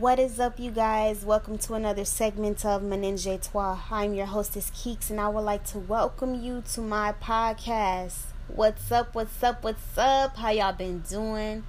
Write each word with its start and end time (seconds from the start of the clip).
What 0.00 0.18
is 0.18 0.40
up, 0.40 0.58
you 0.58 0.72
guys? 0.72 1.24
Welcome 1.24 1.56
to 1.58 1.74
another 1.74 2.04
segment 2.04 2.66
of 2.66 2.82
Meninge 2.82 3.40
Toi. 3.52 3.78
I'm 3.92 4.12
your 4.12 4.26
hostess, 4.26 4.70
Keeks, 4.70 5.08
and 5.08 5.20
I 5.20 5.28
would 5.28 5.42
like 5.42 5.62
to 5.66 5.78
welcome 5.78 6.34
you 6.34 6.64
to 6.72 6.80
my 6.80 7.14
podcast. 7.22 8.16
What's 8.48 8.90
up? 8.90 9.14
What's 9.14 9.40
up? 9.40 9.62
What's 9.62 9.96
up? 9.96 10.36
How 10.36 10.50
y'all 10.50 10.72
been 10.72 10.98
doing? 11.08 11.62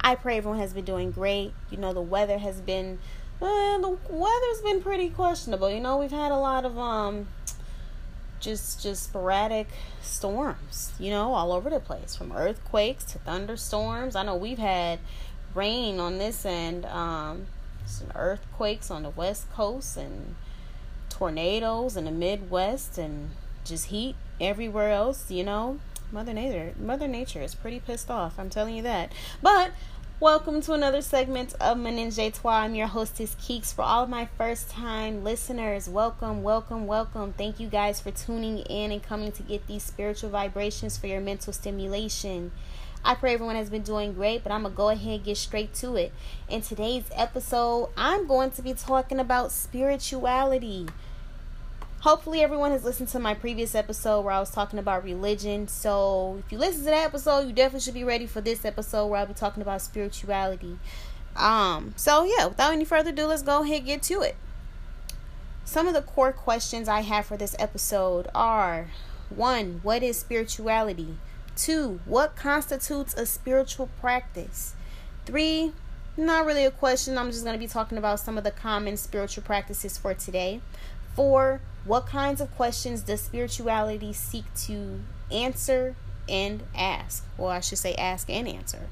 I 0.00 0.14
pray 0.14 0.36
everyone 0.36 0.60
has 0.60 0.74
been 0.74 0.84
doing 0.84 1.10
great. 1.10 1.52
You 1.72 1.78
know, 1.78 1.92
the 1.92 2.00
weather 2.00 2.38
has 2.38 2.60
been, 2.60 3.00
uh, 3.40 3.78
the 3.78 3.98
weather's 4.08 4.60
been 4.62 4.80
pretty 4.80 5.08
questionable. 5.08 5.68
You 5.68 5.80
know, 5.80 5.96
we've 5.96 6.12
had 6.12 6.30
a 6.30 6.38
lot 6.38 6.64
of 6.64 6.78
um, 6.78 7.26
just 8.38 8.80
just 8.80 9.02
sporadic 9.02 9.66
storms. 10.02 10.92
You 11.00 11.10
know, 11.10 11.34
all 11.34 11.50
over 11.50 11.68
the 11.68 11.80
place, 11.80 12.14
from 12.14 12.30
earthquakes 12.30 13.02
to 13.06 13.18
thunderstorms. 13.18 14.14
I 14.14 14.22
know 14.22 14.36
we've 14.36 14.58
had 14.58 15.00
rain 15.54 16.00
on 16.00 16.18
this 16.18 16.44
end, 16.44 16.84
um, 16.86 17.46
some 17.86 18.12
earthquakes 18.14 18.90
on 18.90 19.02
the 19.02 19.10
west 19.10 19.50
coast, 19.52 19.96
and 19.96 20.34
tornadoes 21.08 21.96
in 21.96 22.04
the 22.04 22.10
Midwest, 22.10 22.98
and 22.98 23.30
just 23.64 23.86
heat 23.86 24.16
everywhere 24.40 24.90
else. 24.90 25.30
You 25.30 25.44
know, 25.44 25.78
Mother 26.10 26.34
Nature, 26.34 26.74
Mother 26.78 27.08
Nature 27.08 27.42
is 27.42 27.54
pretty 27.54 27.80
pissed 27.80 28.10
off. 28.10 28.38
I'm 28.38 28.50
telling 28.50 28.76
you 28.76 28.82
that. 28.82 29.12
But 29.40 29.72
welcome 30.20 30.60
to 30.62 30.72
another 30.72 31.02
segment 31.02 31.54
of 31.54 31.76
Meninge 31.76 32.34
Toi. 32.34 32.50
I'm 32.50 32.74
your 32.74 32.86
hostess 32.86 33.34
Keeks. 33.36 33.74
For 33.74 33.82
all 33.82 34.04
of 34.04 34.10
my 34.10 34.28
first 34.38 34.70
time 34.70 35.24
listeners, 35.24 35.88
welcome, 35.88 36.42
welcome, 36.42 36.86
welcome. 36.86 37.32
Thank 37.32 37.58
you 37.58 37.68
guys 37.68 38.00
for 38.00 38.10
tuning 38.10 38.58
in 38.58 38.92
and 38.92 39.02
coming 39.02 39.32
to 39.32 39.42
get 39.42 39.66
these 39.66 39.82
spiritual 39.82 40.30
vibrations 40.30 40.96
for 40.96 41.06
your 41.06 41.20
mental 41.20 41.52
stimulation. 41.52 42.52
I 43.04 43.14
pray 43.14 43.34
everyone 43.34 43.56
has 43.56 43.70
been 43.70 43.82
doing 43.82 44.12
great, 44.12 44.42
but 44.42 44.52
I'm 44.52 44.62
going 44.62 44.74
to 44.74 44.76
go 44.76 44.88
ahead 44.90 45.14
and 45.14 45.24
get 45.24 45.36
straight 45.36 45.74
to 45.74 45.96
it. 45.96 46.12
In 46.48 46.62
today's 46.62 47.04
episode, 47.14 47.90
I'm 47.96 48.26
going 48.26 48.50
to 48.52 48.62
be 48.62 48.74
talking 48.74 49.18
about 49.18 49.52
spirituality. 49.52 50.88
Hopefully, 52.00 52.42
everyone 52.42 52.70
has 52.70 52.84
listened 52.84 53.08
to 53.10 53.18
my 53.18 53.34
previous 53.34 53.74
episode 53.74 54.22
where 54.22 54.34
I 54.34 54.40
was 54.40 54.50
talking 54.50 54.78
about 54.78 55.04
religion. 55.04 55.68
So, 55.68 56.42
if 56.44 56.52
you 56.52 56.58
listen 56.58 56.80
to 56.80 56.90
that 56.90 57.06
episode, 57.06 57.46
you 57.46 57.52
definitely 57.52 57.80
should 57.80 57.94
be 57.94 58.04
ready 58.04 58.26
for 58.26 58.40
this 58.40 58.64
episode 58.64 59.06
where 59.06 59.20
I'll 59.20 59.26
be 59.26 59.34
talking 59.34 59.62
about 59.62 59.82
spirituality. 59.82 60.78
Um, 61.36 61.94
so 61.96 62.24
yeah, 62.24 62.46
without 62.46 62.72
any 62.72 62.84
further 62.84 63.10
ado, 63.10 63.26
let's 63.26 63.42
go 63.42 63.62
ahead 63.62 63.78
and 63.78 63.86
get 63.86 64.02
to 64.04 64.20
it. 64.20 64.36
Some 65.64 65.86
of 65.86 65.94
the 65.94 66.02
core 66.02 66.32
questions 66.32 66.88
I 66.88 67.00
have 67.00 67.26
for 67.26 67.36
this 67.36 67.56
episode 67.58 68.28
are 68.34 68.88
one, 69.30 69.80
what 69.82 70.02
is 70.02 70.18
spirituality? 70.18 71.16
Two, 71.56 72.00
what 72.06 72.34
constitutes 72.34 73.14
a 73.14 73.26
spiritual 73.26 73.88
practice? 74.00 74.74
Three, 75.26 75.72
not 76.16 76.46
really 76.46 76.64
a 76.64 76.70
question. 76.70 77.16
I'm 77.18 77.30
just 77.30 77.44
going 77.44 77.54
to 77.54 77.58
be 77.58 77.66
talking 77.66 77.98
about 77.98 78.20
some 78.20 78.38
of 78.38 78.44
the 78.44 78.50
common 78.50 78.96
spiritual 78.96 79.44
practices 79.44 79.98
for 79.98 80.14
today. 80.14 80.60
Four, 81.14 81.60
what 81.84 82.06
kinds 82.06 82.40
of 82.40 82.54
questions 82.56 83.02
does 83.02 83.20
spirituality 83.20 84.12
seek 84.12 84.44
to 84.66 85.00
answer 85.30 85.94
and 86.28 86.62
ask? 86.74 87.24
Well, 87.36 87.50
I 87.50 87.60
should 87.60 87.78
say 87.78 87.94
ask 87.94 88.30
and 88.30 88.48
answer. 88.48 88.88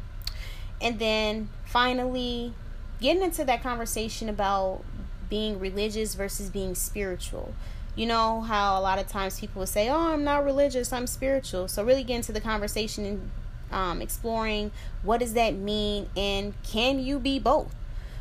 And 0.81 0.99
then 0.99 1.51
finally, 1.65 2.55
getting 3.01 3.23
into 3.23 3.45
that 3.45 3.63
conversation 3.63 4.29
about 4.29 4.83
being 5.29 5.59
religious 5.59 6.15
versus 6.15 6.51
being 6.51 6.75
spiritual 6.75 7.55
you 7.97 8.07
know 8.07 8.41
how 8.41 8.79
a 8.79 8.83
lot 8.83 8.99
of 8.99 9.09
times 9.09 9.39
people 9.41 9.61
will 9.61 9.67
say, 9.67 9.89
"Oh, 9.89 10.13
I'm 10.13 10.25
not 10.25 10.45
religious, 10.45 10.93
I'm 10.93 11.07
spiritual." 11.07 11.69
So 11.69 11.85
really 11.85 12.05
get 12.05 12.17
into 12.17 12.33
the 12.33 12.41
conversation 12.41 13.05
and 13.05 13.31
um, 13.73 14.03
exploring 14.03 14.73
what 15.03 15.21
does 15.21 15.35
that 15.35 15.55
mean 15.55 16.09
and 16.17 16.55
can 16.63 16.99
you 16.99 17.19
be 17.19 17.39
both. 17.39 17.75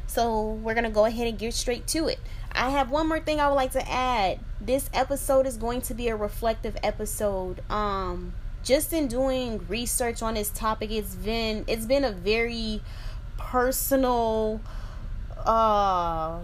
So 0.08 0.52
we're 0.52 0.74
gonna 0.74 0.90
go 0.90 1.06
ahead 1.06 1.28
and 1.28 1.38
get 1.38 1.54
straight 1.54 1.88
to 1.88 2.08
it. 2.08 2.20
I 2.52 2.72
have 2.72 2.90
one 2.90 3.08
more 3.08 3.20
thing 3.20 3.40
I 3.40 3.48
would 3.48 3.56
like 3.56 3.72
to 3.74 3.90
add. 3.90 4.40
This 4.60 4.90
episode 4.94 5.46
is 5.46 5.58
going 5.58 5.82
to 5.82 5.94
be 5.94 6.08
a 6.08 6.16
reflective 6.16 6.76
episode. 6.84 7.62
Um, 7.70 8.34
just 8.64 8.92
in 8.92 9.08
doing 9.08 9.66
research 9.68 10.22
on 10.22 10.34
this 10.34 10.50
topic, 10.50 10.92
it's 10.92 11.16
been 11.16 11.64
it's 11.68 11.86
been 11.86 12.04
a 12.04 12.12
very 12.12 12.82
personal, 13.38 14.62
uh, 15.46 16.40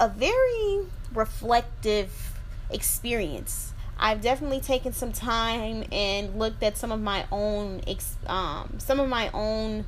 a 0.00 0.08
very 0.08 0.86
reflective 1.14 2.35
experience. 2.70 3.72
I've 3.98 4.20
definitely 4.20 4.60
taken 4.60 4.92
some 4.92 5.12
time 5.12 5.84
and 5.90 6.38
looked 6.38 6.62
at 6.62 6.76
some 6.76 6.92
of 6.92 7.00
my 7.00 7.24
own 7.32 7.82
um, 8.26 8.74
some 8.78 9.00
of 9.00 9.08
my 9.08 9.30
own 9.32 9.86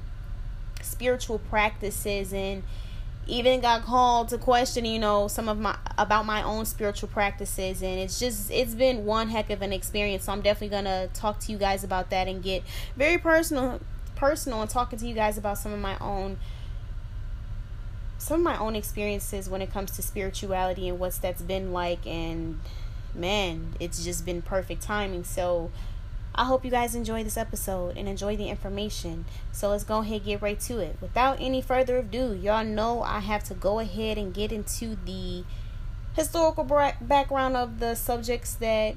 spiritual 0.83 1.39
practices 1.39 2.33
and 2.33 2.62
even 3.27 3.61
got 3.61 3.83
called 3.83 4.28
to 4.31 4.39
question 4.39 4.87
you 4.87 4.99
know 4.99 5.28
some 5.28 5.49
of 5.49 5.59
my 5.59 5.77
about 5.99 6.25
my 6.25 6.43
own 6.43 6.65
spiritual 6.65 7.09
practices 7.09 7.83
and 7.83 7.99
it's 7.99 8.19
just 8.19 8.50
it's 8.50 8.75
been 8.75 9.05
one 9.05 9.28
heck 9.28 9.50
of 9.50 9.60
an 9.60 9.72
experience 9.72 10.25
so 10.25 10.33
i'm 10.33 10.41
definitely 10.41 10.75
gonna 10.75 11.09
talk 11.09 11.39
to 11.39 11.53
you 11.53 11.59
guys 11.59 11.84
about 11.84 12.09
that 12.09 12.27
and 12.27 12.43
get 12.43 12.62
very 12.97 13.19
personal 13.19 13.81
personal 14.16 14.62
and 14.62 14.71
talking 14.71 14.99
to 14.99 15.06
you 15.06 15.15
guys 15.15 15.37
about 15.37 15.59
some 15.59 15.72
of 15.72 15.78
my 15.78 15.97
own 15.99 16.39
some 18.19 18.41
of 18.41 18.45
my 18.45 18.59
own 18.59 18.75
experiences 18.75 19.49
when 19.49 19.62
it 19.62 19.73
comes 19.73 19.93
to 19.93 20.03
spirituality 20.03 20.89
and 20.89 20.99
what's 20.99 21.19
that's 21.19 21.41
been 21.41 21.73
like 21.73 22.05
and 22.06 22.61
man 23.15 23.75
it's 23.81 24.05
just 24.05 24.27
been 24.27 24.43
perfect 24.43 24.83
timing. 24.83 25.25
So 25.25 25.71
i 26.34 26.45
hope 26.45 26.65
you 26.65 26.71
guys 26.71 26.95
enjoy 26.95 27.25
this 27.25 27.37
episode 27.37 27.97
and 27.97 28.09
enjoy 28.09 28.37
the 28.37 28.49
information. 28.49 29.25
So 29.53 29.71
let's 29.71 29.84
go 29.84 29.99
ahead 29.99 30.17
and 30.17 30.25
get 30.25 30.43
right 30.43 30.61
to 30.61 30.78
it. 30.78 30.97
Without 31.01 31.41
any 31.41 31.62
further 31.62 31.99
ado 31.99 32.34
y'all 32.34 32.65
know 32.65 33.03
i 33.03 33.21
have 33.21 33.45
to 33.45 33.55
go 33.55 33.78
ahead 33.78 34.19
and 34.19 34.34
get 34.34 34.53
into 34.53 34.97
the 35.05 35.45
historical 36.15 36.65
background 37.01 37.57
of 37.57 37.78
the 37.78 37.95
subjects 37.95 38.55
that 38.55 38.97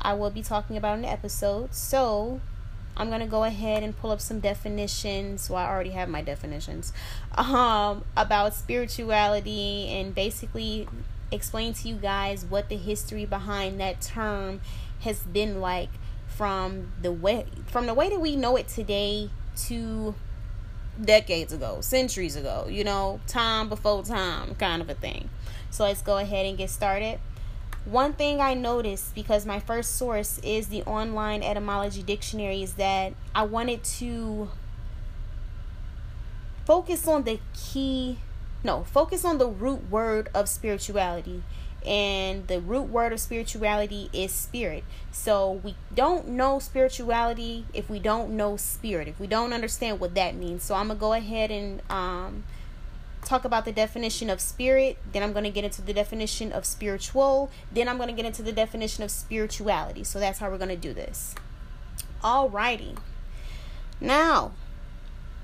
i 0.00 0.14
will 0.14 0.30
be 0.30 0.42
talking 0.42 0.76
about 0.76 0.96
in 0.96 1.02
the 1.02 1.10
episode. 1.10 1.74
So 1.74 2.40
I'm 2.96 3.10
gonna 3.10 3.26
go 3.26 3.44
ahead 3.44 3.82
and 3.82 3.96
pull 3.96 4.10
up 4.10 4.20
some 4.20 4.40
definitions. 4.40 5.48
Well, 5.48 5.58
I 5.64 5.68
already 5.68 5.90
have 5.90 6.08
my 6.08 6.22
definitions 6.22 6.92
um, 7.36 8.04
about 8.16 8.54
spirituality 8.54 9.88
and 9.88 10.14
basically 10.14 10.88
explain 11.30 11.72
to 11.72 11.88
you 11.88 11.96
guys 11.96 12.44
what 12.44 12.68
the 12.68 12.76
history 12.76 13.24
behind 13.24 13.80
that 13.80 14.00
term 14.00 14.60
has 15.00 15.20
been 15.20 15.60
like 15.60 15.88
from 16.26 16.92
the 17.00 17.12
way 17.12 17.46
from 17.66 17.86
the 17.86 17.94
way 17.94 18.08
that 18.10 18.20
we 18.20 18.36
know 18.36 18.56
it 18.56 18.68
today 18.68 19.30
to 19.56 20.14
decades 21.00 21.52
ago, 21.52 21.80
centuries 21.80 22.36
ago, 22.36 22.66
you 22.68 22.84
know, 22.84 23.20
time 23.26 23.68
before 23.68 24.02
time 24.02 24.54
kind 24.56 24.82
of 24.82 24.90
a 24.90 24.94
thing. 24.94 25.30
So 25.70 25.84
let's 25.84 26.02
go 26.02 26.18
ahead 26.18 26.46
and 26.46 26.58
get 26.58 26.70
started. 26.70 27.18
One 27.84 28.12
thing 28.12 28.40
I 28.40 28.54
noticed 28.54 29.14
because 29.14 29.44
my 29.44 29.58
first 29.58 29.96
source 29.96 30.38
is 30.44 30.68
the 30.68 30.82
online 30.84 31.42
etymology 31.42 32.02
dictionary 32.02 32.62
is 32.62 32.74
that 32.74 33.14
I 33.34 33.42
wanted 33.42 33.82
to 33.84 34.50
focus 36.64 37.08
on 37.08 37.24
the 37.24 37.40
key 37.54 38.18
no, 38.64 38.84
focus 38.84 39.24
on 39.24 39.38
the 39.38 39.48
root 39.48 39.90
word 39.90 40.28
of 40.34 40.48
spirituality. 40.48 41.42
And 41.84 42.46
the 42.46 42.60
root 42.60 42.84
word 42.84 43.12
of 43.12 43.18
spirituality 43.18 44.08
is 44.12 44.30
spirit. 44.30 44.84
So 45.10 45.60
we 45.64 45.74
don't 45.92 46.28
know 46.28 46.60
spirituality 46.60 47.66
if 47.74 47.90
we 47.90 47.98
don't 47.98 48.30
know 48.30 48.56
spirit, 48.56 49.08
if 49.08 49.18
we 49.18 49.26
don't 49.26 49.52
understand 49.52 49.98
what 49.98 50.14
that 50.14 50.36
means. 50.36 50.62
So 50.62 50.76
I'm 50.76 50.86
going 50.86 50.98
to 50.98 51.00
go 51.00 51.12
ahead 51.12 51.50
and 51.50 51.82
um, 51.90 52.44
talk 53.24 53.44
about 53.44 53.64
the 53.64 53.72
definition 53.72 54.30
of 54.30 54.40
spirit. 54.40 54.98
Then 55.12 55.22
I'm 55.22 55.32
going 55.32 55.44
to 55.44 55.50
get 55.50 55.64
into 55.64 55.82
the 55.82 55.92
definition 55.92 56.52
of 56.52 56.64
spiritual. 56.64 57.50
Then 57.70 57.88
I'm 57.88 57.96
going 57.96 58.08
to 58.08 58.14
get 58.14 58.26
into 58.26 58.42
the 58.42 58.52
definition 58.52 59.04
of 59.04 59.10
spirituality. 59.10 60.04
So 60.04 60.18
that's 60.18 60.38
how 60.38 60.50
we're 60.50 60.58
going 60.58 60.68
to 60.68 60.76
do 60.76 60.92
this. 60.92 61.34
Alrighty. 62.22 62.96
Now, 64.00 64.52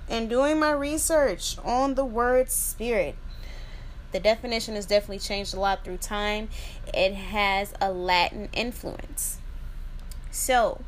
in 0.08 0.28
doing 0.28 0.58
my 0.58 0.72
research 0.72 1.56
on 1.64 1.94
the 1.94 2.04
word 2.04 2.50
spirit, 2.50 3.16
the 4.12 4.20
definition 4.20 4.74
has 4.74 4.86
definitely 4.86 5.18
changed 5.18 5.54
a 5.54 5.60
lot 5.60 5.84
through 5.84 5.98
time. 5.98 6.48
It 6.94 7.14
has 7.14 7.74
a 7.80 7.92
Latin 7.92 8.48
influence. 8.52 9.38
So, 10.30 10.82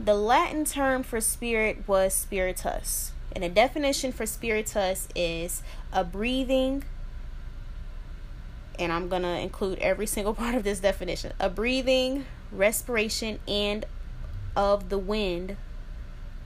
the 0.00 0.14
Latin 0.14 0.64
term 0.64 1.02
for 1.02 1.20
spirit 1.20 1.86
was 1.86 2.14
spiritus. 2.14 3.12
And 3.34 3.42
the 3.42 3.48
definition 3.48 4.12
for 4.12 4.26
spiritus 4.26 5.08
is 5.14 5.62
a 5.92 6.04
breathing, 6.04 6.84
and 8.78 8.92
I'm 8.92 9.08
going 9.08 9.22
to 9.22 9.38
include 9.40 9.78
every 9.78 10.06
single 10.06 10.34
part 10.42 10.54
of 10.54 10.64
this 10.64 10.80
definition 10.80 11.32
a 11.40 11.48
breathing, 11.48 12.26
respiration, 12.50 13.38
and 13.48 13.86
of 14.54 14.88
the 14.90 14.98
wind, 14.98 15.56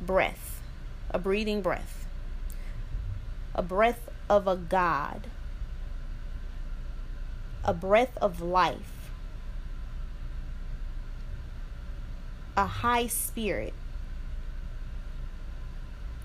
breath 0.00 0.56
a 1.10 1.18
breathing 1.18 1.62
breath, 1.62 2.06
a 3.54 3.62
breath 3.62 4.08
of 4.28 4.46
a 4.46 4.56
God, 4.56 5.28
a 7.64 7.72
breath 7.72 8.16
of 8.18 8.40
life, 8.40 9.10
a 12.56 12.66
high 12.66 13.06
spirit. 13.06 13.72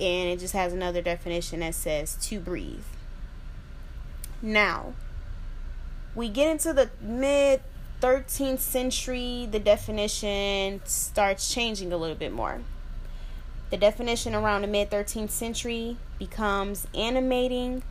And 0.01 0.29
it 0.29 0.39
just 0.39 0.53
has 0.53 0.73
another 0.73 1.01
definition 1.01 1.59
that 1.59 1.75
says 1.75 2.15
to 2.23 2.39
breathe. 2.39 2.83
Now, 4.41 4.93
we 6.15 6.27
get 6.27 6.49
into 6.49 6.73
the 6.73 6.89
mid 6.99 7.61
13th 8.01 8.59
century, 8.59 9.47
the 9.49 9.59
definition 9.59 10.81
starts 10.85 11.53
changing 11.53 11.93
a 11.93 11.97
little 11.97 12.15
bit 12.15 12.33
more. 12.33 12.61
The 13.69 13.77
definition 13.77 14.33
around 14.33 14.63
the 14.63 14.67
mid 14.67 14.89
13th 14.89 15.29
century 15.29 15.97
becomes 16.17 16.87
animating 16.95 17.83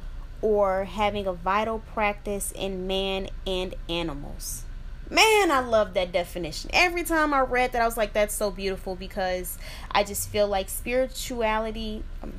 or 0.43 0.85
having 0.85 1.27
a 1.27 1.33
vital 1.33 1.79
practice 1.79 2.53
in 2.53 2.89
man 2.89 3.29
and 3.47 3.75
animals. 3.89 4.65
Man, 5.11 5.51
I 5.51 5.59
love 5.59 5.95
that 5.95 6.13
definition. 6.13 6.71
Every 6.73 7.03
time 7.03 7.35
I 7.35 7.41
read 7.41 7.73
that, 7.73 7.83
I 7.83 7.85
was 7.85 7.97
like, 7.97 8.13
that's 8.13 8.33
so 8.33 8.53
beautiful 8.53 8.95
because 8.95 9.59
I 9.91 10.05
just 10.05 10.29
feel 10.29 10.47
like 10.47 10.69
spirituality. 10.69 12.05
Um, 12.23 12.33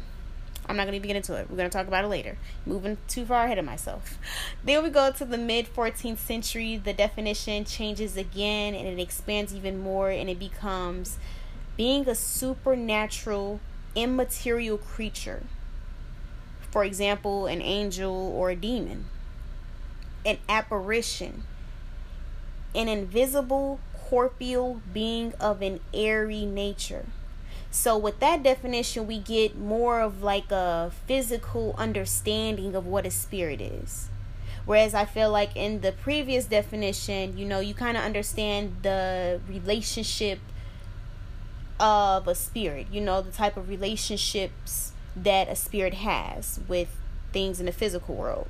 I'm 0.69 0.77
not 0.77 0.83
going 0.83 0.93
to 0.93 0.97
even 0.97 1.09
get 1.09 1.17
into 1.17 1.35
it. 1.35 1.49
We're 1.49 1.57
going 1.57 1.69
to 1.69 1.77
talk 1.77 1.87
about 1.87 2.05
it 2.05 2.07
later. 2.07 2.37
Moving 2.65 2.97
too 3.09 3.25
far 3.25 3.43
ahead 3.43 3.57
of 3.57 3.65
myself. 3.65 4.17
Then 4.63 4.83
we 4.83 4.89
go 4.89 5.11
to 5.11 5.25
the 5.25 5.37
mid 5.37 5.67
14th 5.73 6.19
century. 6.19 6.77
The 6.77 6.93
definition 6.93 7.65
changes 7.65 8.15
again 8.15 8.73
and 8.73 8.87
it 8.87 9.01
expands 9.01 9.53
even 9.53 9.77
more 9.77 10.09
and 10.09 10.29
it 10.29 10.39
becomes 10.39 11.17
being 11.75 12.07
a 12.07 12.15
supernatural, 12.15 13.59
immaterial 13.95 14.77
creature. 14.77 15.43
For 16.69 16.85
example, 16.85 17.47
an 17.47 17.61
angel 17.61 18.13
or 18.13 18.49
a 18.49 18.55
demon, 18.55 19.07
an 20.25 20.37
apparition, 20.47 21.43
an 22.73 22.87
invisible, 22.87 23.79
corporeal 23.93 24.81
being 24.93 25.33
of 25.39 25.61
an 25.61 25.79
airy 25.93 26.45
nature 26.45 27.05
so 27.71 27.97
with 27.97 28.19
that 28.19 28.43
definition, 28.43 29.07
we 29.07 29.17
get 29.17 29.57
more 29.57 30.01
of 30.01 30.21
like 30.21 30.51
a 30.51 30.91
physical 31.07 31.73
understanding 31.77 32.75
of 32.75 32.85
what 32.85 33.05
a 33.05 33.11
spirit 33.11 33.61
is. 33.61 34.09
Whereas 34.65 34.93
I 34.93 35.05
feel 35.05 35.31
like 35.31 35.55
in 35.55 35.79
the 35.79 35.93
previous 35.93 36.45
definition, 36.45 37.37
you 37.37 37.45
know, 37.45 37.61
you 37.61 37.73
kind 37.73 37.95
of 37.95 38.03
understand 38.03 38.75
the 38.83 39.39
relationship 39.47 40.39
of 41.79 42.27
a 42.27 42.35
spirit, 42.35 42.87
you 42.91 42.99
know, 42.99 43.21
the 43.21 43.31
type 43.31 43.55
of 43.55 43.69
relationships 43.69 44.91
that 45.15 45.47
a 45.47 45.55
spirit 45.55 45.95
has 45.95 46.59
with 46.67 46.89
things 47.31 47.61
in 47.61 47.67
the 47.67 47.71
physical 47.71 48.15
world. 48.15 48.49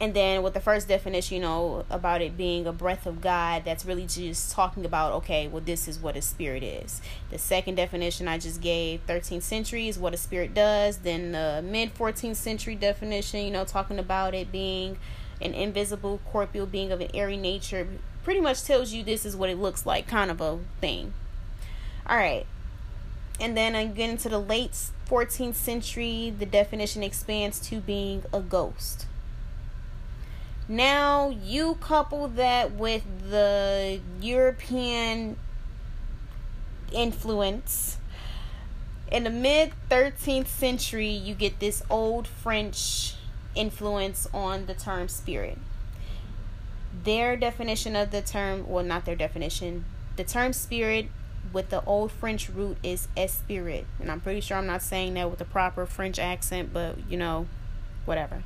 And 0.00 0.14
then 0.14 0.42
with 0.42 0.54
the 0.54 0.60
first 0.60 0.88
definition, 0.88 1.36
you 1.36 1.42
know, 1.42 1.84
about 1.90 2.22
it 2.22 2.34
being 2.34 2.66
a 2.66 2.72
breath 2.72 3.04
of 3.04 3.20
God, 3.20 3.64
that's 3.66 3.84
really 3.84 4.06
just 4.06 4.50
talking 4.50 4.86
about, 4.86 5.12
okay, 5.12 5.46
well, 5.46 5.60
this 5.60 5.86
is 5.86 5.98
what 5.98 6.16
a 6.16 6.22
spirit 6.22 6.62
is. 6.62 7.02
The 7.28 7.36
second 7.36 7.74
definition 7.74 8.26
I 8.26 8.38
just 8.38 8.62
gave, 8.62 9.06
13th 9.06 9.42
century, 9.42 9.88
is 9.88 9.98
what 9.98 10.14
a 10.14 10.16
spirit 10.16 10.54
does. 10.54 10.98
Then 10.98 11.32
the 11.32 11.62
mid 11.62 11.94
14th 11.94 12.36
century 12.36 12.74
definition, 12.74 13.44
you 13.44 13.50
know, 13.50 13.66
talking 13.66 13.98
about 13.98 14.34
it 14.34 14.50
being 14.50 14.96
an 15.42 15.52
invisible 15.52 16.20
corporeal 16.32 16.66
being 16.66 16.92
of 16.92 17.02
an 17.02 17.10
airy 17.12 17.36
nature, 17.36 17.86
pretty 18.24 18.40
much 18.40 18.64
tells 18.64 18.94
you 18.94 19.04
this 19.04 19.26
is 19.26 19.36
what 19.36 19.50
it 19.50 19.58
looks 19.58 19.84
like, 19.84 20.08
kind 20.08 20.30
of 20.30 20.40
a 20.40 20.58
thing. 20.80 21.12
All 22.06 22.16
right. 22.16 22.46
And 23.38 23.54
then 23.54 23.74
again 23.74 24.16
to 24.18 24.30
the 24.30 24.38
late 24.38 24.72
14th 25.06 25.56
century, 25.56 26.32
the 26.36 26.46
definition 26.46 27.02
expands 27.02 27.60
to 27.68 27.80
being 27.80 28.24
a 28.32 28.40
ghost. 28.40 29.06
Now 30.70 31.30
you 31.30 31.74
couple 31.80 32.28
that 32.28 32.70
with 32.70 33.02
the 33.28 33.98
European 34.20 35.36
influence. 36.92 37.98
In 39.10 39.24
the 39.24 39.30
mid 39.30 39.72
13th 39.90 40.46
century, 40.46 41.08
you 41.08 41.34
get 41.34 41.58
this 41.58 41.82
old 41.90 42.28
French 42.28 43.16
influence 43.56 44.28
on 44.32 44.66
the 44.66 44.74
term 44.74 45.08
spirit. 45.08 45.58
Their 47.02 47.36
definition 47.36 47.96
of 47.96 48.12
the 48.12 48.22
term, 48.22 48.68
well, 48.68 48.84
not 48.84 49.04
their 49.04 49.16
definition, 49.16 49.86
the 50.14 50.22
term 50.22 50.52
spirit 50.52 51.06
with 51.52 51.70
the 51.70 51.84
old 51.84 52.12
French 52.12 52.48
root 52.48 52.76
is 52.84 53.08
esprit. 53.16 53.86
And 53.98 54.08
I'm 54.08 54.20
pretty 54.20 54.40
sure 54.40 54.56
I'm 54.56 54.68
not 54.68 54.82
saying 54.82 55.14
that 55.14 55.32
with 55.32 55.40
a 55.40 55.44
proper 55.44 55.84
French 55.84 56.20
accent, 56.20 56.72
but 56.72 56.96
you 57.10 57.16
know, 57.16 57.48
whatever. 58.04 58.44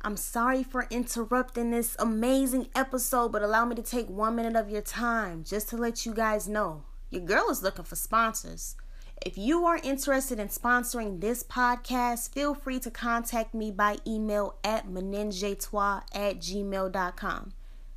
I'm 0.00 0.16
sorry 0.16 0.62
for 0.62 0.86
interrupting 0.90 1.70
this 1.70 1.96
amazing 1.98 2.68
episode, 2.74 3.32
but 3.32 3.42
allow 3.42 3.64
me 3.64 3.74
to 3.74 3.82
take 3.82 4.08
one 4.08 4.36
minute 4.36 4.54
of 4.54 4.70
your 4.70 4.82
time 4.82 5.42
just 5.42 5.68
to 5.70 5.76
let 5.76 6.06
you 6.06 6.14
guys 6.14 6.48
know 6.48 6.84
your 7.10 7.22
girl 7.22 7.48
is 7.50 7.62
looking 7.62 7.84
for 7.84 7.96
sponsors. 7.96 8.76
If 9.24 9.36
you 9.36 9.64
are 9.64 9.80
interested 9.82 10.38
in 10.38 10.48
sponsoring 10.48 11.20
this 11.20 11.42
podcast, 11.42 12.32
feel 12.32 12.54
free 12.54 12.78
to 12.80 12.90
contact 12.90 13.54
me 13.54 13.70
by 13.70 13.96
email 14.06 14.56
at 14.62 14.86
menengetoi 14.86 16.02
at 16.14 16.38
gmail.com. 16.38 17.52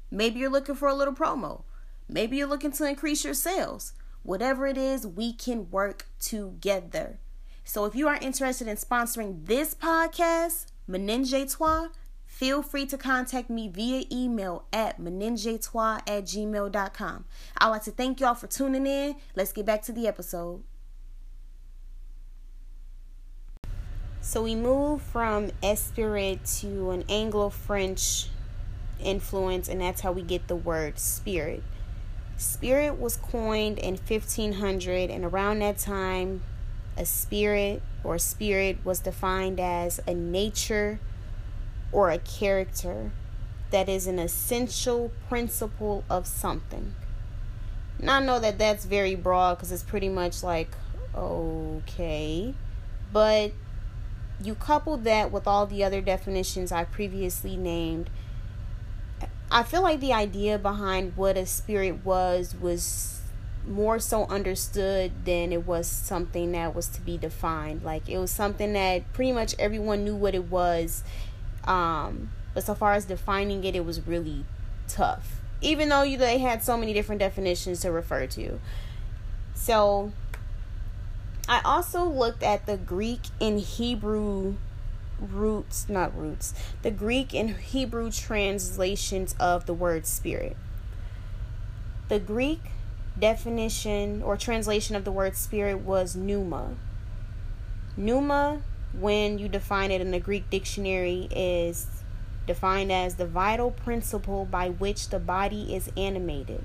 Maybe 0.10 0.40
you're 0.40 0.50
looking 0.50 0.76
for 0.76 0.88
a 0.88 0.96
little 0.96 1.14
promo. 1.14 1.64
Maybe 2.10 2.38
you're 2.38 2.48
looking 2.48 2.72
to 2.72 2.88
increase 2.88 3.24
your 3.24 3.34
sales. 3.34 3.94
Whatever 4.24 4.66
it 4.66 4.78
is, 4.78 5.06
we 5.06 5.34
can 5.34 5.70
work 5.70 6.08
together. 6.20 7.20
So 7.64 7.86
if 7.86 7.96
you 7.96 8.08
are 8.08 8.18
interested 8.18 8.68
in 8.68 8.78
sponsoring 8.78 9.46
this 9.46 9.76
podcast, 9.76 10.71
Menengetoi, 10.92 11.90
feel 12.26 12.62
free 12.62 12.86
to 12.86 12.98
contact 12.98 13.50
me 13.50 13.70
via 13.70 14.04
email 14.12 14.66
at 14.74 15.00
menengetoi 15.00 16.00
at 16.08 16.26
gmail.com. 16.26 17.26
I'd 17.58 17.68
like 17.68 17.84
to 17.84 17.92
thank 17.92 18.20
y'all 18.20 18.36
for 18.36 18.48
tuning 18.48 18.86
in. 18.86 19.16
Let's 19.36 19.54
get 19.54 19.66
back 19.66 19.84
to 19.84 19.94
the 19.94 20.08
episode. 20.08 20.64
So 24.20 24.44
we 24.44 24.54
move 24.54 25.02
from 25.02 25.52
Esprit 25.64 26.40
to 26.60 26.92
an 26.92 27.04
Anglo 27.10 27.50
French 27.50 28.28
influence, 29.00 29.68
and 29.68 29.82
that's 29.82 30.02
how 30.02 30.12
we 30.12 30.22
get 30.22 30.48
the 30.48 30.56
word 30.56 31.00
spirit. 31.00 31.64
Spirit 32.38 33.00
was 33.00 33.16
coined 33.16 33.80
in 33.80 33.98
1500, 33.98 35.10
and 35.10 35.26
around 35.26 35.60
that 35.60 35.78
time, 35.78 36.44
a 36.98 37.06
spirit 37.06 37.82
or 38.04 38.18
spirit 38.18 38.78
was 38.84 39.00
defined 39.00 39.60
as 39.60 40.00
a 40.08 40.14
nature 40.14 41.00
or 41.92 42.10
a 42.10 42.18
character 42.18 43.12
that 43.72 43.88
is 43.88 44.08
an 44.08 44.20
essential 44.20 45.12
principle 45.30 46.04
of 46.10 46.28
something. 46.28 46.94
Now, 48.00 48.18
I 48.18 48.20
know 48.26 48.40
that 48.40 48.58
that's 48.58 48.86
very 48.86 49.16
broad 49.16 49.56
because 49.56 49.72
it's 49.72 49.84
pretty 49.84 50.10
much 50.10 50.44
like, 50.44 50.70
okay. 51.16 52.54
But 53.14 53.52
you 54.42 54.56
couple 54.56 54.98
that 54.98 55.32
with 55.32 55.48
all 55.48 55.66
the 55.68 55.84
other 55.84 56.02
definitions 56.02 56.72
I 56.72 56.84
previously 56.84 57.56
named. 57.56 58.10
I 59.52 59.64
feel 59.64 59.82
like 59.82 60.00
the 60.00 60.14
idea 60.14 60.58
behind 60.58 61.16
what 61.16 61.38
a 61.38 61.46
spirit 61.46 62.06
was 62.06 62.56
was 62.60 63.21
more 63.68 64.00
so 64.00 64.26
understood 64.26 65.26
than 65.26 65.52
it 65.52 65.66
was 65.66 65.88
something 65.88 66.52
that 66.54 66.74
was 66.74 66.88
to 66.90 67.02
be 67.02 67.18
defined. 67.18 67.84
Like 67.84 68.10
it 68.10 68.18
was 68.18 68.32
something 68.32 68.74
that 68.74 69.12
pretty 69.14 69.32
much 69.32 69.56
everyone 69.60 70.04
knew 70.04 70.16
what 70.16 70.34
it 70.36 70.50
was. 70.50 71.04
Um, 71.66 72.32
but 72.54 72.64
so 72.64 72.74
far 72.74 72.94
as 72.94 73.06
defining 73.06 73.64
it, 73.64 73.76
it 73.76 73.86
was 73.86 74.06
really 74.06 74.46
tough. 74.88 75.42
Even 75.62 75.90
though 75.90 76.04
you 76.04 76.18
they 76.18 76.40
had 76.40 76.64
so 76.64 76.76
many 76.76 76.92
different 76.94 77.20
definitions 77.20 77.82
to 77.82 77.92
refer 77.92 78.26
to. 78.28 78.60
So 79.54 80.12
I 81.48 81.62
also 81.64 82.04
looked 82.04 82.44
at 82.44 82.66
the 82.66 82.78
Greek 82.78 83.22
and 83.40 83.60
Hebrew 83.60 84.56
roots, 85.20 85.88
not 85.88 86.18
roots, 86.18 86.54
the 86.82 86.92
Greek 86.92 87.36
and 87.36 87.52
Hebrew 87.52 88.12
translations 88.12 89.36
of 89.40 89.68
the 89.68 89.74
word 89.74 90.08
spirit. 90.08 90.58
The 92.10 92.20
Greek 92.20 92.62
definition 93.20 94.24
or 94.24 94.38
translation 94.38 94.96
of 94.96 95.06
the 95.06 95.12
word 95.12 95.36
spirit 95.36 95.80
was 95.80 96.16
pneuma. 96.16 96.76
Pneuma, 97.98 98.62
when 98.94 99.38
you 99.38 99.48
define 99.48 99.92
it 99.92 100.02
in 100.02 100.12
the 100.12 100.20
Greek 100.20 100.50
dictionary, 100.50 101.28
is 101.32 101.88
defined 102.48 102.92
as 102.92 103.16
the 103.16 103.26
vital 103.26 103.72
principle 103.72 104.46
by 104.46 104.70
which 104.70 105.10
the 105.10 105.20
body 105.20 105.76
is 105.76 105.92
animated, 105.96 106.64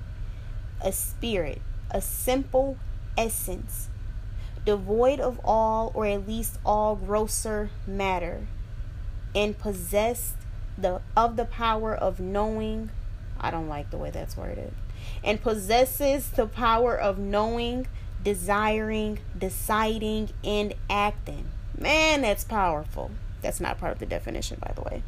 a 0.81 0.91
spirit, 0.91 1.61
a 1.91 2.01
simple 2.01 2.77
essence, 3.17 3.89
devoid 4.65 5.19
of 5.19 5.39
all 5.43 5.91
or 5.93 6.05
at 6.05 6.27
least 6.27 6.57
all 6.65 6.95
grosser 6.95 7.69
matter, 7.85 8.47
and 9.35 9.57
possessed 9.57 10.35
the 10.77 11.01
of 11.15 11.35
the 11.35 11.45
power 11.45 11.93
of 11.93 12.19
knowing. 12.19 12.89
I 13.39 13.51
don't 13.51 13.67
like 13.67 13.91
the 13.91 13.97
way 13.97 14.09
that's 14.09 14.35
worded 14.35 14.73
and 15.23 15.41
possesses 15.41 16.29
the 16.31 16.47
power 16.47 16.95
of 16.97 17.17
knowing, 17.17 17.87
desiring, 18.23 19.19
deciding, 19.37 20.29
and 20.43 20.73
acting. 20.89 21.51
Man, 21.77 22.21
that's 22.21 22.43
powerful. 22.43 23.11
That's 23.41 23.59
not 23.59 23.79
part 23.79 23.93
of 23.93 23.99
the 23.99 24.05
definition, 24.05 24.57
by 24.61 24.73
the 24.73 24.81
way. 24.81 25.03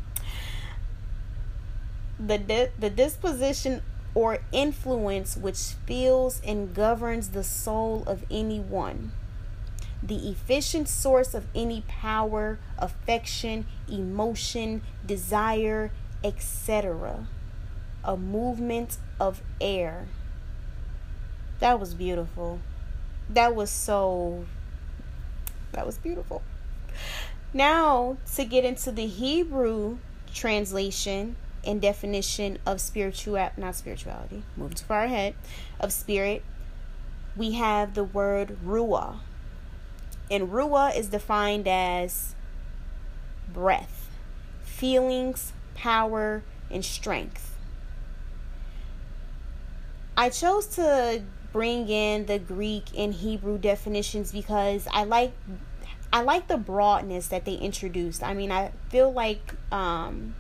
The, 2.20 2.38
di- 2.38 2.72
the 2.78 2.90
disposition 2.90 3.82
or 4.14 4.40
influence 4.52 5.36
which 5.38 5.58
fills 5.86 6.42
and 6.42 6.74
governs 6.74 7.30
the 7.30 7.44
soul 7.44 8.04
of 8.08 8.26
anyone. 8.30 9.14
the 10.04 10.30
efficient 10.30 10.88
source 10.88 11.34
of 11.34 11.48
any 11.56 11.82
power, 11.88 12.60
affection, 12.78 13.66
emotion, 13.90 14.82
desire, 15.06 15.92
etc. 16.24 17.28
A 18.04 18.16
movement 18.18 18.98
of 19.20 19.42
air. 19.60 20.08
That 21.60 21.80
was 21.80 21.94
beautiful. 21.94 22.60
That 23.30 23.56
was 23.56 23.70
so. 23.70 24.46
That 25.72 25.86
was 25.86 25.98
beautiful. 25.98 26.42
Now, 27.54 28.18
to 28.36 28.46
get 28.46 28.64
into 28.64 28.92
the 28.92 29.08
Hebrew 29.08 29.98
translation 30.34 31.36
and 31.66 31.82
definition 31.82 32.60
of 32.66 32.80
spiritual, 32.80 33.50
not 33.58 33.76
spirituality, 33.76 34.44
moving 34.56 34.76
too 34.76 34.86
far 34.86 35.04
ahead, 35.04 35.36
of 35.80 35.92
spirit, 35.92 36.44
we 37.36 37.54
have 37.54 37.94
the 37.94 38.04
word 38.04 38.58
ruah. 38.66 39.18
And 40.32 40.50
ruah 40.50 40.96
is 40.96 41.08
defined 41.08 41.68
as 41.68 42.36
breath, 43.52 44.10
feelings, 44.64 45.54
power, 45.74 46.44
and 46.70 46.86
strength. 46.86 47.49
I 50.20 50.28
chose 50.28 50.66
to 50.76 51.22
bring 51.54 51.88
in 51.88 52.26
the 52.26 52.40
Greek 52.40 52.88
and 52.98 53.14
Hebrew 53.14 53.58
definitions 53.58 54.34
because 54.34 54.86
I 54.92 55.06
like 55.06 55.32
I 56.12 56.24
like 56.24 56.50
the 56.50 56.58
broadness 56.58 57.28
that 57.28 57.46
they 57.46 57.54
introduced. 57.54 58.22
I 58.22 58.34
mean, 58.34 58.52
I 58.52 58.74
feel 58.90 59.14
like 59.14 59.54
um 59.72 60.36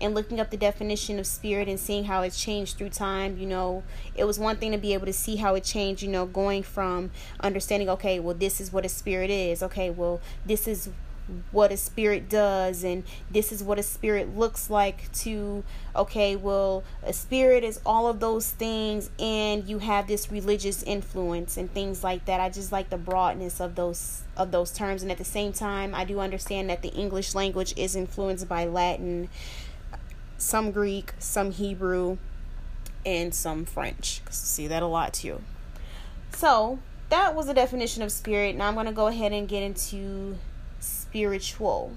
and 0.00 0.14
looking 0.14 0.40
up 0.40 0.48
the 0.48 0.56
definition 0.56 1.18
of 1.18 1.26
spirit 1.26 1.68
and 1.68 1.78
seeing 1.78 2.04
how 2.04 2.22
it's 2.22 2.42
changed 2.42 2.78
through 2.78 2.88
time, 2.88 3.36
you 3.36 3.44
know, 3.44 3.82
it 4.14 4.24
was 4.24 4.38
one 4.38 4.56
thing 4.56 4.72
to 4.72 4.78
be 4.78 4.94
able 4.94 5.04
to 5.04 5.12
see 5.12 5.36
how 5.36 5.54
it 5.54 5.64
changed, 5.64 6.00
you 6.00 6.08
know, 6.08 6.24
going 6.24 6.62
from 6.62 7.10
understanding, 7.40 7.90
okay, 7.90 8.18
well, 8.18 8.34
this 8.34 8.58
is 8.58 8.72
what 8.72 8.86
a 8.86 8.88
spirit 8.88 9.28
is. 9.28 9.62
Okay, 9.62 9.90
well, 9.90 10.22
this 10.46 10.66
is 10.66 10.88
what 11.52 11.72
a 11.72 11.76
spirit 11.76 12.28
does 12.28 12.84
and 12.84 13.04
this 13.30 13.52
is 13.52 13.62
what 13.62 13.78
a 13.78 13.82
spirit 13.82 14.36
looks 14.36 14.70
like 14.70 15.10
to 15.12 15.62
okay 15.94 16.36
well 16.36 16.82
a 17.02 17.12
spirit 17.12 17.64
is 17.64 17.80
all 17.84 18.06
of 18.06 18.20
those 18.20 18.50
things 18.50 19.10
and 19.18 19.66
you 19.68 19.78
have 19.78 20.06
this 20.06 20.30
religious 20.30 20.82
influence 20.82 21.56
and 21.56 21.72
things 21.72 22.04
like 22.04 22.24
that 22.24 22.40
i 22.40 22.48
just 22.48 22.72
like 22.72 22.90
the 22.90 22.98
broadness 22.98 23.60
of 23.60 23.74
those 23.74 24.22
of 24.36 24.50
those 24.50 24.72
terms 24.72 25.02
and 25.02 25.10
at 25.10 25.18
the 25.18 25.24
same 25.24 25.52
time 25.52 25.94
i 25.94 26.04
do 26.04 26.20
understand 26.20 26.68
that 26.68 26.82
the 26.82 26.90
english 26.90 27.34
language 27.34 27.72
is 27.76 27.96
influenced 27.96 28.48
by 28.48 28.64
latin 28.64 29.28
some 30.40 30.70
Greek, 30.70 31.12
some 31.18 31.52
Hebrew, 31.52 32.16
and 33.04 33.34
some 33.34 33.64
French. 33.64 34.22
See 34.30 34.66
that 34.66 34.82
a 34.82 34.86
lot 34.86 35.12
too. 35.12 35.42
So 36.32 36.78
that 37.10 37.34
was 37.34 37.48
a 37.48 37.54
definition 37.54 38.02
of 38.02 38.10
spirit. 38.10 38.56
Now 38.56 38.68
I'm 38.68 38.74
going 38.74 38.86
to 38.86 38.92
go 38.92 39.06
ahead 39.06 39.32
and 39.32 39.46
get 39.46 39.62
into 39.62 40.38
spiritual. 41.10 41.92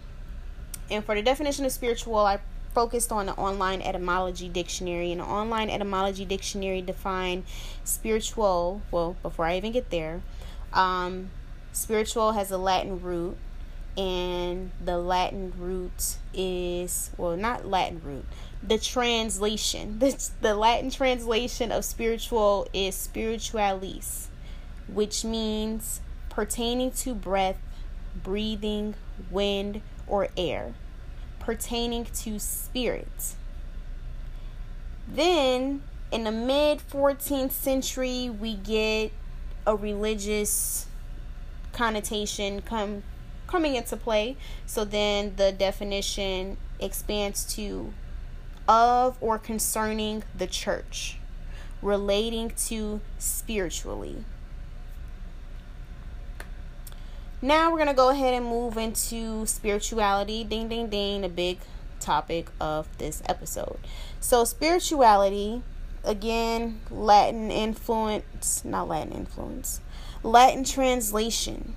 And 0.89 1.05
for 1.05 1.15
the 1.15 1.21
definition 1.21 1.65
of 1.65 1.71
spiritual, 1.71 2.17
I 2.17 2.39
focused 2.73 3.11
on 3.11 3.27
the 3.27 3.33
online 3.33 3.81
etymology 3.81 4.49
dictionary. 4.49 5.11
And 5.11 5.21
the 5.21 5.25
online 5.25 5.69
etymology 5.69 6.25
dictionary 6.25 6.81
defined 6.81 7.43
spiritual. 7.83 8.81
Well, 8.91 9.15
before 9.21 9.45
I 9.45 9.57
even 9.57 9.71
get 9.71 9.91
there, 9.91 10.21
um, 10.73 11.29
spiritual 11.71 12.31
has 12.33 12.49
a 12.49 12.57
Latin 12.57 13.01
root 13.01 13.37
and 13.95 14.71
the 14.83 14.97
Latin 14.97 15.53
root 15.55 16.15
is 16.33 17.11
well 17.15 17.37
not 17.37 17.67
Latin 17.67 18.01
root 18.03 18.25
the 18.67 18.79
translation 18.79 19.99
the, 19.99 20.29
the 20.41 20.55
Latin 20.55 20.89
translation 20.89 21.71
of 21.71 21.85
spiritual 21.85 22.67
is 22.73 22.95
spiritualis 22.95 24.29
which 24.91 25.23
means 25.23 26.01
pertaining 26.27 26.89
to 26.89 27.13
breath 27.13 27.57
breathing 28.15 28.95
wind 29.31 29.81
or 30.07 30.27
air 30.37 30.73
pertaining 31.39 32.05
to 32.05 32.39
spirit 32.39 33.35
then 35.07 35.81
in 36.11 36.23
the 36.23 36.31
mid 36.31 36.79
14th 36.79 37.51
century 37.51 38.29
we 38.29 38.55
get 38.55 39.11
a 39.65 39.75
religious 39.75 40.87
connotation 41.71 42.61
come 42.61 43.03
coming 43.47 43.75
into 43.75 43.95
play. 43.95 44.35
So 44.65 44.83
then 44.83 45.35
the 45.35 45.51
definition 45.51 46.57
expands 46.79 47.45
to 47.55 47.93
of 48.67 49.17
or 49.21 49.37
concerning 49.37 50.23
the 50.35 50.47
church, 50.47 51.17
relating 51.81 52.51
to 52.67 53.01
spiritually. 53.19 54.23
Now 57.43 57.69
we're 57.69 57.77
going 57.77 57.89
to 57.89 57.93
go 57.93 58.07
ahead 58.07 58.33
and 58.33 58.45
move 58.45 58.77
into 58.77 59.45
spirituality. 59.45 60.45
Ding, 60.45 60.69
ding, 60.69 60.87
ding, 60.87 61.25
a 61.25 61.29
big 61.29 61.59
topic 61.99 62.47
of 62.61 62.87
this 62.99 63.21
episode. 63.27 63.79
So, 64.21 64.45
spirituality, 64.45 65.61
again, 66.05 66.79
Latin 66.89 67.51
influence, 67.51 68.63
not 68.63 68.87
Latin 68.87 69.11
influence, 69.11 69.81
Latin 70.23 70.63
translation 70.63 71.75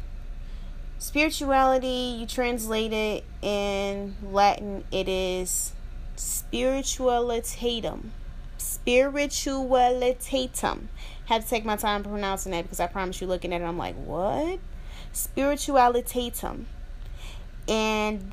Spirituality, 1.00 2.14
you 2.20 2.26
translate 2.26 2.92
it 2.92 3.24
in 3.42 4.14
Latin, 4.22 4.84
it 4.92 5.08
is 5.08 5.72
spiritualitatum. 6.16 8.12
Spiritualitatum. 8.56 10.86
Had 11.24 11.42
to 11.42 11.48
take 11.48 11.64
my 11.64 11.74
time 11.74 12.04
pronouncing 12.04 12.52
that 12.52 12.62
because 12.62 12.78
I 12.78 12.86
promise 12.86 13.20
you, 13.20 13.26
looking 13.26 13.52
at 13.52 13.62
it, 13.62 13.64
I'm 13.64 13.76
like, 13.76 13.96
what? 13.96 14.60
Spiritualitatum. 15.16 16.66
And 17.66 18.32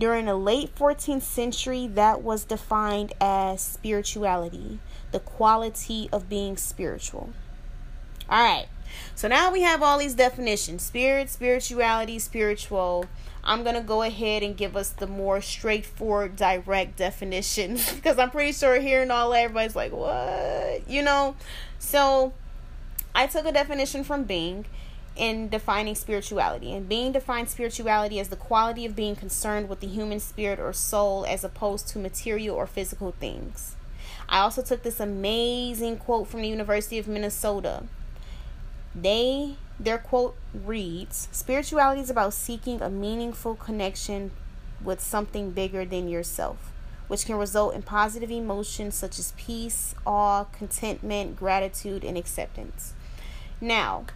during 0.00 0.26
the 0.26 0.34
late 0.34 0.74
14th 0.74 1.22
century, 1.22 1.86
that 1.86 2.22
was 2.22 2.44
defined 2.44 3.12
as 3.20 3.62
spirituality, 3.62 4.80
the 5.12 5.20
quality 5.20 6.08
of 6.12 6.28
being 6.28 6.56
spiritual. 6.56 7.30
All 8.28 8.42
right. 8.42 8.66
So 9.14 9.28
now 9.28 9.52
we 9.52 9.62
have 9.62 9.82
all 9.82 9.98
these 9.98 10.14
definitions 10.14 10.82
spirit, 10.82 11.30
spirituality, 11.30 12.18
spiritual. 12.18 13.06
I'm 13.44 13.62
going 13.62 13.76
to 13.76 13.80
go 13.80 14.02
ahead 14.02 14.42
and 14.42 14.56
give 14.56 14.76
us 14.76 14.90
the 14.90 15.06
more 15.06 15.40
straightforward, 15.40 16.34
direct 16.34 16.96
definition 16.96 17.78
because 17.94 18.18
I'm 18.18 18.30
pretty 18.30 18.52
sure 18.52 18.80
hearing 18.80 19.10
all 19.10 19.30
that, 19.30 19.44
everybody's 19.44 19.76
like, 19.76 19.92
what? 19.92 20.88
You 20.88 21.02
know? 21.02 21.36
So 21.78 22.32
I 23.14 23.26
took 23.26 23.46
a 23.46 23.52
definition 23.52 24.02
from 24.02 24.24
Bing 24.24 24.66
in 25.16 25.48
defining 25.48 25.94
spirituality. 25.94 26.72
And 26.72 26.88
Bing 26.88 27.12
defined 27.12 27.48
spirituality 27.48 28.20
as 28.20 28.28
the 28.28 28.36
quality 28.36 28.86
of 28.86 28.96
being 28.96 29.16
concerned 29.16 29.68
with 29.68 29.80
the 29.80 29.86
human 29.86 30.20
spirit 30.20 30.58
or 30.58 30.72
soul 30.72 31.26
as 31.28 31.44
opposed 31.44 31.88
to 31.88 31.98
material 31.98 32.56
or 32.56 32.66
physical 32.66 33.12
things. 33.12 33.76
I 34.28 34.40
also 34.40 34.62
took 34.62 34.82
this 34.82 35.00
amazing 35.00 35.98
quote 35.98 36.28
from 36.28 36.42
the 36.42 36.48
University 36.48 36.98
of 36.98 37.08
Minnesota 37.08 37.84
they 38.94 39.56
their 39.78 39.98
quote 39.98 40.36
reads 40.52 41.28
Spirituality 41.32 42.00
is 42.00 42.10
about 42.10 42.34
seeking 42.34 42.82
a 42.82 42.90
meaningful 42.90 43.54
connection 43.54 44.32
with 44.82 45.00
something 45.00 45.50
bigger 45.52 45.84
than 45.84 46.08
yourself, 46.08 46.72
which 47.06 47.26
can 47.26 47.36
result 47.36 47.74
in 47.74 47.82
positive 47.82 48.30
emotions 48.30 48.94
such 48.94 49.18
as 49.18 49.32
peace, 49.36 49.94
awe, 50.06 50.44
contentment, 50.44 51.36
gratitude, 51.36 52.04
and 52.04 52.16
acceptance. 52.16 52.94
Now, 53.60 54.06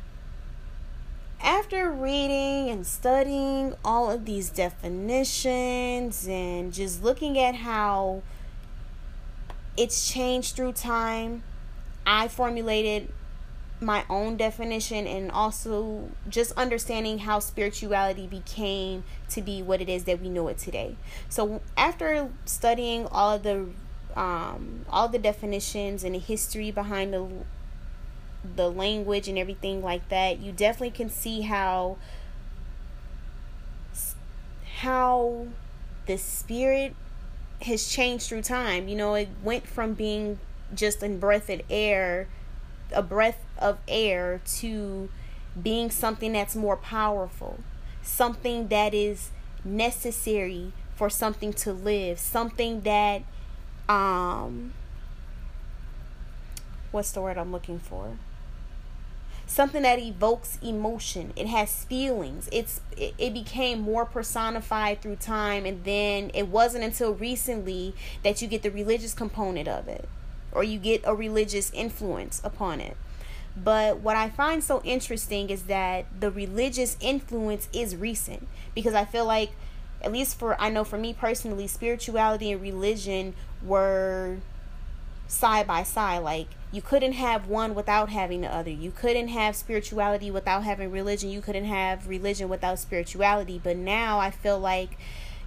after 1.44 1.90
reading 1.90 2.70
and 2.70 2.86
studying 2.86 3.74
all 3.84 4.10
of 4.10 4.24
these 4.24 4.48
definitions 4.48 6.26
and 6.26 6.72
just 6.72 7.04
looking 7.04 7.38
at 7.38 7.54
how 7.56 8.22
it's 9.76 10.10
changed 10.10 10.56
through 10.56 10.72
time, 10.72 11.42
I 12.06 12.28
formulated 12.28 13.12
my 13.78 14.04
own 14.08 14.38
definition 14.38 15.06
and 15.06 15.30
also 15.30 16.08
just 16.30 16.52
understanding 16.52 17.18
how 17.18 17.40
spirituality 17.40 18.26
became 18.26 19.04
to 19.28 19.42
be 19.42 19.62
what 19.62 19.82
it 19.82 19.88
is 19.90 20.04
that 20.04 20.22
we 20.22 20.30
know 20.30 20.48
it 20.48 20.56
today. 20.56 20.96
So 21.28 21.60
after 21.76 22.30
studying 22.46 23.06
all 23.06 23.34
of 23.34 23.42
the 23.42 23.68
um, 24.16 24.86
all 24.88 25.08
the 25.08 25.18
definitions 25.18 26.04
and 26.04 26.14
the 26.14 26.20
history 26.20 26.70
behind 26.70 27.12
the 27.12 27.26
the 28.56 28.70
language 28.70 29.28
and 29.28 29.38
everything 29.38 29.82
like 29.82 30.08
that, 30.08 30.40
you 30.40 30.52
definitely 30.52 30.90
can 30.90 31.10
see 31.10 31.42
how 31.42 31.96
how 34.80 35.46
the 36.06 36.18
spirit 36.18 36.94
has 37.62 37.88
changed 37.88 38.28
through 38.28 38.42
time. 38.42 38.88
You 38.88 38.96
know, 38.96 39.14
it 39.14 39.28
went 39.42 39.66
from 39.66 39.94
being 39.94 40.38
just 40.74 41.02
a 41.02 41.08
breath 41.08 41.48
of 41.48 41.62
air 41.70 42.28
a 42.92 43.02
breath 43.02 43.44
of 43.58 43.78
air 43.88 44.40
to 44.58 45.08
being 45.60 45.90
something 45.90 46.32
that's 46.32 46.56
more 46.56 46.76
powerful, 46.76 47.60
something 48.02 48.68
that 48.68 48.94
is 48.94 49.30
necessary 49.64 50.72
for 50.94 51.10
something 51.10 51.52
to 51.52 51.72
live, 51.72 52.18
something 52.18 52.82
that 52.82 53.22
um 53.88 54.72
what's 56.90 57.12
the 57.12 57.20
word 57.20 57.36
I'm 57.36 57.52
looking 57.52 57.78
for? 57.78 58.16
Something 59.54 59.82
that 59.82 60.00
evokes 60.00 60.58
emotion. 60.62 61.32
It 61.36 61.46
has 61.46 61.84
feelings. 61.84 62.48
It's 62.50 62.80
it, 62.96 63.14
it, 63.18 63.32
became 63.32 63.80
more 63.80 64.04
personified 64.04 65.00
through 65.00 65.16
time 65.16 65.64
and 65.64 65.84
then 65.84 66.32
it 66.34 66.48
wasn't 66.48 66.82
until 66.82 67.14
recently 67.14 67.94
that 68.24 68.42
you 68.42 68.48
get 68.48 68.62
the 68.62 68.70
religious 68.70 69.14
component 69.14 69.68
of 69.68 69.86
it 69.86 70.08
or 70.50 70.64
you 70.64 70.78
get 70.78 71.02
a 71.04 71.14
religious 71.14 71.70
influence 71.72 72.40
upon 72.44 72.80
it. 72.80 72.96
But 73.56 74.00
what 74.00 74.16
i 74.16 74.28
find 74.28 74.64
so 74.64 74.82
interesting 74.82 75.48
is 75.48 75.64
that 75.64 76.06
the 76.18 76.30
religious 76.30 76.96
influence 77.00 77.68
is 77.72 77.94
recent 77.94 78.48
because 78.74 78.94
i 78.94 79.04
feel 79.04 79.24
like 79.24 79.52
at 80.02 80.10
least 80.10 80.36
for 80.36 80.60
i 80.60 80.68
know 80.68 80.82
for 80.82 80.98
me 80.98 81.14
personally 81.14 81.68
spirituality 81.68 82.50
and 82.50 82.60
religion 82.60 83.32
were 83.62 84.38
side 85.26 85.66
by 85.66 85.82
side 85.82 86.18
like 86.18 86.48
you 86.74 86.82
couldn't 86.82 87.12
have 87.12 87.46
one 87.46 87.72
without 87.74 88.08
having 88.08 88.40
the 88.40 88.52
other. 88.52 88.70
You 88.70 88.90
couldn't 88.90 89.28
have 89.28 89.54
spirituality 89.54 90.28
without 90.28 90.64
having 90.64 90.90
religion. 90.90 91.30
You 91.30 91.40
couldn't 91.40 91.66
have 91.66 92.08
religion 92.08 92.48
without 92.48 92.80
spirituality. 92.80 93.60
But 93.62 93.76
now 93.76 94.18
I 94.18 94.32
feel 94.32 94.58
like, 94.58 94.98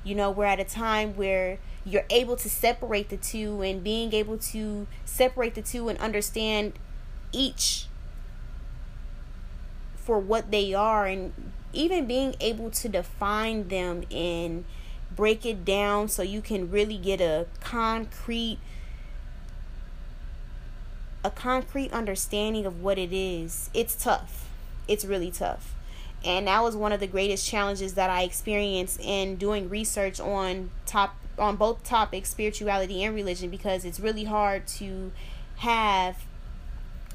you 0.05 0.15
know, 0.15 0.31
we're 0.31 0.45
at 0.45 0.61
a 0.61 0.63
time 0.63 1.17
where 1.17 1.59
you're 1.83 2.05
able 2.09 2.37
to 2.37 2.49
separate 2.49 3.09
the 3.09 3.17
two 3.17 3.61
and 3.61 3.83
being 3.83 4.13
able 4.13 4.37
to 4.37 4.87
separate 5.03 5.55
the 5.55 5.61
two 5.61 5.89
and 5.89 5.99
understand 5.99 6.73
each 7.33 7.87
for 9.97 10.17
what 10.17 10.49
they 10.49 10.73
are 10.73 11.05
and 11.05 11.33
even 11.73 12.05
being 12.05 12.35
able 12.39 12.71
to 12.71 12.87
define 12.87 13.67
them 13.67 14.03
and 14.09 14.63
break 15.13 15.45
it 15.45 15.65
down 15.65 16.07
so 16.07 16.21
you 16.21 16.41
can 16.41 16.71
really 16.71 16.97
get 16.97 17.19
a 17.19 17.45
concrete 17.59 18.59
a 21.27 21.29
concrete 21.29 21.91
understanding 21.91 22.65
of 22.65 22.81
what 22.81 22.97
it 22.97 23.11
is, 23.11 23.69
it's 23.73 24.01
tough. 24.01 24.49
It's 24.87 25.03
really 25.03 25.29
tough. 25.29 25.75
And 26.23 26.47
that 26.47 26.63
was 26.63 26.75
one 26.75 26.93
of 26.93 27.01
the 27.01 27.07
greatest 27.07 27.45
challenges 27.45 27.95
that 27.95 28.09
I 28.09 28.23
experienced 28.23 28.99
in 29.01 29.35
doing 29.35 29.69
research 29.69 30.19
on 30.21 30.71
top 30.85 31.17
on 31.37 31.57
both 31.57 31.83
topics, 31.83 32.29
spirituality 32.29 33.03
and 33.03 33.13
religion, 33.13 33.49
because 33.49 33.83
it's 33.83 33.99
really 33.99 34.23
hard 34.23 34.65
to 34.67 35.11
have 35.57 36.23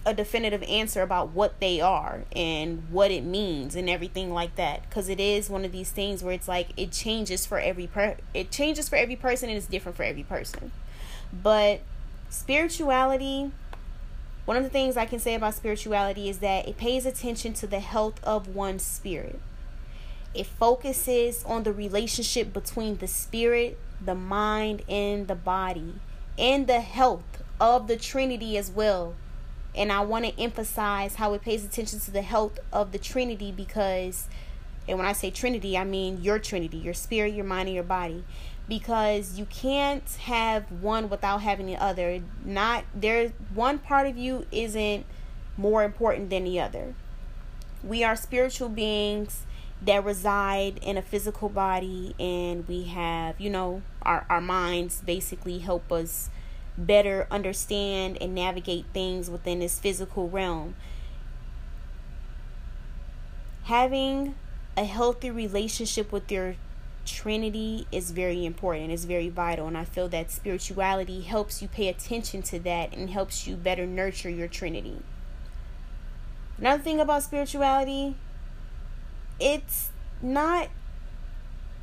a 0.04 0.12
definitive 0.12 0.62
answer 0.64 1.00
about 1.00 1.30
what 1.30 1.58
they 1.58 1.80
are 1.80 2.24
and 2.36 2.82
what 2.90 3.10
it 3.10 3.24
means 3.24 3.74
and 3.74 3.88
everything 3.88 4.32
like 4.32 4.56
that 4.56 4.82
because 4.88 5.08
it 5.08 5.20
is 5.20 5.48
one 5.48 5.64
of 5.64 5.72
these 5.72 5.90
things 5.90 6.22
where 6.22 6.34
it's 6.34 6.48
like 6.48 6.70
it 6.76 6.90
changes 6.90 7.46
for 7.46 7.60
every 7.60 7.86
per 7.86 8.16
it 8.34 8.50
changes 8.50 8.88
for 8.88 8.96
every 8.96 9.14
person 9.14 9.48
and 9.48 9.56
it's 9.56 9.68
different 9.68 9.96
for 9.96 10.02
every 10.02 10.24
person 10.24 10.72
but 11.32 11.82
spirituality 12.30 13.52
one 14.44 14.56
of 14.56 14.64
the 14.64 14.70
things 14.70 14.96
I 14.96 15.06
can 15.06 15.20
say 15.20 15.34
about 15.34 15.54
spirituality 15.54 16.28
is 16.28 16.38
that 16.38 16.68
it 16.68 16.76
pays 16.76 17.06
attention 17.06 17.52
to 17.54 17.66
the 17.66 17.80
health 17.80 18.22
of 18.24 18.48
one's 18.48 18.82
spirit. 18.82 19.38
It 20.34 20.46
focuses 20.46 21.44
on 21.44 21.62
the 21.62 21.72
relationship 21.72 22.52
between 22.52 22.96
the 22.96 23.06
spirit, 23.06 23.78
the 24.04 24.14
mind, 24.14 24.82
and 24.88 25.28
the 25.28 25.34
body, 25.34 25.94
and 26.38 26.66
the 26.66 26.80
health 26.80 27.42
of 27.60 27.86
the 27.86 27.96
Trinity 27.96 28.56
as 28.56 28.70
well. 28.70 29.14
And 29.74 29.92
I 29.92 30.00
want 30.00 30.24
to 30.24 30.40
emphasize 30.40 31.16
how 31.16 31.34
it 31.34 31.42
pays 31.42 31.64
attention 31.64 32.00
to 32.00 32.10
the 32.10 32.22
health 32.22 32.58
of 32.72 32.92
the 32.92 32.98
Trinity 32.98 33.52
because, 33.52 34.26
and 34.88 34.98
when 34.98 35.06
I 35.06 35.12
say 35.12 35.30
Trinity, 35.30 35.78
I 35.78 35.84
mean 35.84 36.20
your 36.22 36.38
Trinity, 36.38 36.78
your 36.78 36.94
spirit, 36.94 37.34
your 37.34 37.44
mind, 37.44 37.68
and 37.68 37.74
your 37.74 37.84
body 37.84 38.24
because 38.72 39.38
you 39.38 39.44
can't 39.44 40.08
have 40.22 40.64
one 40.72 41.10
without 41.10 41.42
having 41.42 41.66
the 41.66 41.76
other. 41.76 42.22
Not 42.42 42.84
there 42.94 43.34
one 43.52 43.78
part 43.78 44.06
of 44.06 44.16
you 44.16 44.46
isn't 44.50 45.04
more 45.58 45.84
important 45.84 46.30
than 46.30 46.44
the 46.44 46.58
other. 46.58 46.94
We 47.84 48.02
are 48.02 48.16
spiritual 48.16 48.70
beings 48.70 49.42
that 49.82 50.02
reside 50.02 50.78
in 50.78 50.96
a 50.96 51.02
physical 51.02 51.50
body 51.50 52.14
and 52.18 52.66
we 52.66 52.84
have, 52.84 53.38
you 53.38 53.50
know, 53.50 53.82
our 54.00 54.24
our 54.30 54.40
minds 54.40 55.02
basically 55.04 55.58
help 55.58 55.92
us 55.92 56.30
better 56.78 57.26
understand 57.30 58.16
and 58.22 58.34
navigate 58.34 58.86
things 58.94 59.28
within 59.28 59.58
this 59.58 59.78
physical 59.78 60.30
realm. 60.30 60.76
Having 63.64 64.34
a 64.78 64.84
healthy 64.84 65.30
relationship 65.30 66.10
with 66.10 66.32
your 66.32 66.56
Trinity 67.04 67.86
is 67.90 68.10
very 68.10 68.44
important, 68.44 68.92
it's 68.92 69.04
very 69.04 69.28
vital, 69.28 69.66
and 69.66 69.76
I 69.76 69.84
feel 69.84 70.08
that 70.08 70.30
spirituality 70.30 71.22
helps 71.22 71.60
you 71.60 71.68
pay 71.68 71.88
attention 71.88 72.42
to 72.42 72.58
that 72.60 72.94
and 72.94 73.10
helps 73.10 73.46
you 73.46 73.56
better 73.56 73.86
nurture 73.86 74.30
your 74.30 74.48
Trinity. 74.48 74.98
Another 76.58 76.82
thing 76.82 77.00
about 77.00 77.22
spirituality, 77.22 78.14
it's 79.40 79.90
not 80.20 80.68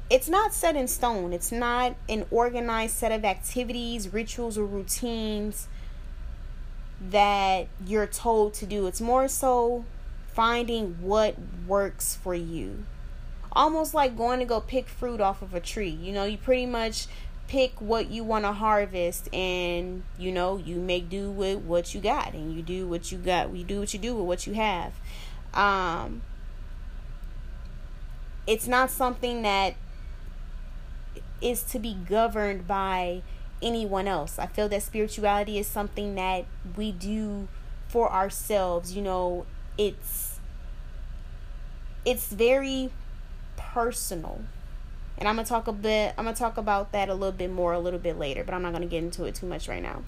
it's 0.10 0.28
not 0.28 0.54
set 0.54 0.76
in 0.76 0.88
stone. 0.88 1.34
It's 1.34 1.52
not 1.52 1.96
an 2.08 2.26
organized 2.32 2.96
set 2.96 3.12
of 3.12 3.24
activities, 3.24 4.12
rituals, 4.12 4.58
or 4.58 4.66
routines 4.66 5.68
that 7.00 7.68
you're 7.86 8.08
told 8.08 8.56
to 8.56 8.66
do. 8.66 8.88
It's 8.88 9.00
more 9.00 9.28
so 9.28 9.86
finding 10.34 10.96
what 11.02 11.36
works 11.68 12.16
for 12.16 12.34
you 12.34 12.86
almost 13.52 13.94
like 13.94 14.18
going 14.18 14.40
to 14.40 14.46
go 14.46 14.62
pick 14.62 14.88
fruit 14.88 15.22
off 15.22 15.42
of 15.42 15.54
a 15.54 15.60
tree. 15.60 15.90
You 15.90 16.14
know, 16.14 16.26
you 16.26 16.38
pretty 16.38 16.66
much 16.66 17.08
pick 17.50 17.82
what 17.82 18.12
you 18.12 18.24
want 18.24 18.46
to 18.46 18.52
harvest 18.52 19.28
and 19.34 20.04
you 20.20 20.32
know 20.32 20.58
you 20.58 20.76
make 20.76 21.10
do 21.10 21.32
with 21.32 21.58
what 21.58 21.96
you 21.96 22.00
got 22.00 22.32
and 22.34 22.56
you 22.56 22.62
do 22.62 22.88
what 22.88 23.12
you 23.12 23.18
got 23.18 23.54
you 23.56 23.64
do 23.64 23.80
what 23.80 23.92
you 23.92 24.00
do 24.00 24.16
with 24.16 24.26
what 24.26 24.46
you 24.46 24.54
have. 24.54 24.94
Um 25.54 26.22
it's 28.46 28.68
not 28.68 28.92
something 28.92 29.42
that 29.42 29.74
is 31.42 31.64
to 31.64 31.80
be 31.80 31.96
governed 32.08 32.68
by 32.68 33.24
anyone 33.62 34.08
else. 34.08 34.38
I 34.38 34.46
feel 34.46 34.70
that 34.70 34.84
spirituality 34.84 35.58
is 35.58 35.68
something 35.68 36.16
that 36.16 36.46
we 36.78 36.92
do 36.92 37.48
for 37.88 38.12
ourselves. 38.12 38.96
You 38.96 39.02
know 39.02 39.46
it's 39.76 40.40
it's 42.06 42.32
very 42.32 42.92
personal. 43.74 44.42
And 45.18 45.28
I'm 45.28 45.36
going 45.36 45.46
to 45.46 45.50
talk 45.50 45.68
a 45.68 45.74
bit 45.74 46.14
I'm 46.18 46.26
going 46.26 46.36
to 46.36 46.40
talk 46.40 46.58
about 46.58 46.92
that 46.94 47.10
a 47.10 47.14
little 47.14 47.34
bit 47.34 47.52
more 47.52 47.74
a 47.74 47.80
little 47.80 48.00
bit 48.00 48.18
later, 48.18 48.44
but 48.44 48.54
I'm 48.54 48.62
not 48.62 48.72
going 48.72 48.84
to 48.84 48.88
get 48.88 49.04
into 49.04 49.26
it 49.26 49.36
too 49.36 49.46
much 49.46 49.68
right 49.68 49.82
now. 49.84 50.04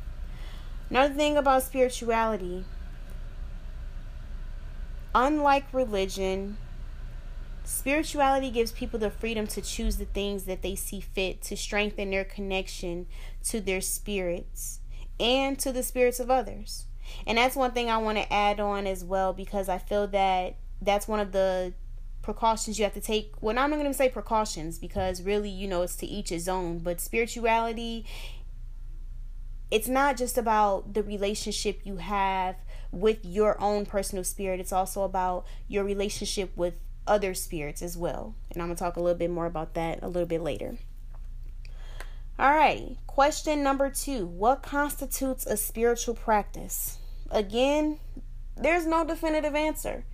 Another 0.90 1.14
thing 1.14 1.38
about 1.38 1.64
spirituality, 1.64 2.66
unlike 5.16 5.66
religion, 5.74 6.58
spirituality 7.64 8.50
gives 8.50 8.72
people 8.72 9.00
the 9.00 9.10
freedom 9.10 9.48
to 9.48 9.62
choose 9.62 9.98
the 9.98 10.06
things 10.06 10.44
that 10.44 10.62
they 10.62 10.76
see 10.76 11.00
fit 11.00 11.42
to 11.44 11.56
strengthen 11.56 12.10
their 12.12 12.26
connection 12.26 13.08
to 13.46 13.62
their 13.62 13.80
spirits 13.80 14.80
and 15.20 15.58
to 15.60 15.72
the 15.72 15.84
spirits 15.84 16.20
of 16.20 16.30
others. 16.30 16.86
And 17.26 17.38
that's 17.38 17.56
one 17.56 17.72
thing 17.72 17.90
I 17.90 17.98
want 17.98 18.18
to 18.18 18.34
add 18.34 18.60
on 18.60 18.88
as 18.88 19.04
well 19.04 19.34
because 19.34 19.70
I 19.70 19.78
feel 19.78 20.08
that 20.08 20.56
that's 20.82 21.08
one 21.08 21.20
of 21.20 21.32
the 21.32 21.74
precautions 22.34 22.80
you 22.80 22.86
have 22.86 22.94
to 22.94 23.02
take. 23.02 23.34
Well, 23.42 23.58
I'm 23.58 23.70
not 23.70 23.78
going 23.78 23.92
to 23.92 23.98
say 23.98 24.10
precautions 24.10 24.80
because 24.80 25.22
really, 25.22 25.50
you 25.50 25.68
know, 25.68 25.82
it's 25.82 25.96
to 25.98 26.06
each 26.06 26.30
his 26.30 26.48
own. 26.48 26.80
But 26.80 27.02
spirituality, 27.02 28.06
it's 29.70 29.88
not 29.88 30.18
just 30.18 30.38
about 30.38 30.94
the 30.94 31.04
relationship 31.04 31.82
you 31.84 31.98
have 31.98 32.56
with 32.92 33.20
your 33.24 33.60
own 33.62 33.86
personal 33.86 34.24
spirit, 34.24 34.60
it's 34.60 34.74
also 34.74 35.04
about 35.04 35.46
your 35.68 35.84
relationship 35.84 36.52
with 36.56 36.74
other 37.08 37.34
spirits 37.34 37.82
as 37.82 37.98
well. 37.98 38.36
And 38.52 38.62
I'm 38.62 38.68
going 38.68 38.76
to 38.76 38.84
talk 38.84 38.96
a 38.96 39.02
little 39.02 39.18
bit 39.18 39.30
more 39.30 39.46
about 39.46 39.74
that 39.76 40.00
a 40.02 40.08
little 40.08 40.28
bit 40.28 40.42
later. 40.42 40.78
All 42.40 42.54
right, 42.54 42.98
question 43.08 43.62
number 43.62 43.90
two 43.90 44.26
What 44.26 44.64
constitutes 44.64 45.46
a 45.46 45.58
spiritual 45.58 46.16
practice? 46.16 46.98
Again, 47.30 48.00
there's 48.58 48.86
no 48.86 49.06
definitive 49.06 49.56
answer. 49.56 50.06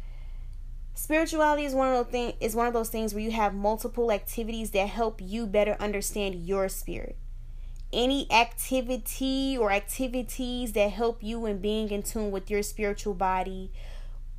Spirituality 0.98 1.64
is 1.64 1.76
one 1.76 1.90
of 1.90 1.94
those 1.94 2.12
thing 2.12 2.34
is 2.40 2.56
one 2.56 2.66
of 2.66 2.74
those 2.74 2.90
things 2.90 3.14
where 3.14 3.22
you 3.22 3.30
have 3.30 3.54
multiple 3.54 4.12
activities 4.12 4.72
that 4.72 4.90
help 4.90 5.22
you 5.22 5.46
better 5.46 5.78
understand 5.80 6.48
your 6.48 6.68
spirit. 6.68 7.16
Any 7.94 8.30
activity 8.32 9.56
or 9.56 9.72
activities 9.72 10.74
that 10.74 10.90
help 10.90 11.22
you 11.22 11.46
in 11.46 11.60
being 11.60 11.92
in 11.92 12.02
tune 12.02 12.32
with 12.32 12.50
your 12.50 12.64
spiritual 12.64 13.14
body 13.14 13.72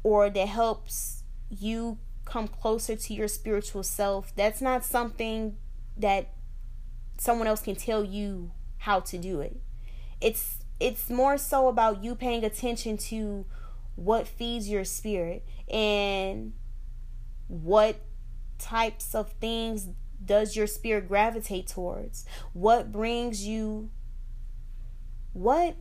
or 0.02 0.30
that 0.30 0.48
helps 0.48 1.22
you 1.48 1.98
come 2.24 2.48
closer 2.48 2.96
to 2.96 3.14
your 3.14 3.28
spiritual 3.28 3.84
self, 3.84 4.34
that's 4.34 4.60
not 4.60 4.84
something 4.84 5.56
that 5.96 6.28
someone 7.18 7.46
else 7.46 7.62
can 7.62 7.76
tell 7.76 8.02
you 8.02 8.50
how 8.78 8.98
to 8.98 9.16
do 9.16 9.40
it. 9.40 9.60
It's 10.20 10.56
it's 10.80 11.08
more 11.08 11.38
so 11.38 11.68
about 11.68 12.02
you 12.02 12.16
paying 12.16 12.42
attention 12.42 12.96
to 12.96 13.46
what 13.98 14.28
feeds 14.28 14.68
your 14.68 14.84
spirit 14.84 15.44
and 15.68 16.52
what 17.48 18.00
types 18.58 19.14
of 19.14 19.32
things 19.40 19.88
does 20.24 20.56
your 20.56 20.66
spirit 20.66 21.08
gravitate 21.08 21.66
towards 21.66 22.24
what 22.52 22.90
brings 22.90 23.44
you 23.46 23.88
what 25.32 25.76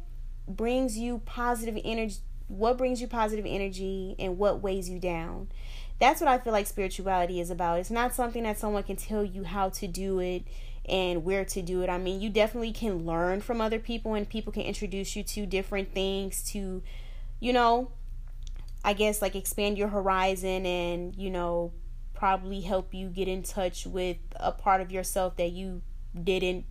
brings 0.48 0.98
you 0.98 1.20
positive 1.26 1.80
energy 1.84 2.18
what 2.48 2.78
brings 2.78 3.02
you 3.02 3.08
positive 3.08 3.46
energy 3.46 4.16
and 4.18 4.38
what 4.38 4.62
weighs 4.62 4.90
you 4.90 5.00
down. 5.00 5.50
That's 6.00 6.22
what 6.22 6.30
I 6.30 6.38
feel 6.38 6.54
like 6.54 6.68
spirituality 6.68 7.40
is 7.40 7.50
about. 7.50 7.80
It's 7.80 7.92
not 7.92 8.14
something 8.14 8.44
that 8.44 8.58
someone 8.58 8.84
can 8.84 8.96
tell 8.96 9.24
you 9.24 9.44
how 9.44 9.70
to 9.70 9.88
do 9.88 10.20
it 10.20 10.44
and 10.88 11.26
where 11.26 11.44
to 11.44 11.62
do 11.62 11.82
it. 11.82 11.90
I 11.90 11.98
mean, 11.98 12.22
you 12.22 12.30
definitely 12.30 12.72
can 12.72 13.06
learn 13.06 13.42
from 13.42 13.60
other 13.60 13.80
people 13.80 14.14
and 14.14 14.30
people 14.30 14.54
can 14.54 14.62
introduce 14.62 15.16
you 15.16 15.24
to 15.24 15.46
different 15.46 15.94
things 15.94 16.44
to, 16.52 16.82
you 17.40 17.52
know, 17.52 17.92
I 18.88 18.93
guess 18.93 19.21
like 19.21 19.36
expand 19.36 19.78
your 19.78 19.89
horizon 19.89 20.65
and, 20.65 21.13
you 21.13 21.30
know, 21.30 21.73
probably 22.13 22.62
help 22.62 22.93
you 22.93 23.10
get 23.10 23.28
in 23.28 23.43
touch 23.43 23.86
with 23.86 24.15
a 24.38 24.54
part 24.54 24.80
of 24.80 24.93
yourself 24.93 25.36
that 25.36 25.52
you 25.52 25.82
didn't 26.23 26.63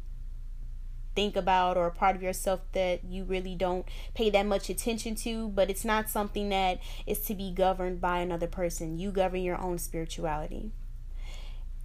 think 1.14 1.37
about 1.37 1.76
or 1.76 1.87
a 1.87 1.90
part 1.90 2.16
of 2.16 2.22
yourself 2.22 2.61
that 2.72 3.05
you 3.05 3.24
really 3.24 3.55
don't 3.55 3.85
pay 4.14 4.31
that 4.31 4.46
much 4.46 4.70
attention 4.70 5.14
to, 5.14 5.50
but 5.50 5.68
it's 5.68 5.85
not 5.85 6.09
something 6.09 6.48
that 6.48 6.81
is 7.07 7.20
to 7.20 7.35
be 7.35 7.52
governed 7.52 8.00
by 8.00 8.20
another 8.20 8.46
person. 8.46 8.98
You 8.98 9.11
govern 9.11 9.42
your 9.42 9.61
own 9.61 9.76
spirituality. 9.76 10.72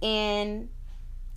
And 0.00 0.70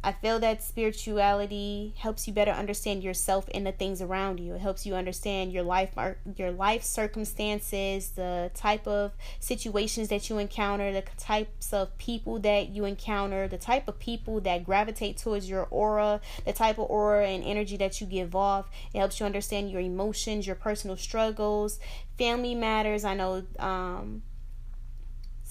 I 0.06 0.12
feel 0.12 0.38
that 0.41 0.62
spirituality 0.62 1.96
helps 1.98 2.28
you 2.28 2.34
better 2.34 2.52
understand 2.52 3.04
yourself 3.04 3.50
and 3.56 3.65
the 3.65 3.72
things 3.72 4.04
around 4.04 4.39
you. 4.39 4.54
It 4.54 4.62
helps 4.62 4.86
you 4.86 4.94
understand 4.94 5.52
your 5.52 5.63
life 5.63 5.96
your 6.38 6.52
life 6.52 6.84
circumstances, 6.84 8.12
the 8.12 8.52
type 8.54 8.88
of 8.88 9.13
situations 9.39 10.10
that 10.10 10.30
you 10.30 10.38
encounter, 10.38 10.94
the 10.94 11.04
types 11.18 11.74
of 11.74 11.98
people 11.98 12.38
that 12.41 12.70
you 12.70 12.86
encounter, 12.86 13.48
the 13.48 13.58
type 13.58 13.88
of 13.88 13.98
people 13.98 14.39
that 14.41 14.63
gravitate 14.63 15.18
towards 15.18 15.50
your 15.50 15.63
aura, 15.72 16.22
the 16.46 16.54
type 16.54 16.78
of 16.78 16.88
aura 16.88 17.28
and 17.28 17.44
energy 17.44 17.76
that 17.78 18.00
you 18.00 18.06
give 18.06 18.36
off. 18.36 18.70
It 18.94 19.00
helps 19.00 19.20
you 19.20 19.26
understand 19.26 19.72
your 19.72 19.82
emotions, 19.82 20.46
your 20.46 20.56
personal 20.56 20.98
struggles, 20.98 21.80
family 22.15 22.54
matters. 22.54 23.04
I 23.04 23.15
know 23.15 23.44
um 23.58 24.22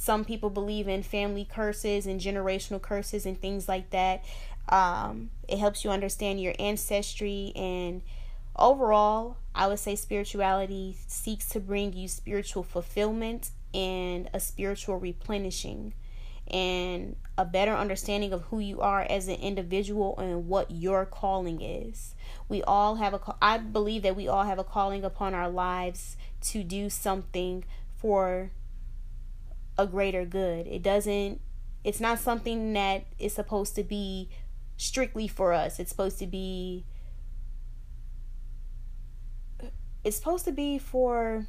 some 0.05 0.25
people 0.25 0.51
believe 0.51 0.87
in 0.87 1.03
family 1.03 1.47
curses 1.51 2.07
and 2.07 2.21
generational 2.21 2.81
curses 2.81 3.25
and 3.25 3.41
things 3.41 3.69
like 3.69 3.89
that. 3.91 4.23
Um, 4.69 5.31
it 5.49 5.59
helps 5.59 5.83
you 5.83 5.91
understand 5.91 6.43
your 6.43 6.53
ancestry 6.59 7.53
and 7.57 8.03
overall, 8.55 9.39
I 9.55 9.67
would 9.67 9.79
say 9.79 9.97
spirituality 9.97 10.99
seeks 11.07 11.49
to 11.51 11.61
bring 11.61 11.95
you 11.95 12.09
spiritual 12.09 12.63
fulfillment 12.63 13.51
and 13.73 14.29
a 14.35 14.41
spiritual 14.41 14.99
replenishing 14.99 15.95
and 16.49 17.17
a 17.39 17.47
better 17.47 17.73
understanding 17.73 18.35
of 18.35 18.43
who 18.43 18.59
you 18.59 18.83
are 18.83 19.07
as 19.09 19.29
an 19.29 19.37
individual 19.37 20.19
and 20.19 20.47
what 20.47 20.71
your 20.71 21.07
calling 21.07 21.63
is. 21.63 22.15
We 22.47 22.63
all 22.63 22.97
have 22.97 23.15
a 23.15 23.21
I 23.41 23.57
believe 23.57 24.03
that 24.03 24.17
we 24.17 24.29
all 24.29 24.45
have 24.45 24.59
a 24.59 24.65
calling 24.65 25.03
upon 25.03 25.33
our 25.33 25.49
lives 25.49 26.19
to 26.43 26.63
do 26.63 26.91
something 26.91 27.65
for 27.97 28.51
a 29.77 29.87
greater 29.87 30.25
good. 30.25 30.67
It 30.67 30.83
doesn't 30.83 31.41
it's 31.83 32.01
not 32.01 32.19
something 32.19 32.73
that 32.73 33.05
is 33.19 33.35
supposed 33.35 33.75
to 33.77 33.85
be 33.85 34.31
strictly 34.77 35.29
for 35.29 35.53
us. 35.53 35.79
It's 35.79 35.91
supposed 35.91 36.19
to 36.19 36.27
be 36.27 36.85
it's 40.03 40.17
supposed 40.17 40.45
to 40.45 40.53
be 40.53 40.79
for 40.79 41.47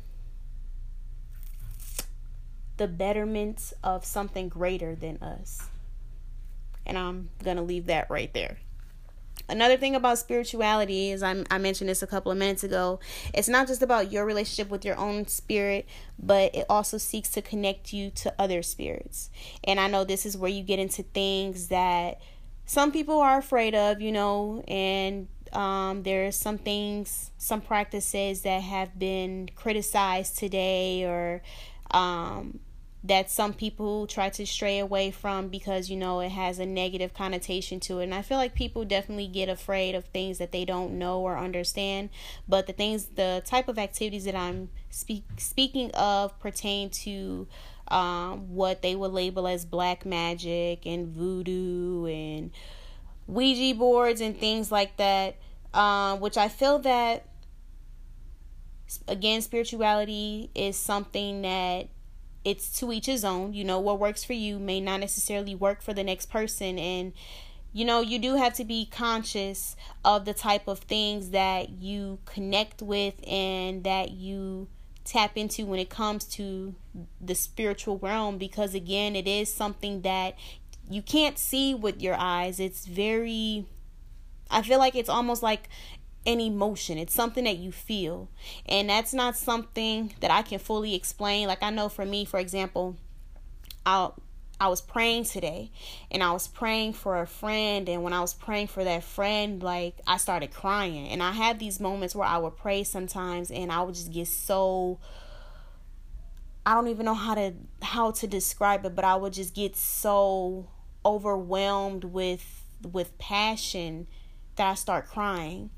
the 2.78 2.88
betterment 2.88 3.74
of 3.84 4.06
something 4.06 4.50
greater 4.50 4.96
than 4.96 5.18
us. 5.18 5.70
And 6.86 6.98
I'm 6.98 7.30
going 7.44 7.58
to 7.58 7.64
leave 7.64 7.88
that 7.88 8.10
right 8.10 8.34
there. 8.34 8.58
Another 9.48 9.78
thing 9.78 9.96
about 9.96 10.18
spirituality 10.18 11.12
is 11.12 11.22
I, 11.22 11.44
I 11.52 11.58
mentioned 11.58 11.90
this 11.90 12.02
a 12.02 12.08
couple 12.08 12.32
of 12.32 12.38
minutes 12.38 12.64
ago. 12.64 13.00
It's 13.34 13.48
not 13.48 13.68
just 13.68 13.82
about 13.82 14.12
your 14.12 14.26
relationship 14.26 14.70
with 14.70 14.84
your 14.84 14.98
own 14.98 15.28
spirit, 15.28 15.88
but 16.18 16.56
it 16.56 16.66
also 16.70 16.98
seeks 16.98 17.30
to 17.32 17.42
connect 17.42 17.94
you 17.94 18.10
to 18.12 18.34
other 18.40 18.64
spirits. 18.64 19.30
And 19.64 19.80
I 19.80 19.88
know 19.88 20.04
this 20.04 20.26
is 20.26 20.38
where 20.38 20.52
you 20.52 20.64
get 20.64 20.80
into 20.80 21.04
things 21.04 21.68
that 21.68 22.20
some 22.66 22.92
people 22.92 23.20
are 23.20 23.38
afraid 23.38 23.76
of, 23.76 24.02
you 24.02 24.12
know, 24.12 24.64
and 24.68 25.28
um, 25.54 26.04
there 26.04 26.28
are 26.28 26.32
some 26.32 26.58
things, 26.58 27.32
some 27.38 27.62
practices 27.62 28.42
that 28.42 28.62
have 28.62 28.98
been 28.98 29.50
criticized 29.56 30.38
today 30.38 31.06
or 31.06 31.42
um, 31.92 32.60
that 33.06 33.30
some 33.30 33.54
people 33.54 34.08
try 34.08 34.30
to 34.30 34.48
stray 34.48 34.80
away 34.80 35.12
from 35.12 35.48
because 35.48 35.92
you 35.92 35.96
know 35.96 36.20
it 36.22 36.30
has 36.30 36.58
a 36.58 36.66
negative 36.66 37.14
connotation 37.14 37.80
to 37.80 38.00
it. 38.00 38.06
And 38.06 38.16
i 38.16 38.22
feel 38.22 38.38
like 38.38 38.56
people 38.56 38.84
definitely 38.84 39.28
get 39.28 39.48
afraid 39.48 39.94
of 39.94 40.06
things 40.06 40.40
that 40.40 40.52
they 40.52 40.66
don't 40.66 40.98
know 40.98 41.22
or 41.22 41.38
understand. 41.38 42.10
But 42.48 42.66
the 42.66 42.74
things 42.74 43.06
the 43.06 43.44
type 43.46 43.68
of 43.68 43.78
activities 43.78 44.26
that 44.26 44.36
i'm 44.36 44.70
speak, 44.90 45.24
speaking 45.38 45.92
of 45.92 46.38
pertain 46.40 46.90
to 46.90 47.48
um, 47.88 48.56
what 48.56 48.82
they 48.82 48.96
would 48.96 49.12
label 49.12 49.48
as 49.48 49.64
black 49.64 50.06
magic 50.06 50.88
and 50.88 51.08
voodoo 51.08 52.08
and 52.08 52.52
ouija 53.28 53.78
boards 53.78 54.22
and 54.22 54.40
things 54.40 54.72
like 54.72 54.98
that 54.98 55.36
uh, 55.74 56.16
which 56.18 56.38
i 56.38 56.48
feel 56.48 56.80
that 56.80 57.28
again 59.08 59.42
spirituality 59.42 60.50
is 60.56 60.78
something 60.78 61.44
that 61.44 61.90
it's 62.46 62.80
to 62.80 62.94
each 62.94 63.08
his 63.08 63.26
own. 63.26 63.54
You 63.54 63.66
know, 63.66 63.80
what 63.80 64.00
works 64.00 64.24
for 64.24 64.34
you 64.34 64.60
may 64.60 64.80
not 64.80 65.02
necessarily 65.02 65.56
work 65.56 65.82
for 65.82 65.94
the 65.94 66.04
next 66.04 66.28
person. 66.28 66.80
And, 66.80 67.12
you 67.74 67.84
know, 67.84 68.00
you 68.00 68.20
do 68.20 68.36
have 68.36 68.54
to 68.54 68.64
be 68.64 68.86
conscious 68.86 69.76
of 70.06 70.24
the 70.24 70.34
type 70.34 70.68
of 70.68 70.80
things 70.80 71.32
that 71.32 71.70
you 71.72 72.20
connect 72.26 72.82
with 72.82 73.16
and 73.28 73.84
that 73.84 74.12
you 74.12 74.68
tap 75.04 75.38
into 75.38 75.66
when 75.66 75.80
it 75.80 75.90
comes 75.90 76.26
to 76.26 76.74
the 77.22 77.36
spiritual 77.36 78.00
realm 78.00 78.40
because 78.40 78.74
again 78.74 79.16
it 79.16 79.28
is 79.28 79.54
something 79.54 80.02
that 80.02 80.36
you 80.90 81.02
can't 81.02 81.38
see 81.38 81.76
with 81.76 82.02
your 82.02 82.16
eyes 82.16 82.60
it's 82.60 82.88
very 82.88 83.68
i 84.50 84.64
feel 84.64 84.80
like 84.80 84.96
it's 84.96 85.10
almost 85.10 85.44
like 85.44 85.70
an 86.26 86.40
emotion. 86.40 86.98
It's 86.98 87.14
something 87.14 87.44
that 87.44 87.58
you 87.58 87.72
feel. 87.72 88.30
And 88.66 88.90
that's 88.90 89.14
not 89.14 89.38
something 89.38 90.14
that 90.22 90.32
I 90.32 90.42
can 90.42 90.60
fully 90.60 90.96
explain. 90.96 91.48
Like 91.48 91.64
I 91.64 91.70
know 91.70 91.90
for 91.90 92.06
me, 92.06 92.26
for 92.26 92.40
example, 92.40 92.98
I 93.86 94.10
I 94.60 94.70
was 94.70 94.80
praying 94.80 95.26
today 95.26 95.70
and 96.10 96.24
I 96.24 96.32
was 96.32 96.48
praying 96.48 96.94
for 96.94 97.22
a 97.22 97.28
friend 97.28 97.90
and 97.90 98.04
when 98.04 98.14
I 98.14 98.22
was 98.22 98.34
praying 98.34 98.68
for 98.68 98.86
that 98.86 99.04
friend 99.04 99.62
like 99.62 100.00
I 100.08 100.16
started 100.16 100.54
crying 100.54 101.10
and 101.10 101.22
I 101.22 101.34
had 101.34 101.60
these 101.60 101.82
moments 101.82 102.16
where 102.16 102.28
I 102.28 102.38
would 102.38 102.56
pray 102.56 102.86
sometimes 102.86 103.52
and 103.52 103.70
I 103.70 103.82
would 103.82 103.96
just 103.96 104.14
get 104.14 104.28
so 104.28 105.00
I 106.66 106.74
don't 106.74 106.88
even 106.88 107.06
know 107.06 107.16
how 107.16 107.36
to 107.36 107.54
how 107.82 108.12
to 108.12 108.28
describe 108.28 108.86
it 108.86 108.96
but 108.96 109.04
I 109.04 109.18
would 109.18 109.34
just 109.34 109.54
get 109.54 109.76
so 109.76 110.70
overwhelmed 111.06 112.06
with 112.06 112.64
with 112.94 113.18
passion 113.18 114.08
that 114.56 114.72
I 114.72 114.76
start 114.76 115.08
crying 115.08 115.70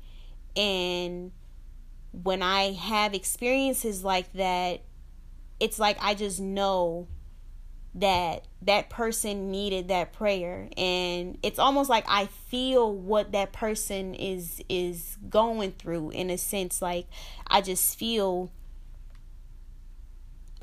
and 0.56 1.32
when 2.12 2.42
I 2.42 2.72
have 2.72 3.14
experiences 3.14 4.02
like 4.04 4.32
that, 4.34 4.80
it's 5.60 5.78
like 5.78 5.98
I 6.00 6.14
just 6.14 6.40
know 6.40 7.08
that 7.94 8.44
that 8.62 8.90
person 8.90 9.50
needed 9.50 9.88
that 9.88 10.12
prayer. 10.12 10.68
And 10.76 11.38
it's 11.42 11.58
almost 11.58 11.90
like 11.90 12.04
I 12.08 12.26
feel 12.26 12.92
what 12.92 13.32
that 13.32 13.52
person 13.52 14.14
is 14.14 14.62
is 14.68 15.16
going 15.28 15.72
through 15.72 16.10
in 16.10 16.30
a 16.30 16.38
sense 16.38 16.80
like 16.80 17.06
I 17.46 17.60
just 17.60 17.98
feel 17.98 18.50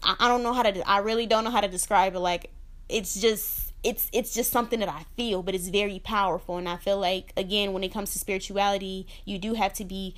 I, 0.03 0.15
I 0.19 0.27
don't 0.27 0.43
know 0.43 0.53
how 0.53 0.63
to 0.63 0.89
I 0.89 0.99
really 0.99 1.25
don't 1.25 1.43
know 1.43 1.51
how 1.51 1.61
to 1.61 1.67
describe 1.67 2.15
it. 2.15 2.19
Like 2.19 2.51
it's 2.89 3.19
just 3.19 3.73
it's 3.85 4.09
it's 4.11 4.33
just 4.33 4.51
something 4.51 4.79
that 4.79 4.89
I 4.89 5.05
feel, 5.15 5.43
but 5.43 5.53
it's 5.53 5.67
very 5.67 5.99
powerful. 5.99 6.57
And 6.57 6.67
I 6.67 6.77
feel 6.77 6.97
like 6.97 7.31
again, 7.37 7.71
when 7.71 7.83
it 7.83 7.93
comes 7.93 8.11
to 8.13 8.19
spirituality, 8.19 9.07
you 9.25 9.37
do 9.37 9.53
have 9.53 9.73
to 9.73 9.85
be 9.85 10.15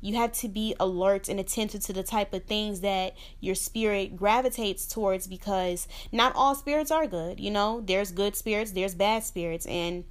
you 0.00 0.14
have 0.14 0.30
to 0.30 0.48
be 0.48 0.76
alert 0.78 1.28
and 1.28 1.40
attentive 1.40 1.80
to 1.82 1.92
the 1.92 2.04
type 2.04 2.32
of 2.32 2.44
things 2.44 2.80
that 2.82 3.16
your 3.40 3.56
spirit 3.56 4.16
gravitates 4.16 4.86
towards 4.86 5.26
because 5.26 5.88
not 6.12 6.32
all 6.36 6.54
spirits 6.54 6.92
are 6.92 7.08
good. 7.08 7.40
You 7.40 7.50
know, 7.50 7.80
there's 7.84 8.12
good 8.12 8.36
spirits, 8.36 8.70
there's 8.70 8.94
bad 8.94 9.24
spirits, 9.24 9.66
and 9.66 10.04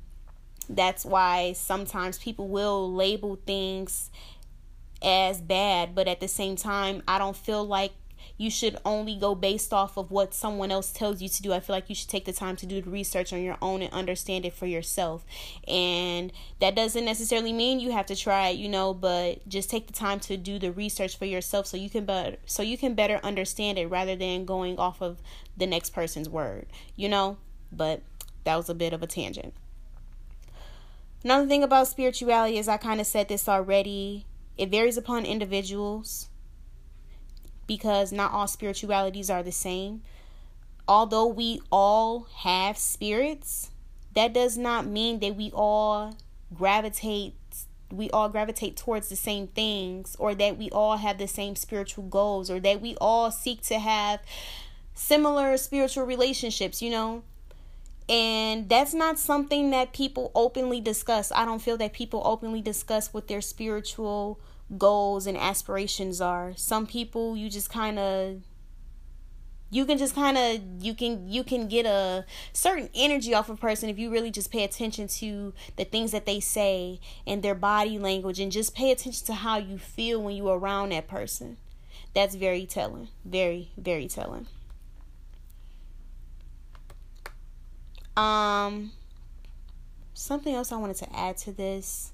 that's 0.70 1.06
why 1.06 1.54
sometimes 1.54 2.18
people 2.18 2.50
will 2.50 2.94
label 2.94 3.40
things 3.46 4.12
as 5.02 5.40
bad, 5.40 5.96
but 5.96 6.10
at 6.10 6.20
the 6.20 6.28
same 6.28 6.58
time, 6.58 7.02
I 7.08 7.18
don't 7.18 7.38
feel 7.38 7.64
like 7.64 7.94
you 8.38 8.52
should 8.52 8.78
only 8.86 9.16
go 9.16 9.34
based 9.34 9.74
off 9.74 9.98
of 9.98 10.12
what 10.12 10.34
someone 10.34 10.72
else 10.72 10.92
tells 10.92 11.22
you 11.22 11.30
to 11.30 11.42
do. 11.42 11.54
I 11.54 11.60
feel 11.60 11.76
like 11.76 11.90
you 11.90 11.96
should 11.96 12.10
take 12.10 12.26
the 12.26 12.34
time 12.34 12.56
to 12.58 12.66
do 12.66 12.82
the 12.82 12.90
research 12.90 13.34
on 13.34 13.42
your 13.42 13.58
own 13.62 13.82
and 13.82 13.92
understand 13.92 14.46
it 14.46 14.54
for 14.54 14.68
yourself. 14.68 15.26
And 15.68 16.32
that 16.60 16.76
doesn't 16.76 17.04
necessarily 17.04 17.52
mean 17.52 17.80
you 17.80 17.92
have 17.92 18.06
to 18.08 18.16
try 18.16 18.50
it, 18.50 18.58
you 18.58 18.70
know, 18.70 18.94
but 18.94 19.48
just 19.50 19.70
take 19.70 19.88
the 19.88 19.94
time 19.94 20.20
to 20.22 20.38
do 20.38 20.60
the 20.60 20.72
research 20.72 21.18
for 21.18 21.26
yourself 21.26 21.66
so 21.66 21.78
you 21.78 21.90
can 21.90 22.06
better 22.06 22.38
so 22.46 22.62
you 22.62 22.78
can 22.78 22.94
better 22.94 23.20
understand 23.24 23.80
it 23.80 23.88
rather 23.88 24.16
than 24.16 24.46
going 24.46 24.78
off 24.78 25.02
of 25.02 25.18
the 25.58 25.66
next 25.66 25.90
person's 25.90 26.30
word, 26.30 26.68
you 26.96 27.10
know? 27.10 27.38
But 27.72 28.02
that 28.44 28.56
was 28.56 28.70
a 28.70 28.76
bit 28.76 28.94
of 28.94 29.02
a 29.02 29.08
tangent. 29.08 29.54
Another 31.24 31.48
thing 31.48 31.64
about 31.64 31.88
spirituality 31.88 32.60
is 32.60 32.68
I 32.68 32.78
kind 32.78 33.02
of 33.02 33.08
said 33.08 33.28
this 33.28 33.50
already. 33.50 34.26
It 34.58 34.70
varies 34.70 34.98
upon 34.98 35.26
individuals 35.26 36.30
because 37.68 38.12
not 38.12 38.32
all 38.32 38.48
spiritualities 38.48 39.30
are 39.30 39.44
the 39.44 39.52
same. 39.52 40.02
Although 40.88 41.28
we 41.28 41.62
all 41.72 42.28
have 42.38 42.78
spirits, 42.78 43.72
that 44.16 44.34
does 44.34 44.58
not 44.58 44.86
mean 44.86 45.20
that 45.20 45.36
we 45.36 45.52
all 45.54 46.16
gravitate 46.54 47.36
we 47.92 48.10
all 48.10 48.28
gravitate 48.28 48.76
towards 48.76 49.08
the 49.08 49.16
same 49.16 49.48
things 49.48 50.16
or 50.20 50.36
that 50.36 50.58
we 50.58 50.70
all 50.72 50.98
have 50.98 51.18
the 51.18 51.28
same 51.28 51.56
spiritual 51.56 52.04
goals 52.04 52.52
or 52.52 52.60
that 52.60 52.82
we 52.82 52.98
all 53.00 53.32
seek 53.32 53.62
to 53.62 53.80
have 53.80 54.20
similar 54.94 55.56
spiritual 55.56 56.06
relationships, 56.06 56.82
you 56.82 56.90
know? 56.90 57.24
And 58.10 58.70
that's 58.70 58.94
not 58.94 59.20
something 59.20 59.70
that 59.72 59.94
people 59.94 60.32
openly 60.34 60.82
discuss. 60.82 61.32
I 61.32 61.46
don't 61.46 61.62
feel 61.62 61.78
that 61.78 61.94
people 61.94 62.22
openly 62.26 62.62
discuss 62.62 63.14
what 63.14 63.28
their 63.28 63.42
spiritual 63.42 64.40
goals 64.76 65.28
and 65.28 65.38
aspirations 65.38 66.20
are. 66.20 66.54
Some 66.56 66.88
people 66.88 67.38
you 67.38 67.50
just 67.50 67.70
kind 67.70 68.00
of 68.00 68.42
you 69.70 69.86
can 69.86 69.98
just 69.98 70.16
kind 70.16 70.38
of 70.38 70.62
you 70.80 70.94
can 70.94 71.28
you 71.28 71.44
can 71.44 71.68
get 71.68 71.86
a 71.86 72.26
certain 72.54 72.90
energy 72.96 73.34
off 73.34 73.50
a 73.50 73.56
person 73.56 73.90
if 73.90 74.00
you 74.00 74.10
really 74.10 74.32
just 74.32 74.52
pay 74.52 74.64
attention 74.64 75.08
to 75.08 75.54
the 75.76 75.84
things 75.84 76.12
that 76.12 76.26
they 76.26 76.40
say 76.40 77.00
and 77.26 77.44
their 77.44 77.56
body 77.56 78.00
language 78.00 78.40
and 78.40 78.52
just 78.52 78.74
pay 78.76 78.92
attention 78.92 79.26
to 79.26 79.34
how 79.34 79.58
you 79.58 79.78
feel 79.78 80.22
when 80.22 80.36
you're 80.36 80.58
around 80.58 80.90
that 80.90 81.08
person. 81.08 81.58
That's 82.14 82.36
very 82.36 82.66
telling. 82.66 83.10
Very 83.26 83.72
very 83.78 84.08
telling. 84.08 84.48
Um 88.16 88.92
something 90.14 90.56
else 90.56 90.72
i 90.72 90.76
wanted 90.76 90.96
to 90.96 91.16
add 91.16 91.38
to 91.38 91.52
this 91.52 92.12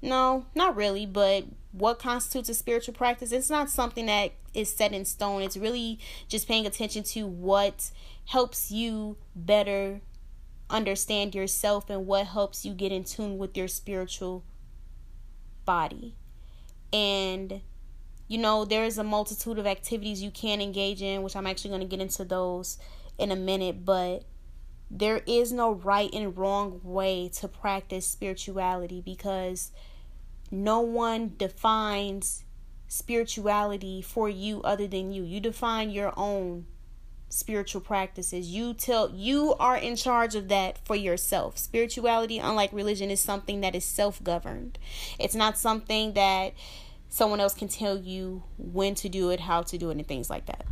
no, 0.00 0.46
not 0.54 0.76
really, 0.76 1.06
but 1.06 1.44
what 1.72 1.98
constitutes 1.98 2.48
a 2.48 2.54
spiritual 2.54 2.94
practice? 2.94 3.32
It's 3.32 3.50
not 3.50 3.70
something 3.70 4.06
that 4.06 4.32
is 4.54 4.74
set 4.74 4.92
in 4.92 5.04
stone. 5.04 5.42
It's 5.42 5.56
really 5.56 5.98
just 6.28 6.48
paying 6.48 6.66
attention 6.66 7.02
to 7.04 7.26
what 7.26 7.90
helps 8.26 8.70
you 8.70 9.16
better 9.34 10.00
understand 10.70 11.34
yourself 11.34 11.88
and 11.88 12.06
what 12.06 12.26
helps 12.26 12.64
you 12.64 12.72
get 12.74 12.92
in 12.92 13.04
tune 13.04 13.38
with 13.38 13.56
your 13.56 13.68
spiritual 13.68 14.44
body. 15.64 16.14
And 16.92 17.60
you 18.28 18.36
know, 18.36 18.66
there 18.66 18.84
is 18.84 18.98
a 18.98 19.04
multitude 19.04 19.58
of 19.58 19.66
activities 19.66 20.22
you 20.22 20.30
can 20.30 20.60
engage 20.60 21.00
in, 21.00 21.22
which 21.22 21.34
I'm 21.34 21.46
actually 21.46 21.70
going 21.70 21.80
to 21.80 21.86
get 21.86 22.00
into 22.00 22.24
those 22.24 22.78
in 23.18 23.32
a 23.32 23.36
minute, 23.36 23.86
but 23.86 24.24
there 24.90 25.22
is 25.26 25.50
no 25.50 25.72
right 25.72 26.10
and 26.12 26.36
wrong 26.36 26.80
way 26.84 27.30
to 27.36 27.48
practice 27.48 28.06
spirituality 28.06 29.00
because 29.00 29.72
no 30.50 30.80
one 30.80 31.34
defines 31.36 32.44
spirituality 32.86 34.00
for 34.00 34.28
you 34.28 34.62
other 34.62 34.86
than 34.86 35.12
you. 35.12 35.22
You 35.22 35.40
define 35.40 35.90
your 35.90 36.12
own 36.16 36.66
spiritual 37.28 37.82
practices. 37.82 38.48
You 38.48 38.72
tell 38.72 39.10
you 39.10 39.54
are 39.60 39.76
in 39.76 39.96
charge 39.96 40.34
of 40.34 40.48
that 40.48 40.78
for 40.86 40.96
yourself. 40.96 41.58
Spirituality, 41.58 42.38
unlike 42.38 42.72
religion, 42.72 43.10
is 43.10 43.20
something 43.20 43.60
that 43.60 43.74
is 43.74 43.84
self-governed. 43.84 44.78
It's 45.18 45.34
not 45.34 45.58
something 45.58 46.14
that 46.14 46.54
someone 47.10 47.40
else 47.40 47.54
can 47.54 47.68
tell 47.68 47.98
you 47.98 48.44
when 48.56 48.94
to 48.96 49.08
do 49.08 49.30
it, 49.30 49.40
how 49.40 49.62
to 49.62 49.76
do 49.76 49.90
it, 49.90 49.98
and 49.98 50.06
things 50.06 50.30
like 50.30 50.46
that. 50.46 50.64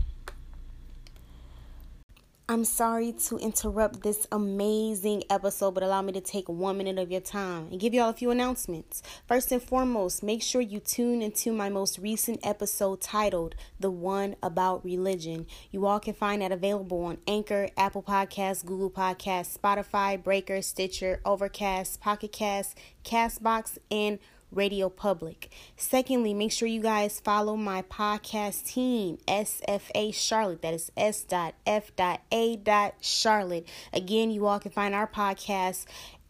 I'm 2.49 2.65
sorry 2.65 3.11
to 3.27 3.39
interrupt 3.39 4.05
this 4.05 4.25
amazing 4.31 5.25
episode, 5.29 5.73
but 5.73 5.83
allow 5.83 6.01
me 6.01 6.13
to 6.13 6.21
take 6.21 6.49
one 6.49 6.79
minute 6.79 6.97
of 6.97 7.11
your 7.11 7.21
time 7.21 7.67
and 7.73 7.81
give 7.81 7.93
y'all 7.93 8.11
a 8.11 8.13
few 8.13 8.31
announcements. 8.31 9.03
First 9.27 9.51
and 9.51 9.61
foremost, 9.61 10.23
make 10.23 10.45
sure 10.45 10.61
you 10.61 10.79
tune 10.79 11.23
into 11.23 11.53
my 11.53 11.69
most 11.69 11.99
recent 11.99 12.39
episode 12.47 13.01
titled 13.01 13.57
The 13.81 13.91
One 13.91 14.37
About 14.45 14.85
Religion. 14.85 15.49
You 15.73 15.87
all 15.87 15.99
can 15.99 16.15
find 16.15 16.41
that 16.41 16.53
available 16.53 17.03
on 17.03 17.19
Anchor, 17.27 17.69
Apple 17.77 18.05
Podcasts, 18.05 18.65
Google 18.65 18.93
Podcasts, 18.93 19.59
Spotify, 19.59 20.23
Breaker, 20.23 20.63
Stitcher, 20.63 21.21
Overcast, 21.25 22.01
Pocket 22.01 22.31
Cast, 22.31 22.79
Castbox, 23.03 23.79
and 23.91 24.21
Radio 24.57 24.89
Public. 24.89 25.53
Secondly, 25.77 26.35
make 26.35 26.51
sure 26.51 26.67
you 26.67 26.81
guys 26.81 27.21
follow 27.21 27.57
my 27.57 27.83
podcast 27.83 28.67
team, 28.67 29.19
SFA 29.29 30.13
Charlotte. 30.15 30.63
That 30.63 30.75
is 30.75 30.91
S.F.A. 30.97 32.93
Charlotte. 33.01 33.69
Again, 33.93 34.31
you 34.31 34.47
all 34.47 34.59
can 34.59 34.73
find 34.73 34.95
our 34.95 35.07
podcast 35.07 35.85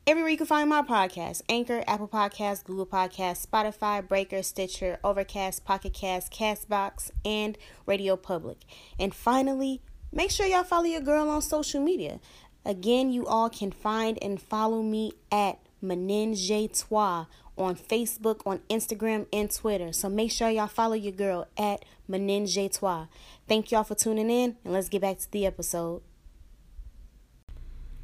everywhere 0.06 0.30
you 0.30 0.36
can 0.36 0.46
find 0.46 0.68
my 0.68 0.82
podcast 0.82 1.42
Anchor, 1.48 1.82
Apple 1.86 2.08
Podcasts, 2.08 2.62
Google 2.62 2.86
Podcasts, 2.86 3.46
Spotify, 3.46 4.06
Breaker, 4.06 4.42
Stitcher, 4.42 4.98
Overcast, 5.02 5.64
Pocket 5.64 5.92
Cast, 5.92 6.32
Castbox, 6.32 7.10
and 7.24 7.58
Radio 7.86 8.16
Public. 8.16 8.58
And 8.98 9.14
finally, 9.14 9.82
make 10.12 10.30
sure 10.30 10.46
y'all 10.46 10.64
follow 10.64 10.84
your 10.84 11.00
girl 11.00 11.28
on 11.28 11.42
social 11.42 11.80
media. 11.80 12.20
Again, 12.64 13.10
you 13.10 13.26
all 13.26 13.50
can 13.50 13.70
find 13.70 14.18
and 14.22 14.40
follow 14.40 14.82
me 14.82 15.12
at 15.30 15.58
Menenge 15.82 16.88
Toi 16.88 17.26
on 17.56 17.76
Facebook, 17.76 18.40
on 18.46 18.60
Instagram, 18.70 19.26
and 19.32 19.50
Twitter. 19.50 19.92
So 19.92 20.08
make 20.08 20.30
sure 20.30 20.50
y'all 20.50 20.66
follow 20.66 20.94
your 20.94 21.12
girl 21.12 21.46
at 21.56 21.84
Menenge 22.08 22.72
Toi. 22.78 23.06
Thank 23.48 23.70
y'all 23.70 23.84
for 23.84 23.94
tuning 23.94 24.30
in, 24.30 24.56
and 24.64 24.72
let's 24.72 24.88
get 24.88 25.02
back 25.02 25.18
to 25.18 25.30
the 25.30 25.46
episode. 25.46 26.02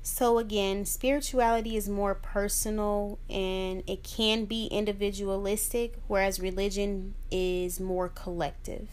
So, 0.05 0.39
again, 0.39 0.85
spirituality 0.85 1.77
is 1.77 1.89
more 1.89 2.17
personal 2.17 3.21
and 3.31 3.85
it 3.87 4.03
can 4.03 4.47
be 4.47 4.67
individualistic, 4.67 5.95
whereas 6.09 6.41
religion 6.41 7.15
is 7.31 7.79
more 7.79 8.09
collective. 8.09 8.89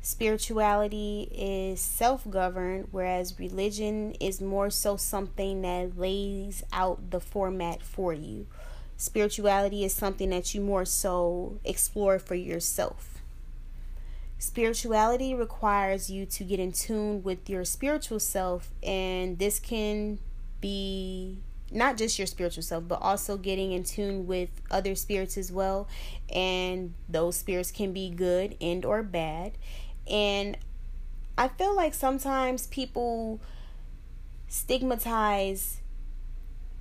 Spirituality 0.00 1.28
is 1.32 1.80
self 1.80 2.28
governed, 2.28 2.88
whereas 2.90 3.38
religion 3.38 4.12
is 4.20 4.40
more 4.40 4.68
so 4.68 4.96
something 4.96 5.62
that 5.62 5.96
lays 5.96 6.64
out 6.72 7.12
the 7.12 7.20
format 7.20 7.80
for 7.80 8.12
you 8.12 8.48
Spirituality 8.96 9.84
is 9.84 9.92
something 9.92 10.30
that 10.30 10.54
you 10.54 10.60
more 10.60 10.84
so 10.84 11.58
explore 11.64 12.18
for 12.18 12.34
yourself. 12.34 13.18
Spirituality 14.38 15.34
requires 15.34 16.10
you 16.10 16.26
to 16.26 16.44
get 16.44 16.60
in 16.60 16.72
tune 16.72 17.22
with 17.22 17.48
your 17.48 17.64
spiritual 17.64 18.20
self, 18.20 18.70
and 18.82 19.38
this 19.38 19.58
can 19.58 20.18
be 20.60 21.38
not 21.70 21.96
just 21.96 22.18
your 22.18 22.26
spiritual 22.26 22.62
self, 22.62 22.86
but 22.86 23.00
also 23.02 23.36
getting 23.36 23.72
in 23.72 23.82
tune 23.82 24.26
with 24.26 24.50
other 24.70 24.94
spirits 24.94 25.36
as 25.36 25.50
well. 25.50 25.88
And 26.32 26.94
those 27.08 27.36
spirits 27.36 27.70
can 27.70 27.92
be 27.92 28.10
good 28.10 28.56
and 28.60 28.84
or 28.84 29.02
bad. 29.02 29.52
And 30.08 30.56
I 31.36 31.48
feel 31.48 31.74
like 31.74 31.94
sometimes 31.94 32.68
people 32.68 33.40
stigmatize 34.46 35.80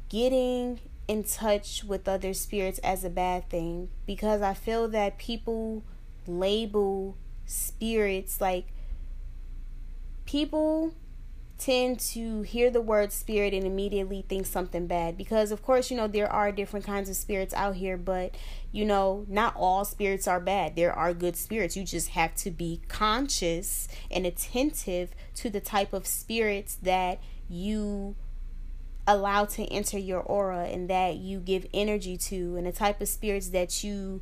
getting 0.10 0.80
in 1.07 1.23
touch 1.23 1.83
with 1.83 2.07
other 2.07 2.33
spirits 2.33 2.79
as 2.79 3.03
a 3.03 3.09
bad 3.09 3.49
thing 3.49 3.89
because 4.05 4.41
I 4.41 4.53
feel 4.53 4.87
that 4.89 5.17
people 5.17 5.83
label 6.25 7.17
spirits 7.45 8.39
like 8.39 8.67
people 10.25 10.93
tend 11.57 11.99
to 11.99 12.41
hear 12.41 12.69
the 12.71 12.81
word 12.81 13.11
spirit 13.11 13.53
and 13.53 13.65
immediately 13.65 14.25
think 14.27 14.45
something 14.45 14.87
bad 14.87 15.17
because 15.17 15.51
of 15.51 15.61
course 15.61 15.91
you 15.91 15.97
know 15.97 16.07
there 16.07 16.31
are 16.31 16.51
different 16.51 16.85
kinds 16.85 17.09
of 17.09 17.15
spirits 17.15 17.53
out 17.53 17.75
here 17.75 17.97
but 17.97 18.35
you 18.73 18.83
know 18.83 19.25
not 19.29 19.55
all 19.55 19.85
spirits 19.85 20.27
are 20.27 20.41
bad. 20.41 20.75
There 20.75 20.91
are 20.91 21.13
good 21.13 21.37
spirits. 21.37 21.77
You 21.77 21.85
just 21.85 22.09
have 22.09 22.35
to 22.35 22.51
be 22.51 22.81
conscious 22.89 23.87
and 24.11 24.25
attentive 24.25 25.11
to 25.35 25.49
the 25.49 25.61
type 25.61 25.93
of 25.93 26.07
spirits 26.07 26.75
that 26.81 27.21
you 27.47 28.15
allowed 29.07 29.49
to 29.49 29.65
enter 29.65 29.97
your 29.97 30.21
aura 30.21 30.65
and 30.65 30.89
that 30.89 31.17
you 31.17 31.39
give 31.39 31.65
energy 31.73 32.17
to 32.17 32.55
and 32.55 32.65
the 32.65 32.71
type 32.71 33.01
of 33.01 33.07
spirits 33.07 33.49
that 33.49 33.83
you 33.83 34.21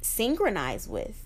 synchronize 0.00 0.88
with. 0.88 1.24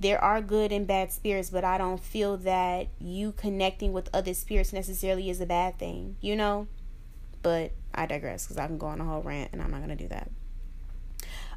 There 0.00 0.22
are 0.22 0.40
good 0.40 0.70
and 0.70 0.86
bad 0.86 1.10
spirits, 1.10 1.50
but 1.50 1.64
I 1.64 1.78
don't 1.78 2.00
feel 2.00 2.36
that 2.38 2.88
you 3.00 3.32
connecting 3.32 3.92
with 3.92 4.08
other 4.14 4.34
spirits 4.34 4.72
necessarily 4.72 5.28
is 5.28 5.40
a 5.40 5.46
bad 5.46 5.78
thing, 5.78 6.16
you 6.20 6.36
know? 6.36 6.68
But 7.42 7.72
I 7.94 8.06
digress 8.06 8.44
because 8.44 8.58
I 8.58 8.66
can 8.66 8.78
go 8.78 8.86
on 8.86 9.00
a 9.00 9.04
whole 9.04 9.22
rant 9.22 9.50
and 9.52 9.60
I'm 9.60 9.70
not 9.70 9.78
going 9.78 9.96
to 9.96 9.96
do 9.96 10.08
that 10.08 10.30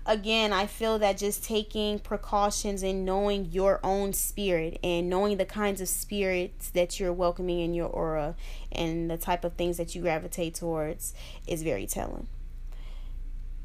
again, 0.06 0.54
I 0.54 0.66
feel 0.66 1.00
that 1.00 1.18
just 1.18 1.44
taking 1.44 2.00
precautions 2.00 2.84
and 2.84 3.06
knowing 3.06 3.46
your 3.52 3.80
own 3.84 4.14
spirit 4.14 4.80
and 4.84 5.10
knowing 5.10 5.38
the 5.38 5.46
kinds 5.46 5.82
of 5.82 5.88
spirits 5.88 6.70
that 6.70 7.00
you're 7.00 7.14
welcoming 7.14 7.60
in 7.60 7.74
your 7.74 7.88
aura 7.88 8.36
and 8.72 9.10
the 9.10 9.18
type 9.18 9.44
of 9.44 9.54
things 9.54 9.78
that 9.78 9.96
you 9.96 10.02
gravitate 10.02 10.56
towards 10.56 11.14
is 11.48 11.64
very 11.64 11.86
telling. 11.86 12.28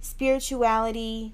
Spirituality 0.01 1.33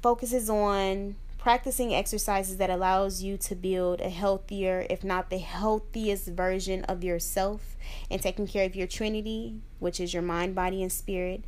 focuses 0.00 0.48
on 0.48 1.16
practicing 1.42 1.92
exercises 1.92 2.56
that 2.58 2.70
allows 2.70 3.20
you 3.20 3.36
to 3.36 3.56
build 3.56 4.00
a 4.00 4.08
healthier 4.08 4.86
if 4.88 5.02
not 5.02 5.28
the 5.28 5.38
healthiest 5.38 6.28
version 6.28 6.84
of 6.84 7.02
yourself 7.02 7.76
and 8.08 8.22
taking 8.22 8.46
care 8.46 8.64
of 8.64 8.76
your 8.76 8.86
trinity 8.86 9.60
which 9.80 9.98
is 9.98 10.14
your 10.14 10.22
mind 10.22 10.54
body 10.54 10.82
and 10.82 10.92
spirit 10.92 11.42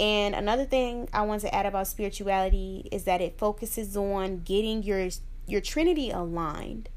And 0.00 0.34
another 0.34 0.64
thing 0.64 1.08
I 1.12 1.22
want 1.22 1.40
to 1.42 1.54
add 1.54 1.66
about 1.66 1.88
spirituality 1.88 2.88
is 2.92 3.04
that 3.04 3.20
it 3.20 3.38
focuses 3.38 3.96
on 3.96 4.42
getting 4.44 4.82
your 4.82 5.08
your 5.46 5.60
trinity 5.60 6.10
aligned 6.10 6.88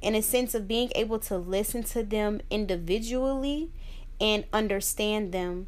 in 0.00 0.14
a 0.14 0.22
sense 0.22 0.54
of 0.54 0.68
being 0.68 0.90
able 0.94 1.18
to 1.18 1.36
listen 1.36 1.82
to 1.82 2.02
them 2.02 2.40
individually 2.50 3.70
and 4.20 4.44
understand 4.52 5.32
them 5.32 5.66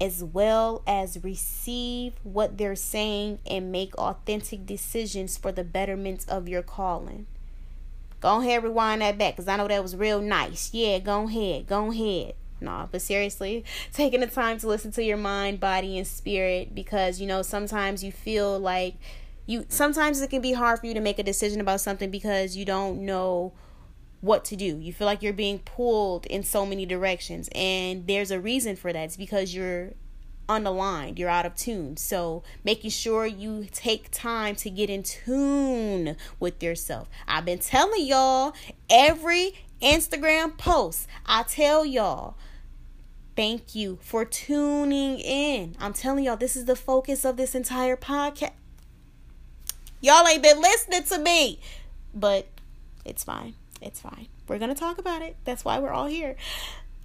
as 0.00 0.22
well 0.22 0.82
as 0.86 1.24
receive 1.24 2.12
what 2.22 2.58
they're 2.58 2.76
saying 2.76 3.38
and 3.50 3.72
make 3.72 3.96
authentic 3.96 4.64
decisions 4.64 5.36
for 5.36 5.50
the 5.50 5.64
betterment 5.64 6.24
of 6.28 6.48
your 6.48 6.62
calling. 6.62 7.26
Go 8.20 8.40
ahead, 8.40 8.62
rewind 8.62 9.00
that 9.00 9.18
back 9.18 9.34
because 9.34 9.48
I 9.48 9.56
know 9.56 9.68
that 9.68 9.82
was 9.82 9.96
real 9.96 10.20
nice. 10.20 10.72
Yeah, 10.72 10.98
go 10.98 11.26
ahead, 11.26 11.66
go 11.66 11.90
ahead. 11.90 12.34
No, 12.60 12.88
but 12.90 13.02
seriously, 13.02 13.64
taking 13.92 14.20
the 14.20 14.26
time 14.26 14.58
to 14.58 14.68
listen 14.68 14.90
to 14.92 15.04
your 15.04 15.16
mind, 15.16 15.60
body, 15.60 15.98
and 15.98 16.06
spirit 16.06 16.74
because 16.74 17.20
you 17.20 17.26
know 17.26 17.42
sometimes 17.42 18.02
you 18.02 18.12
feel 18.12 18.58
like 18.58 18.94
you 19.46 19.64
sometimes 19.68 20.20
it 20.20 20.30
can 20.30 20.42
be 20.42 20.52
hard 20.52 20.78
for 20.78 20.86
you 20.86 20.94
to 20.94 21.00
make 21.00 21.18
a 21.18 21.22
decision 21.22 21.60
about 21.60 21.80
something 21.80 22.10
because 22.10 22.56
you 22.56 22.64
don't 22.64 23.04
know 23.04 23.52
what 24.20 24.44
to 24.46 24.56
do. 24.56 24.78
You 24.78 24.92
feel 24.92 25.06
like 25.06 25.22
you're 25.22 25.32
being 25.32 25.60
pulled 25.60 26.26
in 26.26 26.42
so 26.42 26.66
many 26.66 26.84
directions, 26.86 27.48
and 27.54 28.06
there's 28.06 28.30
a 28.30 28.40
reason 28.40 28.76
for 28.76 28.92
that. 28.92 29.04
It's 29.04 29.16
because 29.16 29.54
you're 29.54 29.92
unaligned, 30.48 31.18
you're 31.18 31.28
out 31.28 31.46
of 31.46 31.54
tune. 31.54 31.96
So, 31.96 32.42
making 32.64 32.90
sure 32.90 33.26
you 33.26 33.66
take 33.72 34.10
time 34.10 34.56
to 34.56 34.70
get 34.70 34.90
in 34.90 35.02
tune 35.02 36.16
with 36.40 36.62
yourself. 36.62 37.08
I've 37.26 37.44
been 37.44 37.58
telling 37.58 38.06
y'all 38.06 38.54
every 38.90 39.54
Instagram 39.80 40.56
post, 40.58 41.06
I 41.26 41.44
tell 41.44 41.84
y'all. 41.84 42.36
Thank 43.38 43.76
you 43.76 44.00
for 44.02 44.24
tuning 44.24 45.20
in. 45.20 45.76
I'm 45.78 45.92
telling 45.92 46.24
y'all, 46.24 46.36
this 46.36 46.56
is 46.56 46.64
the 46.64 46.74
focus 46.74 47.24
of 47.24 47.36
this 47.36 47.54
entire 47.54 47.96
podcast. 47.96 48.50
Y'all 50.00 50.26
ain't 50.26 50.42
been 50.42 50.60
listening 50.60 51.04
to 51.04 51.18
me, 51.18 51.60
but 52.12 52.48
it's 53.04 53.22
fine. 53.22 53.54
It's 53.80 54.00
fine. 54.00 54.26
We're 54.48 54.58
going 54.58 54.74
to 54.74 54.80
talk 54.80 54.98
about 54.98 55.22
it. 55.22 55.36
That's 55.44 55.64
why 55.64 55.78
we're 55.78 55.92
all 55.92 56.08
here. 56.08 56.34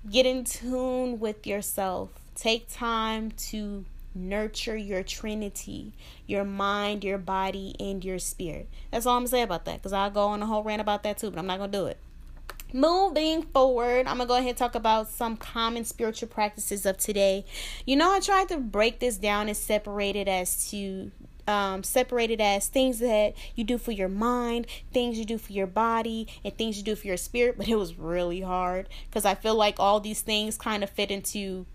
Get 0.10 0.26
in 0.26 0.44
tune 0.44 1.20
with 1.20 1.46
yourself. 1.46 2.10
Take 2.34 2.68
time 2.68 3.30
to 3.50 3.86
nurture 4.16 4.76
your 4.76 5.04
trinity, 5.04 5.94
your 6.26 6.46
mind, 6.46 7.04
your 7.04 7.20
body, 7.20 7.76
and 7.80 8.04
your 8.04 8.18
spirit. 8.18 8.70
That's 8.90 9.06
all 9.06 9.18
I'm 9.18 9.26
to 9.26 9.30
say 9.30 9.44
about 9.44 9.66
that 9.66 9.76
because 9.84 9.94
I'll 9.94 10.10
go 10.10 10.30
on 10.30 10.42
a 10.42 10.48
whole 10.48 10.64
rant 10.64 10.82
about 10.82 11.04
that 11.04 11.20
too, 11.20 11.30
but 11.30 11.38
I'm 11.38 11.46
not 11.46 11.58
to 11.58 11.68
do 11.68 11.86
it. 11.86 12.00
Moving 12.76 13.44
forward, 13.44 14.08
I'm 14.08 14.18
to 14.18 14.26
go 14.26 14.34
ahead 14.34 14.50
and 14.50 14.58
talk 14.58 14.74
about 14.74 15.08
some 15.08 15.38
common 15.38 15.86
spiritual 15.86 16.28
practices 16.28 16.88
of 16.88 16.98
today. 16.98 17.46
You 17.86 17.96
know, 17.96 18.12
I 18.12 18.20
tried 18.20 18.50
to 18.50 18.58
break 18.58 19.00
this 19.00 19.18
down 19.18 19.48
and 19.48 19.56
separate 19.56 20.16
it 20.16 20.28
as 20.28 20.72
to 20.72 21.12
um, 21.48 21.84
separated 21.84 22.42
as 22.42 22.68
things 22.68 22.98
that 22.98 23.36
you 23.54 23.64
do 23.64 23.78
for 23.78 23.92
your 23.92 24.10
mind, 24.10 24.66
things 24.92 25.20
you 25.20 25.26
do 25.26 25.38
for 25.38 25.52
your 25.52 25.68
body, 25.68 26.28
and 26.44 26.58
things 26.58 26.78
you 26.78 26.84
do 26.84 26.96
for 26.96 27.06
your 27.06 27.18
spirit. 27.18 27.60
But 27.60 27.68
it 27.68 27.76
was 27.76 28.00
really 28.00 28.42
hard 28.42 28.90
because 29.08 29.24
I 29.24 29.36
feel 29.36 29.54
like 29.54 29.80
all 29.80 30.00
these 30.00 30.22
things 30.22 30.58
kind 30.58 30.84
of 30.84 30.90
fit 30.90 31.12
into 31.12 31.68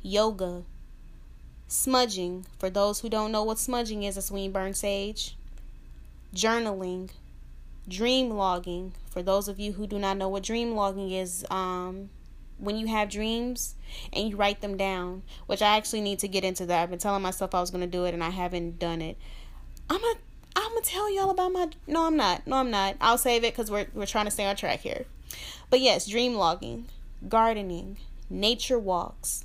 yoga, 0.00 0.62
smudging. 1.68 2.46
For 2.58 2.70
those 2.70 3.00
who 3.00 3.10
don't 3.10 3.32
know 3.32 3.44
what 3.44 3.58
smudging 3.58 4.02
is, 4.02 4.14
that's 4.14 4.30
when 4.30 4.42
you 4.42 4.48
burn 4.48 4.72
sage. 4.72 5.36
Journaling, 6.34 7.10
dream 7.86 8.30
logging. 8.30 8.94
For 9.10 9.22
those 9.22 9.46
of 9.46 9.60
you 9.60 9.72
who 9.72 9.86
do 9.86 9.98
not 9.98 10.16
know 10.16 10.30
what 10.30 10.42
dream 10.42 10.74
logging 10.74 11.10
is, 11.10 11.44
um, 11.50 12.08
when 12.56 12.78
you 12.78 12.86
have 12.86 13.10
dreams 13.10 13.74
and 14.10 14.30
you 14.30 14.36
write 14.36 14.62
them 14.62 14.78
down, 14.78 15.22
which 15.44 15.60
I 15.60 15.76
actually 15.76 16.00
need 16.00 16.20
to 16.20 16.28
get 16.28 16.44
into 16.44 16.64
that. 16.64 16.82
I've 16.82 16.88
been 16.88 16.98
telling 16.98 17.20
myself 17.20 17.54
I 17.54 17.60
was 17.60 17.70
going 17.70 17.82
to 17.82 17.86
do 17.86 18.06
it 18.06 18.14
and 18.14 18.24
I 18.24 18.30
haven't 18.30 18.78
done 18.78 19.02
it. 19.02 19.18
I'm 19.90 20.00
going 20.00 20.14
to 20.14 20.20
I'm 20.56 20.70
gonna 20.70 20.80
tell 20.80 21.12
y'all 21.12 21.30
about 21.30 21.52
my. 21.52 21.68
No, 21.86 22.06
I'm 22.06 22.16
not. 22.16 22.46
No, 22.46 22.56
I'm 22.56 22.70
not. 22.70 22.96
I'll 23.00 23.18
save 23.18 23.44
it 23.44 23.52
because 23.52 23.70
we're 23.70 23.86
we're 23.94 24.06
trying 24.06 24.24
to 24.24 24.30
stay 24.30 24.46
on 24.46 24.56
track 24.56 24.80
here. 24.80 25.04
But 25.70 25.80
yes, 25.80 26.06
dream 26.06 26.34
logging, 26.34 26.86
gardening, 27.28 27.98
nature 28.30 28.78
walks, 28.78 29.44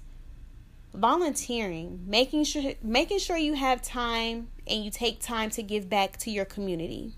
volunteering 0.93 2.03
making 2.05 2.43
sure 2.43 2.73
making 2.83 3.17
sure 3.17 3.37
you 3.37 3.53
have 3.53 3.81
time 3.81 4.49
and 4.67 4.83
you 4.83 4.91
take 4.91 5.21
time 5.21 5.49
to 5.49 5.63
give 5.63 5.89
back 5.89 6.17
to 6.17 6.29
your 6.29 6.43
community 6.43 7.13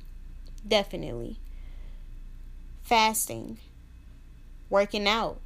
definitely 0.67 1.39
fasting 2.84 3.58
working 4.69 5.08
out 5.08 5.39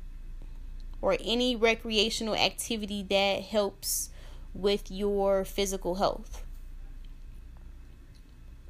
or 1.01 1.15
any 1.23 1.55
recreational 1.55 2.36
activity 2.36 3.01
that 3.01 3.41
helps 3.43 4.10
with 4.53 4.91
your 4.91 5.45
physical 5.45 5.95
health 5.95 6.43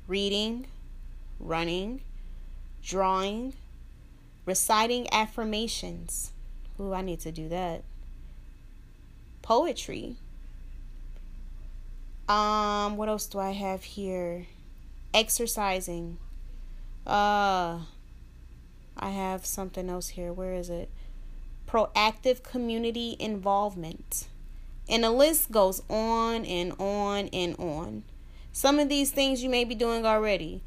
reading 0.08 0.65
running 1.39 2.02
drawing 2.82 3.54
reciting 4.46 5.08
affirmations 5.13 6.32
Ooh, 6.80 6.93
I 6.93 7.02
need 7.02 7.20
to 7.22 7.32
do 7.32 7.50
that 7.50 7.84
poetry. 9.41 10.17
Um, 12.28 12.98
what 12.98 13.08
else 13.08 13.26
do 13.26 13.39
I 13.39 13.52
have 13.52 13.84
here? 13.84 14.46
Exercising. 15.13 16.17
Uh 17.06 17.80
I 19.00 19.10
have 19.12 19.46
something 19.46 19.89
else 19.89 20.10
here. 20.10 20.34
Where 20.34 20.54
is 20.54 20.70
it? 20.70 20.89
Proactive 21.67 22.43
community 22.43 23.15
involvement. 23.20 24.28
And 24.89 25.04
the 25.04 25.12
list 25.12 25.52
goes 25.52 25.82
on 25.89 26.46
and 26.46 26.74
on 26.80 27.30
and 27.32 27.56
on. 27.58 28.04
Some 28.58 28.80
of 28.80 28.89
these 28.89 29.12
things 29.12 29.43
you 29.43 29.52
may 29.52 29.65
be 29.65 29.76
doing 29.76 30.04
already. 30.04 30.63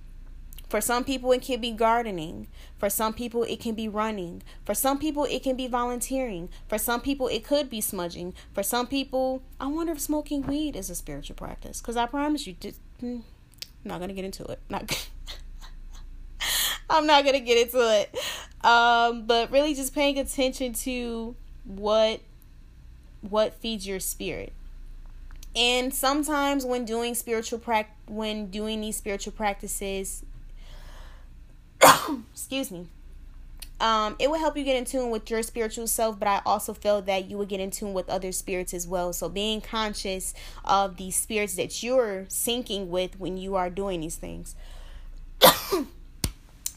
for 0.69 0.79
some 0.81 1.03
people, 1.03 1.31
it 1.31 1.41
can 1.41 1.59
be 1.59 1.71
gardening. 1.71 2.47
For 2.77 2.89
some 2.89 3.13
people, 3.13 3.43
it 3.43 3.59
can 3.59 3.73
be 3.73 3.87
running. 3.87 4.43
For 4.63 4.75
some 4.75 4.99
people, 4.99 5.25
it 5.25 5.41
can 5.41 5.55
be 5.55 5.67
volunteering. 5.67 6.49
For 6.67 6.77
some 6.77 7.01
people, 7.01 7.27
it 7.27 7.43
could 7.43 7.69
be 7.69 7.81
smudging. 7.81 8.35
For 8.53 8.61
some 8.61 8.85
people, 8.85 9.41
I 9.59 9.65
wonder 9.67 9.93
if 9.93 9.99
smoking 9.99 10.45
weed 10.45 10.75
is 10.75 10.91
a 10.91 10.95
spiritual 10.95 11.35
practice. 11.35 11.81
Because 11.81 11.97
I 11.97 12.05
promise 12.05 12.45
you, 12.45 12.55
just, 12.59 12.79
I'm 13.01 13.23
not 13.83 13.97
going 13.97 14.09
to 14.09 14.13
get 14.13 14.25
into 14.25 14.45
it. 14.45 14.59
Not 14.69 15.07
I'm 16.89 17.07
not 17.07 17.23
going 17.23 17.33
to 17.33 17.41
get 17.41 17.57
into 17.57 17.79
it. 18.01 18.15
Um, 18.63 19.25
but 19.25 19.51
really 19.51 19.73
just 19.73 19.95
paying 19.95 20.19
attention 20.19 20.73
to 20.73 21.35
what 21.65 22.21
what 23.21 23.53
feeds 23.55 23.87
your 23.87 23.99
spirit. 23.99 24.53
And 25.55 25.93
sometimes 25.93 26.63
when 26.63 26.85
doing 26.85 27.15
spiritual 27.15 27.59
practice 27.59 27.95
when 28.07 28.47
doing 28.47 28.81
these 28.81 28.97
spiritual 28.97 29.33
practices, 29.33 30.23
excuse 32.33 32.71
me 32.71 32.87
um, 33.81 34.17
it 34.19 34.29
will 34.29 34.39
help 34.39 34.57
you 34.57 34.63
get 34.63 34.75
in 34.75 34.83
tune 34.83 35.09
with 35.09 35.29
your 35.29 35.41
spiritual 35.41 35.87
self, 35.87 36.19
but 36.19 36.27
I 36.27 36.41
also 36.45 36.73
feel 36.73 37.01
that 37.03 37.29
you 37.29 37.37
will 37.37 37.45
get 37.45 37.61
in 37.61 37.71
tune 37.71 37.93
with 37.93 38.09
other 38.09 38.31
spirits 38.31 38.73
as 38.73 38.85
well. 38.85 39.13
So, 39.13 39.29
being 39.29 39.61
conscious 39.61 40.33
of 40.65 40.97
the 40.97 41.11
spirits 41.11 41.55
that 41.55 41.81
you're 41.81 42.25
syncing 42.25 42.87
with 42.87 43.17
when 43.19 43.37
you 43.37 43.55
are 43.55 43.69
doing 43.69 44.01
these 44.01 44.17
things. 44.17 44.55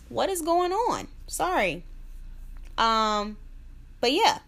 what 0.09 0.29
is 0.29 0.43
going 0.43 0.71
on? 0.71 1.09
Sorry. 1.27 1.83
Um, 2.79 3.37
but 4.01 4.13
yeah, 4.13 4.39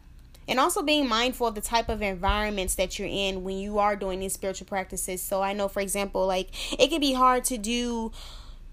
and 0.46 0.60
also 0.60 0.80
being 0.80 1.08
mindful 1.08 1.48
of 1.48 1.56
the 1.56 1.60
type 1.60 1.88
of 1.88 2.02
environments 2.02 2.76
that 2.76 3.00
you're 3.00 3.08
in 3.08 3.42
when 3.42 3.58
you 3.58 3.80
are 3.80 3.96
doing 3.96 4.20
these 4.20 4.32
spiritual 4.32 4.68
practices. 4.68 5.20
So, 5.20 5.42
I 5.42 5.54
know, 5.54 5.66
for 5.66 5.80
example, 5.80 6.24
like 6.24 6.50
it 6.78 6.86
can 6.86 7.00
be 7.00 7.14
hard 7.14 7.42
to 7.46 7.58
do 7.58 8.12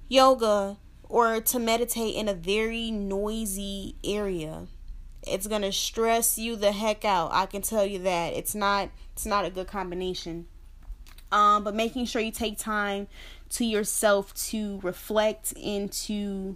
yoga 0.07 0.77
or 1.12 1.41
to 1.41 1.59
meditate 1.59 2.16
in 2.16 2.30
a 2.30 2.34
very 2.34 2.89
noisy 2.89 3.95
area. 4.01 4.66
It's 5.28 5.45
going 5.45 5.62
to 5.62 5.72
stress 5.72 6.38
you 6.38 6.55
the 6.55 6.72
heck 6.72 7.03
out. 7.03 7.32
I 7.34 7.45
can 7.47 7.62
tell 7.62 7.86
you 7.86 7.99
that. 7.99 8.34
It's 8.34 8.55
not 8.55 8.89
it's 9.12 9.26
not 9.26 9.43
a 9.43 9.49
good 9.49 9.68
combination. 9.68 10.47
Um 11.32 11.66
but 11.66 11.76
making 11.76 12.05
sure 12.05 12.22
you 12.22 12.32
take 12.32 12.57
time 12.57 13.07
to 13.49 13.66
yourself 13.66 14.34
to 14.51 14.80
reflect 14.84 15.53
and 15.62 15.91
to 15.91 16.55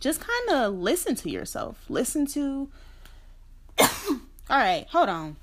just 0.00 0.20
kind 0.20 0.50
of 0.50 0.74
listen 0.74 1.14
to 1.14 1.30
yourself. 1.30 1.84
Listen 1.88 2.26
to 2.26 2.68
All 3.80 4.18
right, 4.50 4.86
hold 4.90 5.08
on. 5.08 5.36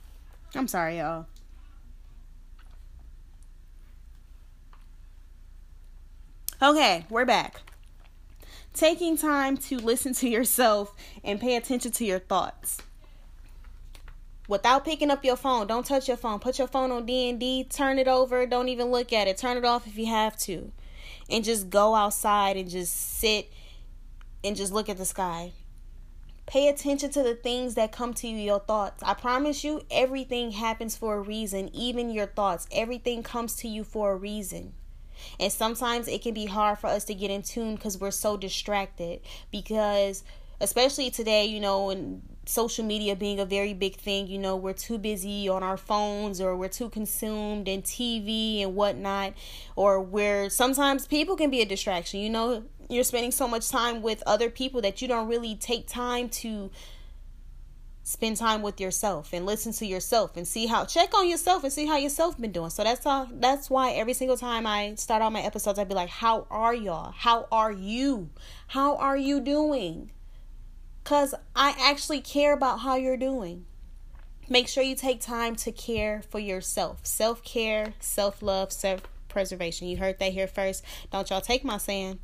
I'm 0.54 0.68
sorry, 0.68 0.98
y'all. 0.98 1.28
Okay, 6.62 7.06
we're 7.10 7.26
back 7.26 7.62
taking 8.74 9.18
time 9.18 9.58
to 9.58 9.78
listen 9.78 10.14
to 10.16 10.30
yourself 10.30 10.96
and 11.24 11.40
pay 11.40 11.56
attention 11.56 11.92
to 11.92 12.06
your 12.06 12.20
thoughts. 12.20 12.82
Without 14.48 14.84
picking 14.84 15.10
up 15.10 15.24
your 15.24 15.36
phone 15.36 15.68
don't 15.68 15.86
touch 15.86 16.08
your 16.08 16.18
phone. 16.18 16.40
Put 16.40 16.58
your 16.58 16.68
phone 16.68 16.92
on 16.92 17.06
d&d 17.06 17.66
turn 17.66 18.00
it 18.00 18.08
over 18.08 18.46
don't 18.46 18.70
even 18.70 18.92
look 18.92 19.14
at 19.14 19.28
it. 19.28 19.38
Turn 19.38 19.58
it 19.58 19.66
off 19.66 19.88
if 19.88 19.98
you 19.98 20.08
have 20.08 20.38
to. 20.40 20.72
And 21.30 21.44
just 21.44 21.70
go 21.70 21.96
outside 21.96 22.58
and 22.58 22.70
just 22.70 23.20
sit 23.20 23.52
and 24.44 24.56
just 24.56 24.74
look 24.74 24.90
at 24.90 24.98
the 24.98 25.06
sky. 25.06 25.54
Pay 26.48 26.68
attention 26.68 27.12
to 27.12 27.24
the 27.24 27.36
things 27.36 27.76
that 27.76 27.94
come 27.94 28.14
to 28.16 28.28
you 28.28 28.36
your 28.36 28.60
thoughts. 28.60 29.02
I 29.04 29.14
promise 29.14 29.64
you 29.64 29.84
everything 29.90 30.52
happens 30.52 30.98
for 30.98 31.16
a 31.16 31.22
reason 31.22 31.74
even 31.74 32.10
your 32.10 32.26
thoughts. 32.26 32.68
Everything 32.74 33.24
comes 33.24 33.56
to 33.58 33.70
you 33.70 33.86
for 33.86 34.12
a 34.12 34.18
reason 34.18 34.74
and 35.40 35.52
sometimes 35.52 36.08
it 36.08 36.22
can 36.22 36.34
be 36.34 36.46
hard 36.46 36.80
for 36.80 36.88
us 36.88 37.06
to 37.06 37.14
get 37.14 37.32
in 37.32 37.42
tune 37.42 37.76
because 37.76 37.98
we're 38.00 38.12
so 38.12 38.38
distracted. 38.38 39.22
Because, 39.52 40.24
especially 40.60 41.10
today, 41.10 41.46
you 41.46 41.60
know, 41.60 41.90
and 41.90 42.22
social 42.46 42.84
media 42.84 43.16
being 43.16 43.40
a 43.40 43.46
very 43.46 43.74
big 43.74 43.96
thing, 43.96 44.28
you 44.28 44.38
know, 44.38 44.56
we're 44.56 44.74
too 44.74 44.98
busy 44.98 45.48
on 45.48 45.64
our 45.64 45.78
phones 45.78 46.42
or 46.42 46.56
we're 46.56 46.68
too 46.68 46.90
consumed 46.90 47.68
in 47.68 47.82
TV 47.82 48.62
and 48.64 48.76
whatnot. 48.76 49.34
Or 49.76 50.02
where 50.02 50.50
sometimes 50.50 51.08
people 51.08 51.36
can 51.36 51.50
be 51.50 51.62
a 51.62 51.66
distraction. 51.66 52.20
You 52.20 52.30
know, 52.30 52.64
you're 52.90 53.04
spending 53.04 53.32
so 53.32 53.48
much 53.48 53.70
time 53.70 54.02
with 54.02 54.22
other 54.26 54.50
people 54.50 54.82
that 54.82 55.02
you 55.02 55.08
don't 55.08 55.28
really 55.28 55.56
take 55.56 55.88
time 55.88 56.30
to 56.30 56.70
spend 58.04 58.38
time 58.38 58.62
with 58.62 58.80
yourself 58.80 59.32
and 59.34 59.46
listen 59.46 59.72
to 59.74 59.86
yourself 59.86 60.36
and 60.36 60.48
see 60.48 60.66
how 60.66 60.86
check 60.86 61.14
on 61.14 61.30
yourself 61.30 61.64
and 61.64 61.72
see 61.72 61.86
how 61.86 61.98
yourself 61.98 62.40
been 62.40 62.52
doing. 62.52 62.70
So 62.70 62.84
that's 62.84 63.06
all 63.06 63.28
that's 63.32 63.70
why 63.70 63.92
every 63.92 64.14
single 64.14 64.38
time 64.38 64.66
i 64.66 64.96
start 64.96 65.22
all 65.22 65.30
my 65.30 65.42
episodes 65.42 65.78
i'd 65.80 65.88
be 65.88 65.94
like 65.94 66.10
how 66.10 66.48
are 66.50 66.74
y'all? 66.74 67.12
How 67.12 67.48
are 67.52 67.72
you? 67.72 68.30
How 68.68 68.98
are 68.98 69.18
you 69.18 69.40
doing? 69.40 70.12
Because 71.04 71.36
i 71.56 71.76
actually 71.80 72.22
care 72.22 72.54
about 72.54 72.80
how 72.80 72.96
you're 72.96 73.18
doing. 73.18 73.66
Make 74.50 74.68
sure 74.68 74.84
you 74.84 74.96
take 74.96 75.22
time 75.22 75.56
to 75.58 75.72
care 75.72 76.24
for 76.30 76.40
yourself. 76.40 77.06
Self-care 77.06 77.94
self-love 78.00 78.74
self-preservation. 78.74 79.88
You 79.88 79.98
heard 79.98 80.20
that 80.20 80.34
here 80.34 80.48
first. 80.48 80.84
Don't 81.12 81.30
y'all 81.30 81.42
take 81.42 81.64
my 81.64 81.78
saying. 81.78 82.20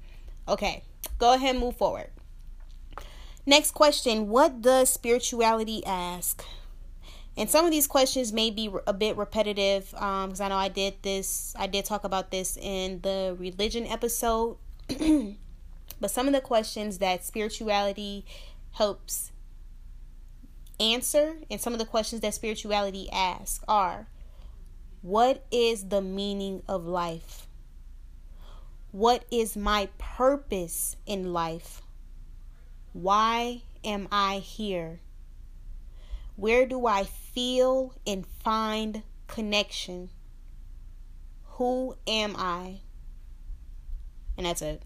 Okay 0.47 0.83
go 1.19 1.33
ahead 1.33 1.51
and 1.51 1.59
move 1.59 1.75
forward 1.75 2.09
Next 3.47 3.71
question 3.71 4.27
What 4.27 4.61
does 4.61 4.89
spirituality 4.89 5.81
ask? 5.85 6.43
And 7.37 7.49
some 7.49 7.63
of 7.63 7.71
these 7.71 7.87
questions 7.87 8.33
may 8.33 8.49
be 8.49 8.69
a 8.85 8.91
bit 8.91 9.15
repetitive 9.15 9.89
because 9.91 10.41
um, 10.41 10.45
I 10.45 10.49
know 10.49 10.57
I 10.57 10.67
did 10.67 10.95
this, 11.01 11.55
I 11.57 11.67
did 11.67 11.85
talk 11.85 12.03
about 12.03 12.29
this 12.29 12.57
in 12.57 12.99
the 13.01 13.37
religion 13.39 13.87
episode. 13.87 14.57
but 14.89 16.11
some 16.11 16.27
of 16.27 16.33
the 16.33 16.41
questions 16.41 16.97
that 16.97 17.23
spirituality 17.23 18.25
helps 18.71 19.31
answer 20.77 21.37
and 21.49 21.61
some 21.61 21.71
of 21.71 21.79
the 21.79 21.85
questions 21.85 22.21
that 22.21 22.33
spirituality 22.33 23.09
asks 23.13 23.63
are 23.65 24.09
What 25.01 25.45
is 25.51 25.87
the 25.87 26.01
meaning 26.01 26.63
of 26.67 26.85
life? 26.85 27.47
What 28.91 29.23
is 29.31 29.55
my 29.55 29.87
purpose 29.97 30.97
in 31.05 31.31
life? 31.31 31.81
Why 32.99 33.61
am 33.83 34.07
I 34.11 34.39
here? 34.39 35.01
Where 36.35 36.65
do 36.65 36.87
I 36.87 37.03
feel 37.03 37.93
and 38.07 38.25
find 38.25 39.03
connection? 39.27 40.09
Who 41.43 41.95
am 42.07 42.35
I? 42.35 42.79
And 44.35 44.47
that's 44.47 44.63
it. 44.63 44.81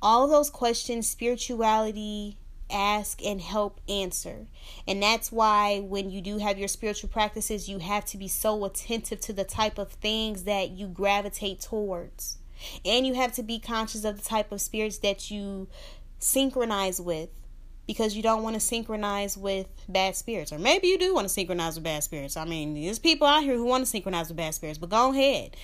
All 0.00 0.28
those 0.28 0.50
questions, 0.50 1.08
spirituality 1.08 2.38
ask 2.70 3.24
and 3.24 3.40
help 3.40 3.80
answer. 3.88 4.46
And 4.86 5.02
that's 5.02 5.32
why 5.32 5.80
when 5.80 6.10
you 6.10 6.20
do 6.20 6.38
have 6.38 6.58
your 6.58 6.68
spiritual 6.68 7.08
practices, 7.10 7.68
you 7.68 7.80
have 7.80 8.04
to 8.04 8.16
be 8.16 8.28
so 8.28 8.64
attentive 8.64 9.18
to 9.22 9.32
the 9.32 9.42
type 9.42 9.78
of 9.78 9.90
things 9.90 10.44
that 10.44 10.70
you 10.70 10.86
gravitate 10.86 11.60
towards. 11.60 12.38
And 12.84 13.04
you 13.04 13.14
have 13.14 13.32
to 13.32 13.42
be 13.42 13.58
conscious 13.58 14.04
of 14.04 14.16
the 14.16 14.24
type 14.24 14.52
of 14.52 14.60
spirits 14.60 14.98
that 14.98 15.28
you 15.28 15.66
synchronize 16.22 17.00
with 17.00 17.28
because 17.86 18.14
you 18.14 18.22
don't 18.22 18.42
want 18.42 18.54
to 18.54 18.60
synchronize 18.60 19.36
with 19.36 19.66
bad 19.88 20.16
spirits. 20.16 20.52
Or 20.52 20.58
maybe 20.58 20.88
you 20.88 20.98
do 20.98 21.14
want 21.14 21.24
to 21.24 21.28
synchronize 21.28 21.74
with 21.74 21.84
bad 21.84 22.04
spirits. 22.04 22.36
I 22.36 22.44
mean, 22.44 22.74
there's 22.74 22.98
people 22.98 23.26
out 23.26 23.42
here 23.42 23.54
who 23.54 23.64
want 23.64 23.84
to 23.84 23.90
synchronize 23.90 24.28
with 24.28 24.36
bad 24.36 24.54
spirits, 24.54 24.78
but 24.78 24.90
go 24.90 25.12
ahead. 25.12 25.56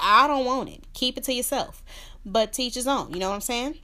I 0.00 0.26
don't 0.26 0.44
want 0.44 0.68
it. 0.68 0.84
Keep 0.94 1.18
it 1.18 1.24
to 1.24 1.34
yourself. 1.34 1.82
But 2.24 2.52
teach 2.52 2.74
his 2.74 2.86
own. 2.86 3.12
You 3.12 3.20
know 3.20 3.28
what 3.28 3.34
I'm 3.34 3.40
saying? 3.40 3.78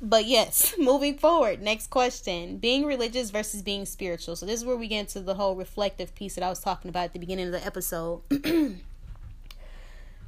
But 0.00 0.24
yes, 0.24 0.74
moving 0.78 1.18
forward, 1.18 1.60
next 1.60 1.88
question. 1.88 2.58
Being 2.58 2.84
religious 2.84 3.30
versus 3.30 3.62
being 3.62 3.84
spiritual. 3.84 4.36
So 4.36 4.46
this 4.46 4.60
is 4.60 4.66
where 4.66 4.76
we 4.76 4.88
get 4.88 5.00
into 5.00 5.20
the 5.20 5.34
whole 5.34 5.56
reflective 5.56 6.14
piece 6.14 6.34
that 6.36 6.44
I 6.44 6.48
was 6.48 6.60
talking 6.60 6.88
about 6.88 7.04
at 7.04 7.12
the 7.12 7.18
beginning 7.18 7.46
of 7.46 7.52
the 7.52 7.64
episode. 7.64 8.22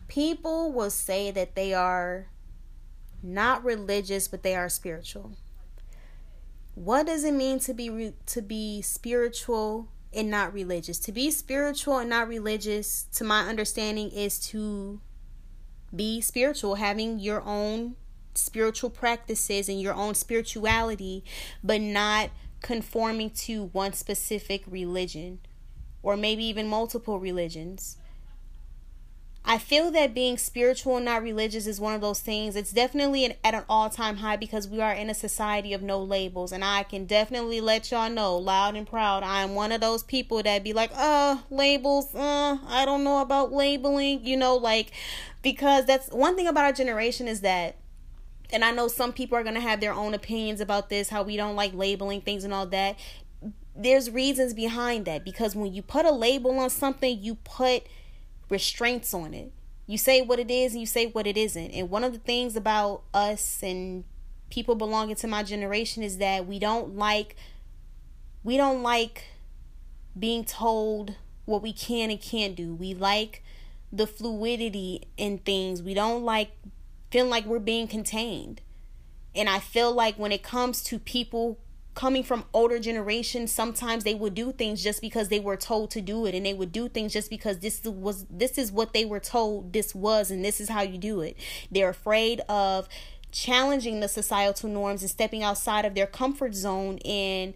People 0.08 0.72
will 0.72 0.90
say 0.90 1.30
that 1.30 1.54
they 1.54 1.74
are 1.74 2.26
not 3.26 3.64
religious, 3.64 4.28
but 4.28 4.42
they 4.42 4.54
are 4.54 4.68
spiritual. 4.68 5.32
What 6.74 7.06
does 7.06 7.24
it 7.24 7.34
mean 7.34 7.58
to 7.60 7.74
be 7.74 7.90
re- 7.90 8.14
to 8.26 8.42
be 8.42 8.82
spiritual 8.82 9.88
and 10.12 10.30
not 10.30 10.52
religious? 10.52 10.98
To 11.00 11.12
be 11.12 11.30
spiritual 11.30 11.98
and 11.98 12.10
not 12.10 12.28
religious, 12.28 13.04
to 13.14 13.24
my 13.24 13.48
understanding, 13.48 14.10
is 14.10 14.38
to 14.50 15.00
be 15.94 16.20
spiritual, 16.20 16.76
having 16.76 17.18
your 17.18 17.42
own 17.42 17.96
spiritual 18.34 18.90
practices 18.90 19.68
and 19.68 19.80
your 19.80 19.94
own 19.94 20.14
spirituality, 20.14 21.24
but 21.64 21.80
not 21.80 22.30
conforming 22.60 23.30
to 23.30 23.64
one 23.66 23.92
specific 23.92 24.62
religion 24.66 25.38
or 26.02 26.16
maybe 26.16 26.44
even 26.44 26.68
multiple 26.68 27.18
religions. 27.18 27.96
I 29.48 29.58
feel 29.58 29.92
that 29.92 30.12
being 30.12 30.38
spiritual 30.38 30.96
and 30.96 31.04
not 31.04 31.22
religious 31.22 31.68
is 31.68 31.78
one 31.78 31.94
of 31.94 32.00
those 32.00 32.18
things. 32.18 32.56
It's 32.56 32.72
definitely 32.72 33.24
an, 33.24 33.34
at 33.44 33.54
an 33.54 33.62
all 33.68 33.88
time 33.88 34.16
high 34.16 34.34
because 34.34 34.66
we 34.66 34.80
are 34.80 34.92
in 34.92 35.08
a 35.08 35.14
society 35.14 35.72
of 35.72 35.82
no 35.82 36.02
labels. 36.02 36.50
And 36.50 36.64
I 36.64 36.82
can 36.82 37.06
definitely 37.06 37.60
let 37.60 37.92
y'all 37.92 38.10
know 38.10 38.36
loud 38.36 38.74
and 38.74 38.88
proud. 38.88 39.22
I 39.22 39.42
am 39.42 39.54
one 39.54 39.70
of 39.70 39.80
those 39.80 40.02
people 40.02 40.42
that 40.42 40.64
be 40.64 40.72
like, 40.72 40.90
uh, 40.96 41.38
labels, 41.48 42.12
uh, 42.12 42.58
I 42.66 42.84
don't 42.84 43.04
know 43.04 43.20
about 43.20 43.52
labeling, 43.52 44.26
you 44.26 44.36
know, 44.36 44.56
like, 44.56 44.90
because 45.42 45.86
that's 45.86 46.08
one 46.08 46.34
thing 46.34 46.48
about 46.48 46.64
our 46.64 46.72
generation 46.72 47.28
is 47.28 47.42
that 47.42 47.76
and 48.52 48.64
I 48.64 48.70
know 48.70 48.88
some 48.88 49.12
people 49.12 49.36
are 49.36 49.42
going 49.42 49.56
to 49.56 49.60
have 49.60 49.80
their 49.80 49.92
own 49.92 50.14
opinions 50.14 50.60
about 50.60 50.88
this, 50.88 51.08
how 51.08 51.24
we 51.24 51.36
don't 51.36 51.56
like 51.56 51.74
labeling 51.74 52.20
things 52.20 52.44
and 52.44 52.54
all 52.54 52.66
that. 52.66 52.96
There's 53.74 54.08
reasons 54.08 54.54
behind 54.54 55.04
that 55.06 55.24
because 55.24 55.54
when 55.56 55.74
you 55.74 55.82
put 55.82 56.06
a 56.06 56.12
label 56.12 56.56
on 56.60 56.70
something, 56.70 57.20
you 57.20 57.34
put 57.36 57.86
restraints 58.48 59.12
on 59.14 59.34
it. 59.34 59.52
You 59.86 59.98
say 59.98 60.20
what 60.20 60.38
it 60.38 60.50
is 60.50 60.72
and 60.72 60.80
you 60.80 60.86
say 60.86 61.06
what 61.06 61.26
it 61.26 61.36
isn't. 61.36 61.70
And 61.70 61.90
one 61.90 62.04
of 62.04 62.12
the 62.12 62.18
things 62.18 62.56
about 62.56 63.02
us 63.14 63.60
and 63.62 64.04
people 64.50 64.74
belonging 64.74 65.16
to 65.16 65.26
my 65.26 65.42
generation 65.42 66.02
is 66.02 66.18
that 66.18 66.46
we 66.46 66.58
don't 66.58 66.96
like 66.96 67.36
we 68.44 68.56
don't 68.56 68.82
like 68.82 69.24
being 70.18 70.44
told 70.44 71.16
what 71.44 71.62
we 71.62 71.72
can 71.72 72.10
and 72.10 72.20
can't 72.20 72.54
do. 72.54 72.74
We 72.74 72.94
like 72.94 73.42
the 73.92 74.06
fluidity 74.06 75.08
in 75.16 75.38
things. 75.38 75.82
We 75.82 75.94
don't 75.94 76.24
like 76.24 76.50
feeling 77.10 77.30
like 77.30 77.44
we're 77.44 77.58
being 77.58 77.88
contained. 77.88 78.60
And 79.34 79.48
I 79.48 79.58
feel 79.58 79.92
like 79.92 80.16
when 80.16 80.32
it 80.32 80.42
comes 80.42 80.82
to 80.84 80.98
people 80.98 81.58
coming 81.96 82.22
from 82.22 82.44
older 82.52 82.78
generations, 82.78 83.50
sometimes 83.50 84.04
they 84.04 84.14
would 84.14 84.34
do 84.34 84.52
things 84.52 84.82
just 84.82 85.00
because 85.00 85.28
they 85.28 85.40
were 85.40 85.56
told 85.56 85.90
to 85.90 86.02
do 86.02 86.26
it 86.26 86.34
and 86.34 86.44
they 86.44 86.52
would 86.52 86.70
do 86.70 86.88
things 86.88 87.10
just 87.10 87.30
because 87.30 87.58
this 87.60 87.82
was 87.84 88.26
this 88.30 88.58
is 88.58 88.70
what 88.70 88.92
they 88.92 89.06
were 89.06 89.18
told 89.18 89.72
this 89.72 89.94
was 89.94 90.30
and 90.30 90.44
this 90.44 90.60
is 90.60 90.68
how 90.68 90.82
you 90.82 90.98
do 90.98 91.22
it. 91.22 91.36
They're 91.70 91.88
afraid 91.88 92.40
of 92.50 92.86
challenging 93.32 94.00
the 94.00 94.08
societal 94.08 94.68
norms 94.68 95.00
and 95.00 95.10
stepping 95.10 95.42
outside 95.42 95.86
of 95.86 95.94
their 95.94 96.06
comfort 96.06 96.54
zone 96.54 96.98
and 96.98 97.54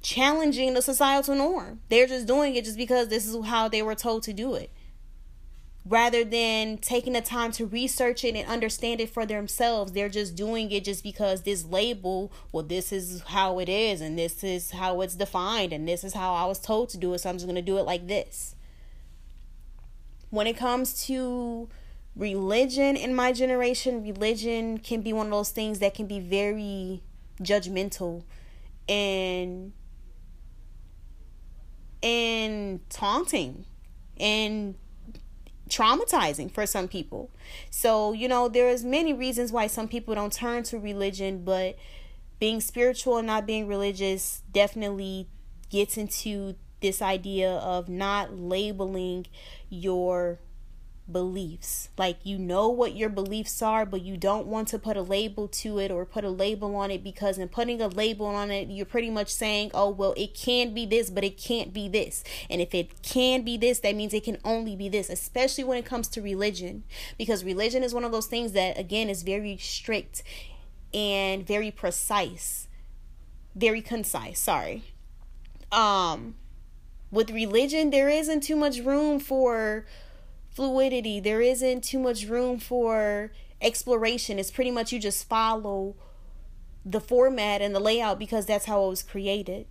challenging 0.00 0.72
the 0.72 0.80
societal 0.80 1.34
norm. 1.34 1.80
They're 1.88 2.06
just 2.06 2.28
doing 2.28 2.54
it 2.54 2.64
just 2.64 2.78
because 2.78 3.08
this 3.08 3.26
is 3.26 3.44
how 3.46 3.68
they 3.68 3.82
were 3.82 3.96
told 3.96 4.22
to 4.22 4.32
do 4.32 4.54
it 4.54 4.70
rather 5.86 6.24
than 6.24 6.76
taking 6.76 7.14
the 7.14 7.20
time 7.20 7.50
to 7.50 7.64
research 7.64 8.22
it 8.22 8.34
and 8.36 8.46
understand 8.48 9.00
it 9.00 9.08
for 9.08 9.24
themselves 9.24 9.92
they're 9.92 10.10
just 10.10 10.36
doing 10.36 10.70
it 10.70 10.84
just 10.84 11.02
because 11.02 11.42
this 11.42 11.64
label 11.64 12.30
well 12.52 12.62
this 12.62 12.92
is 12.92 13.22
how 13.28 13.58
it 13.58 13.68
is 13.68 14.02
and 14.02 14.18
this 14.18 14.44
is 14.44 14.72
how 14.72 15.00
it's 15.00 15.14
defined 15.14 15.72
and 15.72 15.88
this 15.88 16.04
is 16.04 16.12
how 16.12 16.34
i 16.34 16.44
was 16.44 16.58
told 16.58 16.90
to 16.90 16.98
do 16.98 17.14
it 17.14 17.18
so 17.18 17.30
i'm 17.30 17.36
just 17.36 17.46
going 17.46 17.56
to 17.56 17.62
do 17.62 17.78
it 17.78 17.82
like 17.82 18.06
this. 18.06 18.54
When 20.30 20.46
it 20.46 20.56
comes 20.56 21.06
to 21.06 21.68
religion 22.14 22.96
in 22.96 23.14
my 23.14 23.32
generation 23.32 24.02
religion 24.02 24.78
can 24.78 25.00
be 25.00 25.12
one 25.12 25.26
of 25.26 25.32
those 25.32 25.50
things 25.50 25.78
that 25.78 25.94
can 25.94 26.06
be 26.06 26.20
very 26.20 27.02
judgmental 27.40 28.24
and 28.88 29.72
and 32.02 32.80
taunting 32.90 33.64
and 34.18 34.74
traumatizing 35.70 36.52
for 36.52 36.66
some 36.66 36.88
people. 36.88 37.30
So, 37.70 38.12
you 38.12 38.28
know, 38.28 38.48
there's 38.48 38.84
many 38.84 39.12
reasons 39.12 39.52
why 39.52 39.66
some 39.66 39.88
people 39.88 40.14
don't 40.14 40.32
turn 40.32 40.64
to 40.64 40.78
religion, 40.78 41.44
but 41.44 41.76
being 42.38 42.60
spiritual 42.60 43.18
and 43.18 43.26
not 43.26 43.46
being 43.46 43.66
religious 43.66 44.42
definitely 44.52 45.28
gets 45.70 45.96
into 45.96 46.56
this 46.80 47.00
idea 47.00 47.52
of 47.52 47.88
not 47.88 48.34
labeling 48.36 49.26
your 49.68 50.38
beliefs. 51.12 51.88
Like 51.98 52.18
you 52.24 52.38
know 52.38 52.68
what 52.68 52.96
your 52.96 53.08
beliefs 53.08 53.62
are, 53.62 53.84
but 53.84 54.02
you 54.02 54.16
don't 54.16 54.46
want 54.46 54.68
to 54.68 54.78
put 54.78 54.96
a 54.96 55.02
label 55.02 55.48
to 55.48 55.78
it 55.78 55.90
or 55.90 56.04
put 56.04 56.24
a 56.24 56.30
label 56.30 56.76
on 56.76 56.90
it 56.90 57.02
because 57.02 57.38
in 57.38 57.48
putting 57.48 57.80
a 57.80 57.88
label 57.88 58.26
on 58.26 58.50
it, 58.50 58.68
you're 58.68 58.86
pretty 58.86 59.10
much 59.10 59.28
saying, 59.28 59.70
"Oh, 59.74 59.90
well, 59.90 60.14
it 60.16 60.34
can 60.34 60.74
be 60.74 60.86
this, 60.86 61.10
but 61.10 61.24
it 61.24 61.36
can't 61.36 61.72
be 61.72 61.88
this." 61.88 62.22
And 62.48 62.60
if 62.60 62.74
it 62.74 63.02
can 63.02 63.42
be 63.42 63.56
this, 63.56 63.80
that 63.80 63.96
means 63.96 64.14
it 64.14 64.24
can 64.24 64.38
only 64.44 64.76
be 64.76 64.88
this, 64.88 65.10
especially 65.10 65.64
when 65.64 65.78
it 65.78 65.84
comes 65.84 66.08
to 66.08 66.22
religion, 66.22 66.84
because 67.18 67.44
religion 67.44 67.82
is 67.82 67.94
one 67.94 68.04
of 68.04 68.12
those 68.12 68.26
things 68.26 68.52
that 68.52 68.78
again 68.78 69.08
is 69.08 69.22
very 69.22 69.56
strict 69.56 70.22
and 70.92 71.46
very 71.46 71.70
precise. 71.70 72.68
Very 73.54 73.82
concise, 73.82 74.38
sorry. 74.38 74.84
Um 75.72 76.34
with 77.10 77.30
religion 77.30 77.90
there 77.90 78.08
isn't 78.08 78.40
too 78.40 78.56
much 78.56 78.78
room 78.78 79.18
for 79.18 79.84
fluidity. 80.50 81.20
There 81.20 81.40
isn't 81.40 81.84
too 81.84 81.98
much 81.98 82.26
room 82.26 82.58
for 82.58 83.32
exploration. 83.60 84.38
It's 84.38 84.50
pretty 84.50 84.70
much 84.70 84.92
you 84.92 84.98
just 84.98 85.28
follow 85.28 85.96
the 86.84 87.00
format 87.00 87.60
and 87.60 87.74
the 87.74 87.80
layout 87.80 88.18
because 88.18 88.46
that's 88.46 88.64
how 88.64 88.84
it 88.84 88.88
was 88.88 89.02
created. 89.02 89.66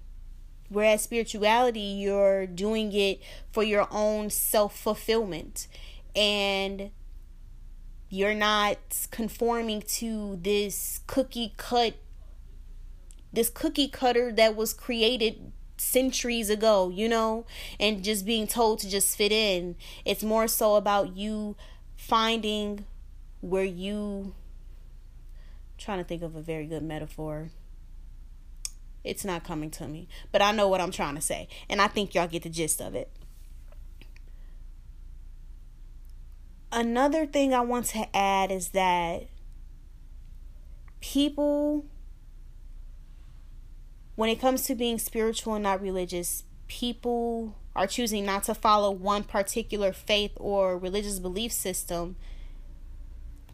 Whereas 0.69 1.01
spirituality, 1.01 1.80
you're 1.80 2.45
doing 2.45 2.93
it 2.93 3.21
for 3.51 3.63
your 3.63 3.88
own 3.91 4.30
self 4.30 4.77
fulfillment. 4.77 5.67
And 6.15 6.91
you're 8.09 8.36
not 8.36 9.07
conforming 9.11 9.82
to 9.82 10.38
this 10.41 11.01
cookie 11.07 11.53
cut 11.57 11.95
this 13.32 13.49
cookie 13.49 13.88
cutter 13.88 14.32
that 14.32 14.55
was 14.55 14.73
created 14.73 15.51
centuries 15.80 16.49
ago, 16.49 16.89
you 16.89 17.07
know, 17.09 17.45
and 17.80 18.03
just 18.03 18.25
being 18.25 18.47
told 18.47 18.80
to 18.80 18.89
just 18.89 19.15
fit 19.17 19.32
in. 19.32 19.75
It's 20.05 20.23
more 20.23 20.47
so 20.47 20.75
about 20.75 21.15
you 21.15 21.55
finding 21.95 22.86
where 23.41 23.63
you 23.63 24.34
I'm 25.71 25.77
trying 25.77 25.97
to 25.99 26.03
think 26.03 26.21
of 26.21 26.36
a 26.36 26.41
very 26.41 26.65
good 26.65 26.84
metaphor. 26.84 27.49
It's 29.03 29.23
not 29.23 29.43
coming 29.43 29.71
to 29.71 29.88
me, 29.88 30.09
but 30.32 30.41
I 30.41 30.51
know 30.51 30.67
what 30.67 30.82
I'm 30.82 30.91
trying 30.91 31.15
to 31.15 31.21
say, 31.21 31.47
and 31.69 31.82
I 31.82 31.88
think 31.88 32.13
y'all 32.13 32.27
get 32.27 32.43
the 32.43 32.49
gist 32.49 32.82
of 32.82 32.95
it. 32.95 33.09
Another 36.71 37.25
thing 37.25 37.53
I 37.53 37.61
want 37.61 37.88
to 37.88 38.15
add 38.15 38.51
is 38.51 38.69
that 38.69 39.27
people 40.99 41.86
when 44.20 44.30
it 44.30 44.41
comes 44.41 44.63
to 44.63 44.76
being 44.76 44.99
spiritual 44.99 45.53
and 45.53 45.63
not 45.63 45.82
religious, 45.82 46.43
people 46.67 47.55
are 47.74 47.88
choosing 47.88 48.26
not 48.26 48.43
to 48.43 48.53
follow 48.53 48.91
one 48.91 49.24
particular 49.24 49.93
faith 49.93 50.34
or 50.36 50.78
religious 50.78 51.20
belief 51.20 51.53
system 51.53 52.17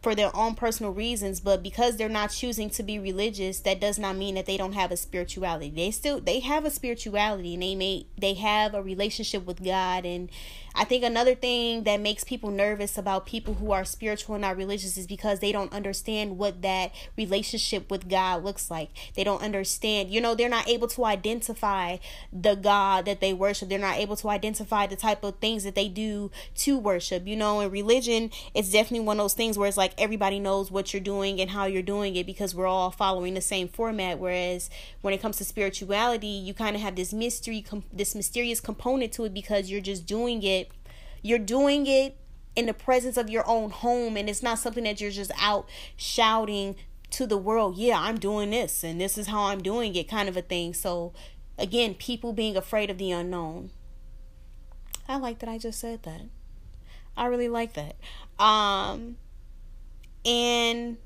for 0.02 0.16
their 0.16 0.34
own 0.34 0.56
personal 0.56 0.92
reasons 0.92 1.38
but 1.38 1.62
because 1.62 1.96
they're 1.96 2.08
not 2.08 2.30
choosing 2.30 2.68
to 2.68 2.82
be 2.82 2.98
religious 2.98 3.60
that 3.60 3.80
does 3.80 3.96
not 3.96 4.16
mean 4.16 4.34
that 4.34 4.46
they 4.46 4.56
don't 4.56 4.72
have 4.72 4.90
a 4.90 4.96
spirituality. 4.96 5.70
They 5.70 5.92
still 5.92 6.20
they 6.20 6.40
have 6.40 6.64
a 6.64 6.70
spirituality 6.70 7.54
and 7.54 7.62
they 7.62 7.76
may 7.76 8.06
they 8.18 8.34
have 8.34 8.74
a 8.74 8.82
relationship 8.82 9.46
with 9.46 9.64
god 9.64 10.04
and 10.04 10.28
i 10.76 10.84
think 10.84 11.04
another 11.04 11.34
thing 11.34 11.84
that 11.84 12.00
makes 12.00 12.24
people 12.24 12.50
nervous 12.50 12.96
about 12.98 13.26
people 13.26 13.54
who 13.54 13.72
are 13.72 13.84
spiritual 13.84 14.34
and 14.34 14.42
not 14.42 14.56
religious 14.56 14.96
is 14.96 15.06
because 15.06 15.40
they 15.40 15.52
don't 15.52 15.72
understand 15.72 16.38
what 16.38 16.62
that 16.62 16.92
relationship 17.16 17.90
with 17.90 18.08
god 18.08 18.44
looks 18.44 18.70
like. 18.70 18.90
They 19.14 19.24
don't 19.24 19.42
understand 19.42 20.10
you 20.10 20.20
know 20.20 20.34
they're 20.34 20.48
not 20.48 20.68
able 20.68 20.88
to 20.88 21.04
identify 21.04 21.98
the 22.32 22.54
god 22.54 23.04
that 23.06 23.20
they 23.20 23.32
worship. 23.32 23.68
They're 23.68 23.78
not 23.78 23.98
able 23.98 24.16
to 24.16 24.28
identify 24.28 24.86
the 24.86 24.96
type 24.96 25.24
of 25.24 25.36
things 25.38 25.64
that 25.64 25.74
they 25.74 25.88
do 25.88 26.30
to 26.56 26.78
worship 26.78 27.26
you 27.26 27.36
know 27.36 27.60
in 27.60 27.70
religion 27.70 28.30
it's 28.54 28.70
definitely 28.70 29.06
one 29.06 29.18
of 29.18 29.24
those 29.24 29.34
things 29.34 29.58
where 29.58 29.68
it's 29.68 29.76
like 29.76 29.92
everybody 29.98 30.38
knows 30.38 30.70
what 30.70 30.92
you're 30.92 31.00
doing 31.00 31.40
and 31.40 31.50
how 31.50 31.66
you're 31.66 31.82
doing 31.82 32.16
it 32.16 32.26
because 32.26 32.54
we're 32.54 32.66
all 32.66 32.90
following 32.90 33.34
the 33.34 33.40
same 33.40 33.68
format. 33.68 34.18
Whereas 34.18 34.70
when 35.02 35.14
it 35.14 35.20
comes 35.20 35.36
to 35.38 35.44
spirituality 35.44 36.26
you 36.26 36.54
kind 36.54 36.76
of 36.76 36.82
have 36.82 36.96
this 36.96 37.12
mystery 37.12 37.64
this 37.92 38.14
mysterious 38.14 38.60
component 38.60 39.12
to 39.12 39.24
it 39.24 39.34
because 39.34 39.70
you're 39.70 39.80
just 39.80 40.06
doing 40.06 40.42
it 40.42 40.65
you're 41.22 41.38
doing 41.38 41.86
it 41.86 42.16
in 42.54 42.66
the 42.66 42.74
presence 42.74 43.16
of 43.16 43.28
your 43.28 43.46
own 43.46 43.70
home 43.70 44.16
and 44.16 44.28
it's 44.28 44.42
not 44.42 44.58
something 44.58 44.84
that 44.84 45.00
you're 45.00 45.10
just 45.10 45.30
out 45.38 45.68
shouting 45.96 46.74
to 47.10 47.26
the 47.26 47.36
world 47.36 47.76
yeah 47.76 48.00
i'm 48.00 48.18
doing 48.18 48.50
this 48.50 48.82
and 48.82 49.00
this 49.00 49.16
is 49.16 49.28
how 49.28 49.44
i'm 49.44 49.62
doing 49.62 49.94
it 49.94 50.08
kind 50.08 50.28
of 50.28 50.36
a 50.36 50.42
thing. 50.42 50.74
So 50.74 51.12
again 51.58 51.94
people 51.94 52.32
being 52.32 52.56
afraid 52.56 52.90
of 52.90 52.98
the 52.98 53.10
unknown. 53.10 53.70
I 55.08 55.18
like 55.18 55.38
that 55.40 55.48
i 55.48 55.58
just 55.58 55.78
said 55.78 56.02
that. 56.04 56.22
I 57.16 57.26
really 57.26 57.48
like 57.48 57.74
that. 57.74 57.96
Um 58.38 59.16
and 60.24 60.96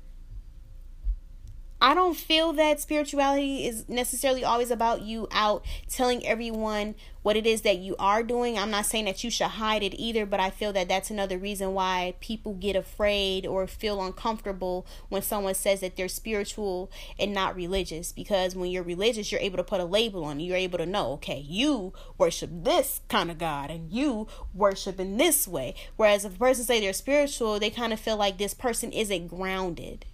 I 1.83 1.95
don't 1.95 2.15
feel 2.15 2.53
that 2.53 2.79
spirituality 2.79 3.65
is 3.65 3.89
necessarily 3.89 4.43
always 4.43 4.69
about 4.69 5.01
you 5.01 5.27
out 5.31 5.65
telling 5.89 6.23
everyone 6.27 6.93
what 7.23 7.35
it 7.35 7.47
is 7.47 7.61
that 7.61 7.79
you 7.79 7.95
are 7.97 8.21
doing. 8.21 8.55
I'm 8.55 8.69
not 8.69 8.85
saying 8.85 9.05
that 9.05 9.23
you 9.23 9.31
should 9.31 9.47
hide 9.47 9.81
it 9.81 9.95
either, 9.95 10.27
but 10.27 10.39
I 10.39 10.51
feel 10.51 10.71
that 10.73 10.87
that's 10.87 11.09
another 11.09 11.39
reason 11.39 11.73
why 11.73 12.13
people 12.19 12.53
get 12.53 12.75
afraid 12.75 13.47
or 13.47 13.65
feel 13.65 13.99
uncomfortable 14.03 14.85
when 15.09 15.23
someone 15.23 15.55
says 15.55 15.79
that 15.79 15.95
they're 15.95 16.07
spiritual 16.07 16.91
and 17.17 17.33
not 17.33 17.55
religious. 17.55 18.11
Because 18.11 18.55
when 18.55 18.69
you're 18.69 18.83
religious, 18.83 19.31
you're 19.31 19.41
able 19.41 19.57
to 19.57 19.63
put 19.63 19.81
a 19.81 19.85
label 19.85 20.23
on. 20.23 20.39
You're 20.39 20.57
able 20.57 20.77
to 20.77 20.85
know, 20.85 21.13
okay, 21.13 21.39
you 21.39 21.93
worship 22.15 22.51
this 22.53 23.01
kind 23.09 23.31
of 23.31 23.39
God 23.39 23.71
and 23.71 23.91
you 23.91 24.27
worship 24.53 24.99
in 24.99 25.17
this 25.17 25.47
way. 25.47 25.73
Whereas 25.95 26.25
if 26.25 26.35
a 26.35 26.37
person 26.37 26.63
say 26.63 26.79
they're 26.79 26.93
spiritual, 26.93 27.59
they 27.59 27.71
kind 27.71 27.91
of 27.91 27.99
feel 27.99 28.17
like 28.17 28.37
this 28.37 28.53
person 28.53 28.91
isn't 28.91 29.29
grounded 29.29 30.05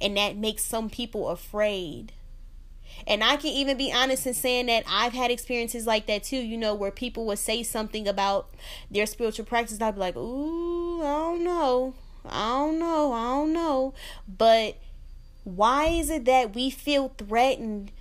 and 0.00 0.16
that 0.16 0.36
makes 0.36 0.64
some 0.64 0.90
people 0.90 1.28
afraid. 1.28 2.12
And 3.06 3.24
I 3.24 3.36
can 3.36 3.50
even 3.50 3.76
be 3.76 3.92
honest 3.92 4.26
in 4.26 4.34
saying 4.34 4.66
that 4.66 4.84
I've 4.88 5.12
had 5.12 5.30
experiences 5.30 5.86
like 5.86 6.06
that 6.06 6.24
too, 6.24 6.36
you 6.36 6.56
know, 6.56 6.74
where 6.74 6.90
people 6.90 7.26
would 7.26 7.38
say 7.38 7.62
something 7.62 8.06
about 8.06 8.50
their 8.90 9.06
spiritual 9.06 9.44
practice, 9.46 9.80
I'd 9.80 9.94
be 9.94 10.00
like, 10.00 10.16
ooh, 10.16 11.00
I 11.02 11.18
don't 11.18 11.44
know. 11.44 11.94
I 12.26 12.48
don't 12.48 12.78
know. 12.78 13.12
I 13.12 13.22
don't 13.22 13.52
know. 13.52 13.94
But 14.28 14.76
why 15.44 15.86
is 15.86 16.10
it 16.10 16.24
that 16.26 16.54
we 16.54 16.70
feel 16.70 17.12
threatened 17.16 17.92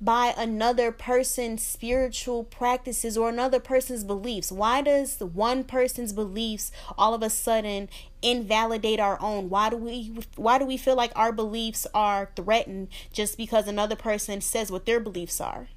by 0.00 0.34
another 0.36 0.92
person's 0.92 1.62
spiritual 1.62 2.44
practices 2.44 3.16
or 3.16 3.28
another 3.28 3.60
person's 3.60 4.04
beliefs? 4.04 4.52
Why 4.52 4.82
does 4.82 5.20
one 5.20 5.64
person's 5.64 6.12
beliefs 6.12 6.70
all 6.98 7.14
of 7.14 7.22
a 7.22 7.30
sudden 7.30 7.88
invalidate 8.22 9.00
our 9.00 9.20
own? 9.20 9.48
Why 9.48 9.70
do 9.70 9.76
we 9.76 10.18
why 10.36 10.58
do 10.58 10.64
we 10.64 10.76
feel 10.76 10.96
like 10.96 11.12
our 11.14 11.32
beliefs 11.32 11.86
are 11.94 12.30
threatened 12.36 12.88
just 13.12 13.36
because 13.36 13.68
another 13.68 13.96
person 13.96 14.40
says 14.40 14.70
what 14.70 14.86
their 14.86 15.00
beliefs 15.00 15.40
are? 15.40 15.68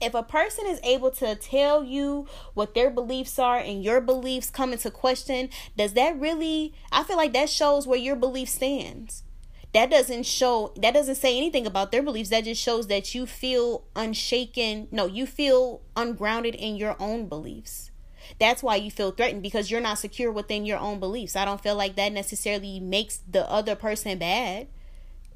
If 0.00 0.14
a 0.14 0.22
person 0.22 0.66
is 0.66 0.80
able 0.82 1.10
to 1.12 1.34
tell 1.34 1.84
you 1.84 2.26
what 2.54 2.74
their 2.74 2.88
beliefs 2.88 3.38
are 3.38 3.58
and 3.58 3.84
your 3.84 4.00
beliefs 4.00 4.48
come 4.48 4.72
into 4.72 4.90
question, 4.90 5.50
does 5.76 5.92
that 5.92 6.18
really 6.18 6.72
I 6.90 7.02
feel 7.02 7.16
like 7.16 7.32
that 7.34 7.50
shows 7.50 7.86
where 7.86 7.98
your 7.98 8.16
belief 8.16 8.48
stands 8.48 9.24
that 9.72 9.90
doesn't 9.90 10.24
show 10.24 10.72
that 10.76 10.94
doesn't 10.94 11.14
say 11.14 11.36
anything 11.36 11.66
about 11.66 11.92
their 11.92 12.02
beliefs. 12.02 12.30
That 12.30 12.44
just 12.44 12.60
shows 12.60 12.88
that 12.88 13.14
you 13.14 13.24
feel 13.26 13.84
unshaken. 13.94 14.88
No 14.90 15.06
you 15.06 15.26
feel 15.26 15.82
ungrounded 15.96 16.54
in 16.56 16.76
your 16.76 16.96
own 16.98 17.28
beliefs. 17.28 17.90
That's 18.38 18.62
why 18.62 18.76
you 18.76 18.90
feel 18.90 19.12
threatened 19.12 19.42
because 19.42 19.70
you're 19.70 19.80
not 19.80 19.98
secure 19.98 20.32
within 20.32 20.66
your 20.66 20.78
own 20.78 20.98
beliefs. 20.98 21.36
I 21.36 21.44
don't 21.44 21.60
feel 21.60 21.76
like 21.76 21.96
that 21.96 22.12
necessarily 22.12 22.80
makes 22.80 23.18
the 23.18 23.48
other 23.48 23.74
person 23.74 24.18
bad. 24.18 24.68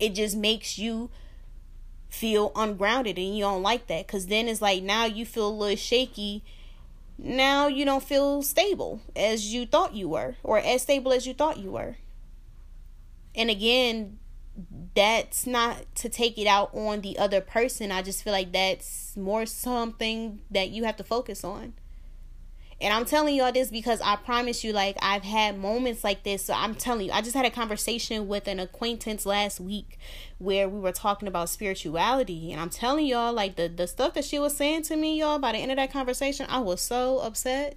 It 0.01 0.11
just 0.11 0.37
makes 0.37 0.79
you 0.79 1.11
feel 2.09 2.53
ungrounded 2.55 3.19
and 3.19 3.37
you 3.37 3.45
don't 3.45 3.63
like 3.63 3.87
that. 3.87 4.07
Because 4.07 4.27
then 4.27 4.49
it's 4.49 4.63
like 4.63 4.83
now 4.83 5.05
you 5.05 5.25
feel 5.25 5.49
a 5.49 5.51
little 5.51 5.77
shaky. 5.77 6.43
Now 7.19 7.69
you 7.69 7.85
don't 7.85 8.03
feel 8.03 8.43
stable 8.43 9.01
as 9.15 9.53
you 9.53 9.67
thought 9.67 9.95
you 9.95 10.09
were 10.09 10.35
or 10.43 10.59
as 10.59 10.83
stable 10.83 11.13
as 11.13 11.27
you 11.27 11.35
thought 11.35 11.59
you 11.59 11.71
were. 11.71 11.97
And 13.37 13.51
again 13.51 14.19
that's 14.95 15.47
not 15.47 15.83
to 15.97 16.09
take 16.09 16.39
it 16.39 16.47
out 16.47 16.73
on 16.75 17.01
the 17.01 17.19
other 17.19 17.41
person. 17.41 17.91
I 17.91 18.03
just 18.03 18.23
feel 18.23 18.33
like 18.33 18.53
that's 18.53 19.17
more 19.17 19.47
something 19.47 20.41
that 20.51 20.71
you 20.71 20.85
have 20.85 20.97
to 20.97 21.05
focus 21.05 21.43
on. 21.43 21.75
And 22.81 22.93
I'm 22.93 23.05
telling 23.05 23.37
y'all 23.37 23.53
this 23.53 23.71
because 23.71 24.01
I 24.01 24.17
promise 24.17 24.65
you, 24.65 24.73
like, 24.73 24.97
I've 25.01 25.23
had 25.23 25.59
moments 25.59 26.05
like 26.05 26.23
this. 26.23 26.45
So 26.45 26.55
I'm 26.55 26.75
telling 26.75 27.07
you, 27.07 27.13
I 27.13 27.23
just 27.23 27.35
had 27.35 27.47
a 27.47 27.51
conversation 27.51 28.29
with 28.29 28.47
an 28.49 28.59
acquaintance 28.61 29.25
last 29.25 29.61
week 29.61 29.99
where 30.39 30.69
we 30.69 30.81
were 30.81 30.93
talking 30.93 31.29
about 31.29 31.49
spirituality. 31.49 32.53
And 32.53 32.61
I'm 32.61 32.71
telling 32.71 33.07
y'all, 33.07 33.33
like, 33.33 33.57
the, 33.57 33.69
the 33.69 33.87
stuff 33.87 34.15
that 34.15 34.25
she 34.25 34.39
was 34.39 34.57
saying 34.57 34.83
to 34.83 34.97
me, 34.97 35.19
y'all, 35.19 35.39
by 35.39 35.53
the 35.53 35.59
end 35.59 35.71
of 35.71 35.77
that 35.77 35.93
conversation, 35.93 36.47
I 36.49 36.59
was 36.59 36.81
so 36.81 37.19
upset. 37.21 37.77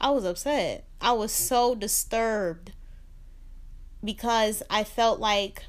I 0.00 0.10
was 0.10 0.24
upset. 0.24 0.84
I 1.00 1.12
was 1.12 1.32
so 1.32 1.74
disturbed 1.74 2.72
because 4.06 4.62
I 4.70 4.84
felt 4.84 5.20
like 5.20 5.64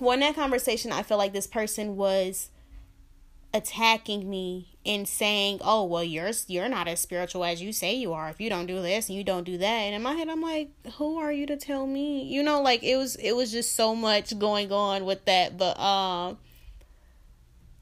well 0.00 0.12
in 0.12 0.20
that 0.20 0.34
conversation 0.34 0.92
I 0.92 1.02
felt 1.02 1.18
like 1.18 1.34
this 1.34 1.46
person 1.46 1.96
was 1.96 2.50
attacking 3.54 4.28
me 4.28 4.76
and 4.84 5.08
saying, 5.08 5.58
"Oh, 5.62 5.84
well, 5.84 6.04
you're 6.04 6.30
you're 6.46 6.68
not 6.68 6.88
as 6.88 7.00
spiritual 7.00 7.44
as 7.44 7.60
you 7.62 7.72
say 7.72 7.94
you 7.94 8.12
are. 8.12 8.28
If 8.28 8.40
you 8.40 8.48
don't 8.50 8.66
do 8.66 8.80
this 8.80 9.08
and 9.08 9.16
you 9.16 9.24
don't 9.24 9.44
do 9.44 9.58
that." 9.58 9.66
And 9.66 9.94
in 9.94 10.02
my 10.02 10.14
head, 10.14 10.28
I'm 10.28 10.42
like, 10.42 10.70
"Who 10.96 11.18
are 11.18 11.32
you 11.32 11.46
to 11.46 11.56
tell 11.56 11.86
me?" 11.86 12.24
You 12.24 12.42
know, 12.42 12.62
like 12.62 12.82
it 12.82 12.96
was 12.96 13.16
it 13.16 13.32
was 13.32 13.52
just 13.52 13.74
so 13.74 13.94
much 13.94 14.38
going 14.38 14.72
on 14.72 15.04
with 15.04 15.24
that, 15.26 15.56
but 15.58 15.78
um, 15.78 16.38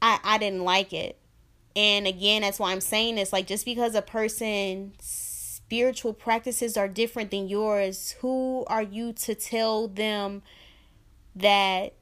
I 0.01 0.19
I 0.23 0.37
didn't 0.37 0.63
like 0.63 0.93
it. 0.93 1.17
And 1.75 2.07
again, 2.07 2.41
that's 2.41 2.59
why 2.59 2.71
I'm 2.71 2.81
saying 2.81 3.15
this. 3.15 3.31
Like, 3.31 3.45
just 3.45 3.63
because 3.63 3.93
a 3.93 4.01
person's 4.01 4.95
spiritual 5.67 6.13
practices 6.13 6.77
are 6.77 6.87
different 6.87 7.29
than 7.29 7.49
yours, 7.49 8.15
who 8.21 8.63
are 8.67 8.81
you 8.81 9.11
to 9.11 9.35
tell 9.35 9.89
them 9.89 10.41
that? 11.35 11.93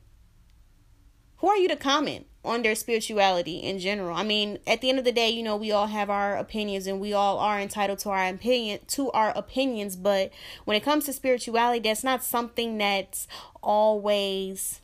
Who 1.38 1.48
are 1.48 1.58
you 1.58 1.68
to 1.70 1.76
comment 1.76 2.28
on 2.44 2.62
their 2.62 2.76
spirituality 2.76 3.58
in 3.58 3.80
general? 3.80 4.16
I 4.16 4.24
mean, 4.24 4.60
at 4.68 4.82
the 4.82 4.90
end 4.90 5.00
of 5.00 5.06
the 5.06 5.12
day, 5.12 5.32
you 5.32 5.42
know, 5.42 5.56
we 5.56 5.72
all 5.72 5.88
have 5.88 6.12
our 6.12 6.38
opinions 6.38 6.86
and 6.86 7.02
we 7.02 7.12
all 7.12 7.40
are 7.40 7.60
entitled 7.60 7.98
to 8.00 8.12
our 8.12 8.28
opinion 8.28 8.82
to 8.90 9.10
our 9.12 9.36
opinions, 9.36 9.96
but 9.96 10.32
when 10.66 10.78
it 10.78 10.84
comes 10.84 11.06
to 11.06 11.14
spirituality, 11.14 11.80
that's 11.80 12.04
not 12.04 12.24
something 12.24 12.78
that's 12.78 13.28
always 13.64 14.80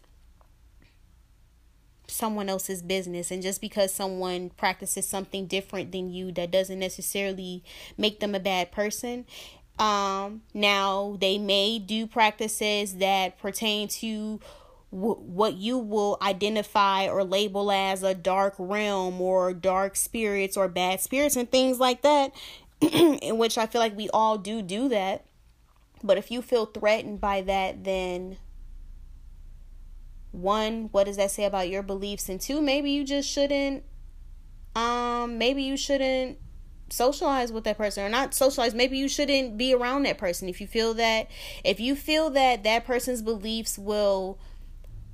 someone 2.12 2.50
else's 2.50 2.82
business. 2.82 3.32
And 3.32 3.42
just 3.42 3.62
because 3.62 3.94
someone 3.94 4.50
practices 4.52 5.08
something 5.08 5.48
different 5.48 5.92
than 5.92 6.12
you 6.12 6.32
that 6.34 6.52
doesn't 6.52 6.80
necessarily 6.80 7.64
make 7.98 8.20
them 8.20 8.36
a 8.36 8.40
bad 8.40 8.72
person. 8.72 9.26
Um 9.80 10.42
now 10.54 11.18
they 11.20 11.38
may 11.38 11.80
do 11.80 12.06
practices 12.06 12.98
that 12.98 13.40
pertain 13.40 13.88
to 13.88 14.40
w- 14.92 15.16
what 15.16 15.56
you 15.56 15.78
will 15.78 16.18
identify 16.22 17.08
or 17.08 17.24
label 17.24 17.72
as 17.72 18.04
a 18.04 18.14
dark 18.14 18.54
realm 18.58 19.22
or 19.22 19.54
dark 19.54 19.96
spirits 19.96 20.58
or 20.58 20.68
bad 20.68 21.00
spirits 21.00 21.36
and 21.36 21.50
things 21.50 21.80
like 21.80 22.02
that 22.02 22.34
in 22.82 23.38
which 23.38 23.58
I 23.58 23.66
feel 23.66 23.82
like 23.82 23.96
we 23.96 24.10
all 24.10 24.38
do 24.38 24.62
do 24.62 24.90
that. 24.90 25.26
But 26.04 26.18
if 26.18 26.32
you 26.32 26.42
feel 26.42 26.66
threatened 26.66 27.22
by 27.22 27.42
that 27.42 27.84
then 27.84 28.38
one 30.32 30.90
what 30.92 31.06
does 31.06 31.18
that 31.18 31.32
say 31.32 31.46
about 31.46 31.70
your 31.70 31.84
beliefs? 31.84 32.30
And 32.30 32.40
two 32.40 32.62
maybe 32.62 32.92
you 32.92 33.04
just 33.04 33.30
shouldn't 33.30 33.84
um 34.76 35.38
maybe 35.38 35.64
you 35.64 35.76
shouldn't 35.76 36.38
socialize 36.90 37.52
with 37.52 37.64
that 37.66 37.78
person 37.78 38.04
or 38.04 38.10
not 38.10 38.34
socialize. 38.34 38.74
Maybe 38.74 38.98
you 38.98 39.08
shouldn't 39.08 39.58
be 39.58 39.74
around 39.74 40.04
that 40.04 40.18
person. 40.18 40.50
If 40.50 40.62
you 40.62 40.68
feel 40.68 40.94
that 40.96 41.28
if 41.64 41.80
you 41.80 41.96
feel 41.96 42.30
that 42.32 42.64
that 42.64 42.86
person's 42.86 43.22
beliefs 43.22 43.78
will 43.78 44.40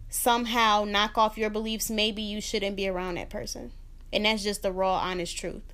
somehow 0.09 0.85
knock 0.87 1.17
off 1.17 1.37
your 1.37 1.49
beliefs 1.49 1.89
maybe 1.89 2.21
you 2.21 2.39
shouldn't 2.39 2.75
be 2.75 2.87
around 2.87 3.15
that 3.15 3.29
person. 3.29 3.71
And 4.13 4.25
that's 4.25 4.43
just 4.43 4.61
the 4.61 4.71
raw 4.71 4.97
honest 4.97 5.37
truth. 5.37 5.73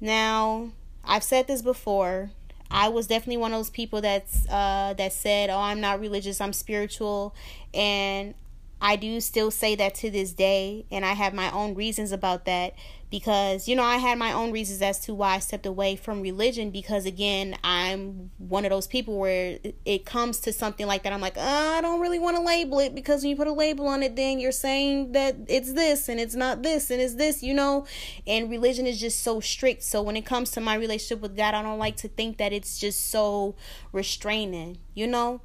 Now 0.00 0.72
i've 1.04 1.22
said 1.22 1.46
this 1.46 1.62
before 1.62 2.30
I 2.70 2.88
was 2.88 3.06
definitely 3.06 3.38
one 3.38 3.52
of 3.52 3.58
those 3.58 3.70
people 3.70 4.00
that's 4.00 4.48
uh, 4.48 4.94
that 4.98 5.12
said, 5.12 5.50
"Oh, 5.50 5.58
I'm 5.58 5.80
not 5.80 6.00
religious. 6.00 6.40
I'm 6.40 6.52
spiritual," 6.52 7.34
and 7.72 8.34
I 8.80 8.96
do 8.96 9.20
still 9.20 9.50
say 9.50 9.74
that 9.76 9.94
to 9.96 10.10
this 10.10 10.32
day, 10.32 10.84
and 10.90 11.04
I 11.04 11.14
have 11.14 11.34
my 11.34 11.50
own 11.50 11.74
reasons 11.74 12.12
about 12.12 12.44
that 12.44 12.74
because 13.10 13.68
you 13.68 13.74
know 13.74 13.82
I 13.82 13.96
had 13.96 14.18
my 14.18 14.32
own 14.32 14.52
reasons 14.52 14.82
as 14.82 14.98
to 15.00 15.14
why 15.14 15.34
I 15.34 15.38
stepped 15.38 15.66
away 15.66 15.96
from 15.96 16.20
religion 16.20 16.70
because 16.70 17.06
again 17.06 17.56
I'm 17.64 18.30
one 18.38 18.64
of 18.64 18.70
those 18.70 18.86
people 18.86 19.18
where 19.18 19.58
it 19.84 20.04
comes 20.04 20.40
to 20.40 20.52
something 20.52 20.86
like 20.86 21.04
that. 21.04 21.12
I'm 21.12 21.20
like 21.20 21.36
oh, 21.36 21.76
I 21.76 21.80
don't 21.80 22.00
really 22.00 22.18
want 22.18 22.36
to 22.36 22.42
label 22.42 22.78
it 22.80 22.94
because 22.94 23.22
when 23.22 23.30
you 23.30 23.36
put 23.36 23.46
a 23.46 23.52
label 23.52 23.86
on 23.86 24.02
it 24.02 24.16
then 24.16 24.38
you're 24.38 24.52
saying 24.52 25.12
that 25.12 25.36
it's 25.48 25.72
this 25.72 26.08
and 26.08 26.20
it's 26.20 26.34
not 26.34 26.62
this 26.62 26.90
and 26.90 27.00
it's 27.00 27.14
this 27.14 27.42
you 27.42 27.54
know? 27.54 27.86
And 28.26 28.50
religion 28.50 28.86
is 28.86 29.00
just 29.00 29.22
so 29.22 29.40
strict. 29.40 29.82
So 29.82 30.02
when 30.02 30.16
it 30.16 30.26
comes 30.26 30.50
to 30.52 30.60
my 30.60 30.74
relationship 30.74 31.20
with 31.20 31.36
God 31.36 31.54
I 31.54 31.62
don't 31.62 31.78
like 31.78 31.96
to 31.98 32.08
think 32.08 32.36
that 32.38 32.52
it's 32.52 32.78
just 32.78 33.10
so 33.10 33.54
restraining 33.92 34.78
you 34.94 35.06
know? 35.06 35.40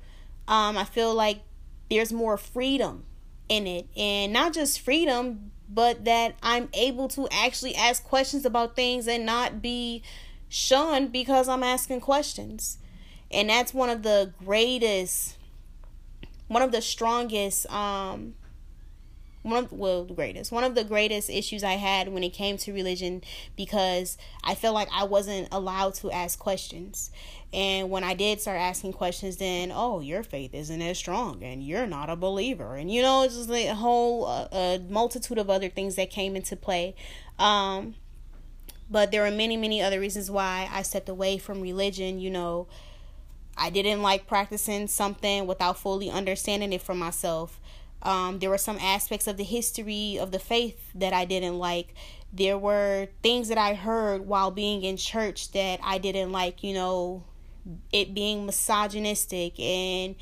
Um 0.48 0.78
I 0.78 0.84
feel 0.84 1.14
like 1.14 1.42
there's 1.90 2.12
more 2.12 2.38
freedom 2.38 3.06
in 3.48 3.68
it. 3.68 3.88
And 3.96 4.34
not 4.34 4.54
just 4.54 4.82
freedom 4.82 5.52
but 5.74 6.06
that 6.06 6.36
I'm 6.44 6.70
able 6.74 7.08
to 7.10 7.28
actually 7.32 7.76
ask 7.76 8.04
questions 8.04 8.46
about 8.46 8.76
things 8.76 9.08
and 9.08 9.26
not 9.26 9.62
be 9.62 10.04
shunned 10.50 11.12
because 11.12 11.50
I'm 11.50 11.64
asking 11.64 12.02
questions. 12.02 12.78
And 13.32 13.50
that's 13.50 13.74
one 13.74 13.90
of 13.90 14.04
the 14.04 14.34
greatest 14.44 15.38
one 16.48 16.62
of 16.62 16.72
the 16.72 16.82
strongest 16.82 17.70
um 17.72 18.36
one 19.42 19.64
of 19.64 19.72
well 19.72 20.06
the 20.06 20.14
greatest 20.14 20.52
one 20.52 20.64
of 20.64 20.76
the 20.76 20.84
greatest 20.84 21.30
issues 21.30 21.64
I 21.64 21.74
had 21.74 22.10
when 22.10 22.24
it 22.24 22.30
came 22.30 22.58
to 22.58 22.74
religion 22.74 23.24
because 23.56 24.18
I 24.44 24.54
felt 24.54 24.76
like 24.76 24.90
I 24.94 25.04
wasn't 25.04 25.48
allowed 25.52 25.96
to 25.96 26.12
ask 26.12 26.38
questions. 26.38 27.12
And 27.54 27.92
when 27.92 28.04
I 28.04 28.16
did 28.16 28.42
start 28.42 28.58
asking 28.58 28.94
questions, 28.94 29.38
then 29.38 29.72
oh, 29.72 30.00
your 30.00 30.24
faith 30.24 30.56
isn't 30.56 30.82
as 30.82 30.98
strong, 30.98 31.44
and 31.44 31.64
you're 31.64 31.86
not 31.86 32.10
a 32.10 32.16
believer, 32.16 32.76
and 32.76 32.92
you 32.92 33.04
know, 33.04 33.22
it's 33.22 33.36
just 33.36 33.50
a 33.52 33.76
whole 33.76 34.26
uh, 34.26 34.80
multitude 34.90 35.38
of 35.38 35.52
other 35.52 35.70
things 35.70 35.96
that 35.96 36.10
came 36.10 36.36
into 36.36 36.56
play. 36.56 36.96
Um, 37.38 37.94
but 38.90 39.12
there 39.12 39.22
were 39.22 39.32
many, 39.32 39.56
many 39.56 39.82
other 39.82 40.00
reasons 40.00 40.32
why 40.32 40.68
I 40.72 40.82
stepped 40.82 41.10
away 41.10 41.38
from 41.38 41.62
religion. 41.62 42.20
You 42.20 42.32
know, 42.32 42.68
I 43.56 43.70
didn't 43.70 44.02
like 44.02 44.28
practicing 44.28 44.88
something 44.88 45.46
without 45.46 45.78
fully 45.78 46.10
understanding 46.10 46.74
it 46.74 46.82
for 46.82 46.96
myself. 46.96 47.60
Um, 48.02 48.40
there 48.40 48.50
were 48.50 48.58
some 48.58 48.78
aspects 48.80 49.28
of 49.28 49.38
the 49.38 49.44
history 49.44 50.18
of 50.20 50.32
the 50.32 50.40
faith 50.40 50.92
that 50.96 51.14
I 51.14 51.26
didn't 51.26 51.58
like. 51.58 51.94
There 52.34 52.58
were 52.58 53.08
things 53.22 53.48
that 53.48 53.58
I 53.58 53.76
heard 53.76 54.26
while 54.28 54.52
being 54.52 54.84
in 54.84 54.98
church 54.98 55.52
that 55.52 55.80
I 55.84 56.00
didn't 56.00 56.32
like, 56.32 56.64
you 56.64 56.74
know, 56.74 57.24
it 57.92 58.14
being 58.14 58.46
misogynistic 58.46 59.60
and 59.60 60.16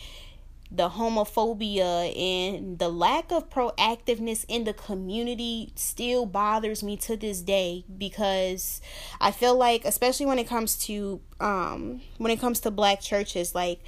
the 0.74 0.90
homophobia 0.90 2.16
and 2.18 2.80
the 2.80 2.88
lack 2.88 3.32
of 3.32 3.50
proactiveness 3.50 4.46
in 4.48 4.64
the 4.64 4.74
community 4.74 5.74
still 5.76 6.26
bothers 6.26 6.82
me 6.82 6.96
to 6.96 7.18
this 7.18 7.42
day 7.42 7.84
because 7.98 8.82
I 9.20 9.32
feel 9.32 9.56
like 9.56 9.84
especially 9.84 10.26
when 10.26 10.40
it 10.40 10.48
comes 10.48 10.78
to 10.86 11.20
um 11.42 12.02
when 12.18 12.32
it 12.32 12.40
comes 12.40 12.62
to 12.62 12.72
black 12.72 13.02
churches 13.02 13.54
like 13.54 13.82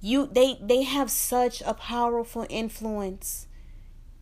you 0.00 0.28
they 0.30 0.58
they 0.60 0.82
have 0.82 1.10
such 1.10 1.62
a 1.64 1.72
powerful 1.72 2.46
influence 2.50 3.48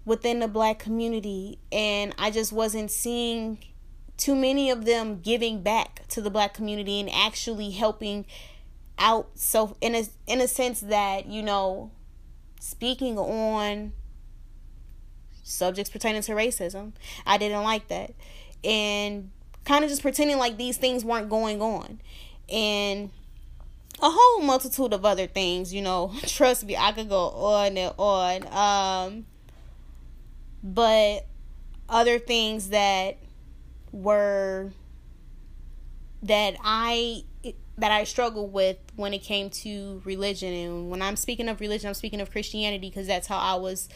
within 0.07 0.39
the 0.39 0.49
black 0.49 0.79
community. 0.79 1.59
And 1.71 2.15
I 2.17 2.31
just 2.31 2.53
wasn't 2.53 2.91
seeing 2.91 3.59
too 4.17 4.35
many 4.35 4.71
of 4.71 4.85
them 4.85 5.21
giving 5.21 5.63
back 5.63 6.07
to 6.09 6.21
the 6.21 6.31
black 6.31 6.55
community 6.55 7.01
and 7.01 7.11
actually 7.11 7.71
helping 7.71 8.27
out. 8.99 9.31
So 9.35 9.77
in 9.81 9.95
a 9.95 10.05
in 10.27 10.41
a 10.41 10.49
sense 10.49 10.81
that 10.81 11.27
you 11.27 11.43
know 11.43 11.91
speaking 12.61 13.19
on 13.19 13.93
subjects 15.43 15.89
pertaining 15.89 16.21
to 16.21 16.33
racism 16.33 16.91
i 17.25 17.39
didn't 17.39 17.63
like 17.63 17.89
that. 17.89 18.15
And 18.65 19.31
kind 19.65 19.85
of 19.85 19.91
just 19.91 20.03
pretending 20.03 20.39
like 20.39 20.57
these 20.57 20.77
things 20.77 21.05
weren't 21.05 21.29
going 21.29 21.61
on. 21.61 22.01
And 22.49 23.11
a 24.03 24.11
whole 24.11 24.43
multitude 24.43 24.93
of 24.93 25.05
other 25.05 25.27
things 25.27 25.73
you 25.73 25.81
know 25.81 26.13
trust 26.27 26.65
me 26.65 26.77
i 26.77 26.93
could 26.93 27.09
go 27.09 27.31
on 27.31 27.79
and 27.79 27.95
on 27.97 29.07
um 29.07 29.27
but 30.63 31.27
other 31.89 32.19
things 32.19 32.71
that 32.71 33.17
were 33.93 34.71
that 36.23 36.57
I 36.63 37.25
that 37.79 37.93
I 37.93 38.05
struggled 38.05 38.53
with 38.53 38.79
when 38.97 39.13
it 39.13 39.23
came 39.23 39.51
to 39.51 40.01
religion 40.05 40.53
and 40.53 40.91
when 40.91 41.03
I'm 41.03 41.17
speaking 41.17 41.49
of 41.49 41.61
religion 41.61 41.89
I'm 41.89 41.95
speaking 41.95 42.21
of 42.21 42.31
Christianity 42.31 42.89
because 42.89 43.07
that's 43.07 43.27
how 43.27 43.39
I 43.39 43.55
was 43.57 43.89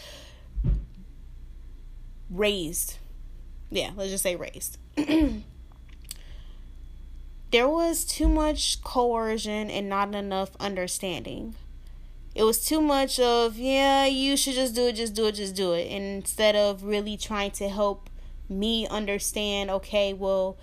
raised. 2.28 2.98
Yeah, 3.70 3.90
let's 3.96 4.10
just 4.10 4.22
say 4.22 4.36
raised. 4.36 4.78
there 7.50 7.68
was 7.68 8.04
too 8.04 8.28
much 8.28 8.82
coercion 8.82 9.70
and 9.70 9.88
not 9.88 10.14
enough 10.14 10.50
understanding. 10.60 11.54
It 12.34 12.42
was 12.44 12.64
too 12.64 12.80
much 12.80 13.18
of, 13.18 13.56
yeah, 13.56 14.06
you 14.06 14.36
should 14.36 14.54
just 14.54 14.74
do 14.74 14.86
it, 14.86 14.92
just 14.92 15.14
do 15.14 15.26
it, 15.26 15.32
just 15.32 15.56
do 15.56 15.72
it. 15.72 15.88
Instead 15.90 16.54
of 16.54 16.84
really 16.84 17.16
trying 17.16 17.50
to 17.52 17.68
help 17.68 18.09
me 18.50 18.86
understand 18.88 19.70
okay 19.70 20.12
well 20.12 20.58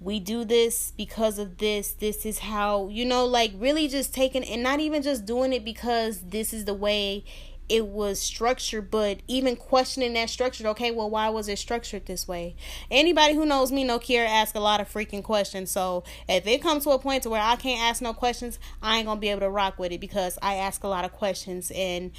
we 0.00 0.18
do 0.18 0.44
this 0.44 0.92
because 0.96 1.38
of 1.38 1.58
this 1.58 1.92
this 1.92 2.26
is 2.26 2.40
how 2.40 2.88
you 2.88 3.04
know 3.04 3.24
like 3.24 3.52
really 3.56 3.88
just 3.88 4.12
taking 4.12 4.44
and 4.44 4.62
not 4.62 4.80
even 4.80 5.02
just 5.02 5.24
doing 5.24 5.52
it 5.52 5.64
because 5.64 6.20
this 6.22 6.52
is 6.52 6.64
the 6.64 6.74
way 6.74 7.24
it 7.68 7.86
was 7.86 8.20
structured 8.20 8.90
but 8.90 9.20
even 9.28 9.54
questioning 9.54 10.12
that 10.12 10.28
structure 10.28 10.66
okay 10.66 10.90
well 10.90 11.08
why 11.08 11.28
was 11.28 11.48
it 11.48 11.58
structured 11.58 12.04
this 12.06 12.26
way? 12.26 12.54
Anybody 12.90 13.34
who 13.34 13.46
knows 13.46 13.70
me 13.70 13.84
know 13.84 13.98
Kiera 13.98 14.28
ask 14.28 14.54
a 14.54 14.60
lot 14.60 14.80
of 14.80 14.92
freaking 14.92 15.22
questions. 15.22 15.70
So 15.70 16.02
if 16.28 16.46
it 16.46 16.60
comes 16.60 16.84
to 16.84 16.90
a 16.90 16.98
point 16.98 17.22
to 17.22 17.30
where 17.30 17.40
i 17.40 17.56
can't 17.56 17.80
ask 17.80 18.02
no 18.02 18.12
questions 18.12 18.58
i 18.82 18.98
ain't 18.98 19.06
gonna 19.06 19.20
be 19.20 19.28
able 19.28 19.40
to 19.40 19.50
rock 19.50 19.78
with 19.78 19.92
it 19.92 20.00
because 20.00 20.38
i 20.42 20.56
ask 20.56 20.82
a 20.84 20.88
lot 20.88 21.04
of 21.04 21.12
questions. 21.12 21.70
And 21.74 22.10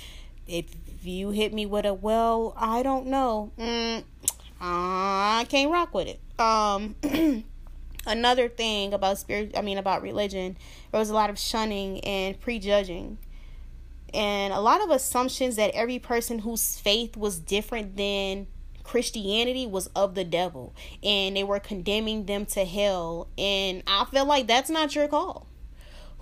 if 0.47 0.66
you 1.03 1.32
hit 1.32 1.53
me 1.53 1.66
with 1.66 1.86
a 1.86 1.93
well 1.93 2.53
i 2.57 2.82
don't 2.82 3.05
know 3.07 3.51
mm, 3.57 4.03
I 4.66 5.45
can't 5.49 5.70
rock 5.70 5.93
with 5.93 6.07
it. 6.07 6.22
Um, 6.39 6.95
another 8.07 8.47
thing 8.47 8.93
about 8.93 9.18
spirit, 9.18 9.51
I 9.57 9.61
mean 9.61 9.78
about 9.78 10.01
religion, 10.01 10.55
there 10.91 10.99
was 10.99 11.09
a 11.09 11.14
lot 11.14 11.30
of 11.30 11.38
shunning 11.38 11.99
and 12.01 12.39
prejudging, 12.39 13.18
and 14.14 14.53
a 14.53 14.61
lot 14.61 14.82
of 14.82 14.89
assumptions 14.89 15.57
that 15.57 15.72
every 15.72 15.99
person 15.99 16.39
whose 16.39 16.80
faith 16.80 17.18
was 17.18 17.39
different 17.39 17.97
than 17.97 18.47
Christianity 18.84 19.68
was 19.68 19.88
of 19.88 20.16
the 20.16 20.24
devil, 20.24 20.74
and 21.03 21.36
they 21.36 21.43
were 21.43 21.59
condemning 21.59 22.26
them 22.26 22.45
to 22.47 22.64
hell. 22.64 23.28
And 23.38 23.84
I 23.86 24.05
feel 24.05 24.26
like 24.26 24.47
that's 24.47 24.70
not 24.70 24.95
your 24.95 25.09
call 25.09 25.47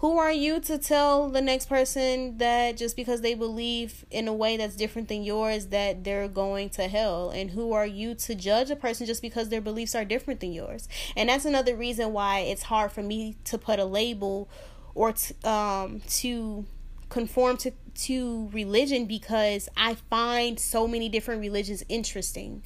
who 0.01 0.17
are 0.17 0.31
you 0.31 0.59
to 0.59 0.79
tell 0.79 1.29
the 1.29 1.41
next 1.41 1.67
person 1.67 2.39
that 2.39 2.75
just 2.75 2.95
because 2.95 3.21
they 3.21 3.35
believe 3.35 4.03
in 4.09 4.27
a 4.27 4.33
way 4.33 4.57
that's 4.57 4.75
different 4.75 5.07
than 5.07 5.23
yours 5.23 5.67
that 5.67 6.03
they're 6.03 6.27
going 6.27 6.71
to 6.71 6.87
hell? 6.87 7.29
And 7.29 7.51
who 7.51 7.71
are 7.73 7.85
you 7.85 8.15
to 8.15 8.33
judge 8.33 8.71
a 8.71 8.75
person 8.75 9.05
just 9.05 9.21
because 9.21 9.49
their 9.49 9.61
beliefs 9.61 9.93
are 9.93 10.03
different 10.03 10.39
than 10.39 10.53
yours? 10.53 10.89
And 11.15 11.29
that's 11.29 11.45
another 11.45 11.75
reason 11.75 12.13
why 12.13 12.39
it's 12.39 12.63
hard 12.63 12.91
for 12.91 13.03
me 13.03 13.35
to 13.43 13.59
put 13.59 13.77
a 13.77 13.85
label 13.85 14.49
or 14.95 15.13
to, 15.13 15.47
um 15.47 16.01
to 16.07 16.65
conform 17.09 17.57
to 17.57 17.71
to 17.93 18.49
religion 18.51 19.05
because 19.05 19.69
I 19.77 19.93
find 20.09 20.59
so 20.59 20.87
many 20.87 21.09
different 21.09 21.41
religions 21.41 21.83
interesting. 21.89 22.63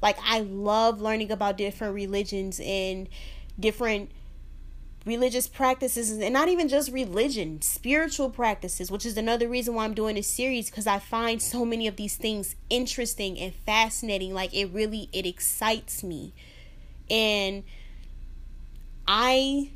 Like 0.00 0.16
I 0.24 0.42
love 0.42 1.00
learning 1.00 1.32
about 1.32 1.58
different 1.58 1.96
religions 1.96 2.60
and 2.62 3.08
different 3.58 4.12
religious 5.06 5.46
practices 5.46 6.10
and 6.10 6.32
not 6.32 6.48
even 6.48 6.68
just 6.68 6.92
religion 6.92 7.62
spiritual 7.62 8.28
practices 8.28 8.90
which 8.90 9.06
is 9.06 9.16
another 9.16 9.48
reason 9.48 9.74
why 9.74 9.84
i'm 9.84 9.94
doing 9.94 10.16
this 10.16 10.26
series 10.28 10.68
because 10.68 10.86
i 10.86 10.98
find 10.98 11.40
so 11.40 11.64
many 11.64 11.86
of 11.86 11.96
these 11.96 12.16
things 12.16 12.56
interesting 12.70 13.38
and 13.38 13.54
fascinating. 13.54 14.34
Like 14.34 14.54
it 14.54 14.66
really 14.66 15.08
it 15.12 15.26
excites 15.26 16.02
me. 16.02 16.32
And 17.10 17.64
i 19.06 19.70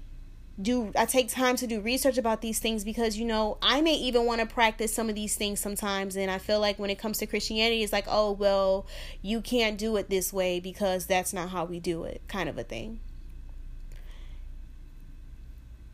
do 0.60 0.92
i 0.96 1.06
take 1.06 1.30
time 1.30 1.56
to 1.56 1.66
do 1.66 1.80
research 1.80 2.18
about 2.18 2.42
these 2.42 2.58
things 2.58 2.84
because 2.84 3.16
you 3.16 3.24
know 3.24 3.56
i 3.62 3.80
may 3.80 3.94
even 3.94 4.26
want 4.26 4.38
to 4.38 4.46
practice 4.46 4.94
some 4.94 5.08
of 5.08 5.14
these 5.14 5.34
things 5.34 5.58
sometimes 5.58 6.14
and 6.14 6.30
i 6.30 6.36
feel 6.36 6.60
like 6.60 6.78
when 6.78 6.90
it 6.90 6.98
comes 6.98 7.16
to 7.16 7.26
christianity 7.26 7.82
it's 7.82 7.94
like 7.94 8.04
oh 8.06 8.30
well 8.30 8.86
you 9.22 9.40
can't 9.40 9.78
do 9.78 9.96
it 9.96 10.10
this 10.10 10.30
way 10.30 10.60
because 10.60 11.06
that's 11.06 11.32
not 11.32 11.48
how 11.48 11.64
we 11.64 11.80
do 11.80 12.04
it 12.04 12.20
kind 12.28 12.50
of 12.50 12.58
a 12.58 12.62
thing 12.62 13.00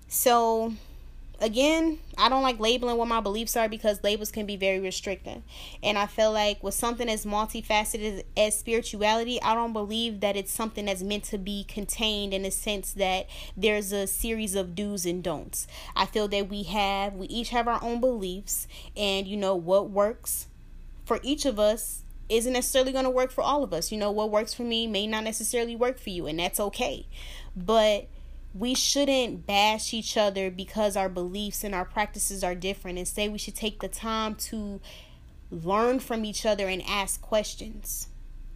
so, 0.08 0.74
again, 1.40 1.98
I 2.16 2.28
don't 2.28 2.42
like 2.42 2.58
labeling 2.58 2.96
what 2.96 3.08
my 3.08 3.20
beliefs 3.20 3.56
are 3.56 3.68
because 3.68 4.02
labels 4.02 4.30
can 4.30 4.46
be 4.46 4.56
very 4.56 4.80
restricting. 4.80 5.42
And 5.82 5.98
I 5.98 6.06
feel 6.06 6.32
like 6.32 6.62
with 6.62 6.74
something 6.74 7.08
as 7.08 7.24
multifaceted 7.24 8.24
as 8.36 8.58
spirituality, 8.58 9.40
I 9.42 9.54
don't 9.54 9.72
believe 9.72 10.20
that 10.20 10.36
it's 10.36 10.52
something 10.52 10.86
that's 10.86 11.02
meant 11.02 11.24
to 11.24 11.38
be 11.38 11.64
contained 11.64 12.34
in 12.34 12.44
a 12.44 12.50
sense 12.50 12.92
that 12.94 13.28
there's 13.56 13.92
a 13.92 14.06
series 14.06 14.54
of 14.54 14.74
do's 14.74 15.06
and 15.06 15.22
don'ts. 15.22 15.66
I 15.94 16.06
feel 16.06 16.28
that 16.28 16.48
we 16.48 16.64
have, 16.64 17.14
we 17.14 17.26
each 17.26 17.50
have 17.50 17.68
our 17.68 17.82
own 17.82 18.00
beliefs, 18.00 18.66
and 18.96 19.26
you 19.26 19.36
know 19.36 19.54
what 19.54 19.90
works 19.90 20.46
for 21.04 21.20
each 21.22 21.46
of 21.46 21.58
us 21.58 22.02
isn't 22.28 22.52
necessarily 22.52 22.92
going 22.92 23.04
to 23.04 23.10
work 23.10 23.30
for 23.30 23.42
all 23.42 23.64
of 23.64 23.72
us. 23.72 23.90
You 23.90 23.98
know, 23.98 24.10
what 24.10 24.30
works 24.30 24.52
for 24.52 24.62
me 24.62 24.86
may 24.86 25.06
not 25.06 25.24
necessarily 25.24 25.74
work 25.74 25.98
for 25.98 26.10
you, 26.10 26.26
and 26.26 26.38
that's 26.38 26.60
okay. 26.60 27.06
But 27.56 28.08
we 28.54 28.74
shouldn't 28.74 29.46
bash 29.46 29.92
each 29.92 30.16
other 30.16 30.50
because 30.50 30.96
our 30.96 31.08
beliefs 31.08 31.64
and 31.64 31.74
our 31.74 31.84
practices 31.84 32.42
are 32.42 32.54
different. 32.54 32.98
Instead, 32.98 33.32
we 33.32 33.38
should 33.38 33.54
take 33.54 33.80
the 33.80 33.88
time 33.88 34.34
to 34.34 34.80
learn 35.50 36.00
from 36.00 36.24
each 36.24 36.44
other 36.44 36.68
and 36.68 36.82
ask 36.86 37.20
questions. 37.20 38.08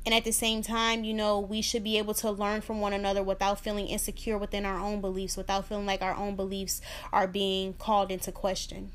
And 0.05 0.15
at 0.15 0.25
the 0.25 0.33
same 0.33 0.63
time, 0.63 1.05
you 1.05 1.15
know, 1.15 1.39
we 1.39 1.63
should 1.63 1.85
be 1.85 1.97
able 1.97 2.15
to 2.15 2.31
learn 2.31 2.61
from 2.61 2.81
one 2.81 2.93
another 2.93 3.23
without 3.23 3.61
feeling 3.61 3.87
insecure 3.87 4.37
within 4.37 4.65
our 4.65 4.79
own 4.79 5.01
beliefs, 5.01 5.37
without 5.37 5.69
feeling 5.69 5.87
like 5.87 6.03
our 6.03 6.15
own 6.15 6.35
beliefs 6.35 6.81
are 7.13 7.29
being 7.29 7.75
called 7.75 8.11
into 8.11 8.33
question. 8.33 8.91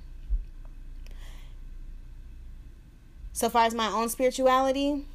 So 3.31 3.49
far 3.49 3.65
as 3.65 3.73
my 3.73 3.87
own 3.87 4.09
spirituality, 4.09 5.05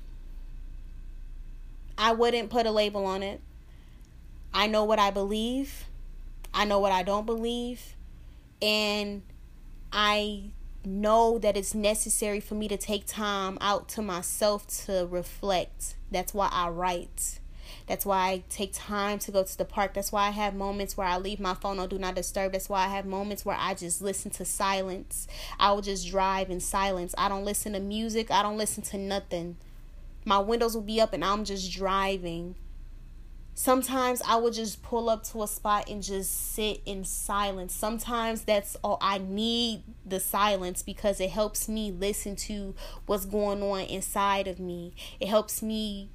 I 1.98 2.12
wouldn't 2.12 2.50
put 2.50 2.66
a 2.66 2.70
label 2.70 3.04
on 3.04 3.22
it. 3.22 3.40
I 4.54 4.66
know 4.66 4.84
what 4.84 4.98
I 4.98 5.10
believe. 5.10 5.86
I 6.54 6.64
know 6.64 6.78
what 6.78 6.92
I 6.92 7.02
don't 7.02 7.26
believe. 7.26 7.94
And 8.60 9.22
I 9.92 10.52
know 10.84 11.38
that 11.38 11.56
it's 11.56 11.74
necessary 11.74 12.40
for 12.40 12.54
me 12.54 12.68
to 12.68 12.76
take 12.76 13.06
time 13.06 13.58
out 13.60 13.88
to 13.90 14.02
myself 14.02 14.66
to 14.84 15.06
reflect. 15.10 15.96
That's 16.10 16.34
why 16.34 16.48
I 16.50 16.68
write. 16.68 17.40
That's 17.86 18.06
why 18.06 18.28
I 18.28 18.44
take 18.48 18.72
time 18.74 19.18
to 19.20 19.30
go 19.30 19.42
to 19.42 19.58
the 19.58 19.64
park. 19.64 19.94
That's 19.94 20.12
why 20.12 20.28
I 20.28 20.30
have 20.30 20.54
moments 20.54 20.96
where 20.96 21.06
I 21.06 21.18
leave 21.18 21.40
my 21.40 21.54
phone 21.54 21.78
on 21.78 21.88
do 21.88 21.98
not 21.98 22.14
disturb. 22.14 22.52
That's 22.52 22.68
why 22.68 22.84
I 22.84 22.88
have 22.88 23.06
moments 23.06 23.44
where 23.44 23.56
I 23.58 23.74
just 23.74 24.02
listen 24.02 24.30
to 24.32 24.44
silence. 24.44 25.26
I 25.58 25.72
will 25.72 25.82
just 25.82 26.08
drive 26.08 26.50
in 26.50 26.60
silence. 26.60 27.14
I 27.18 27.28
don't 27.28 27.44
listen 27.44 27.72
to 27.72 27.80
music. 27.80 28.30
I 28.30 28.42
don't 28.42 28.58
listen 28.58 28.82
to 28.84 28.98
nothing. 28.98 29.56
My 30.24 30.38
windows 30.38 30.74
will 30.74 30.82
be 30.82 31.00
up 31.00 31.12
and 31.12 31.24
I'm 31.24 31.44
just 31.44 31.72
driving. 31.72 32.54
Sometimes 33.54 34.22
I 34.26 34.36
would 34.36 34.54
just 34.54 34.82
pull 34.82 35.10
up 35.10 35.24
to 35.24 35.42
a 35.42 35.46
spot 35.46 35.88
and 35.88 36.02
just 36.02 36.54
sit 36.54 36.80
in 36.86 37.04
silence. 37.04 37.74
Sometimes 37.74 38.42
that's 38.42 38.76
all 38.82 38.96
I 39.00 39.18
need 39.18 39.82
the 40.06 40.20
silence 40.20 40.82
because 40.82 41.20
it 41.20 41.30
helps 41.30 41.68
me 41.68 41.92
listen 41.92 42.34
to 42.36 42.74
what's 43.04 43.26
going 43.26 43.62
on 43.62 43.80
inside 43.80 44.48
of 44.48 44.58
me. 44.58 44.94
It 45.20 45.28
helps 45.28 45.62
me 45.62 46.08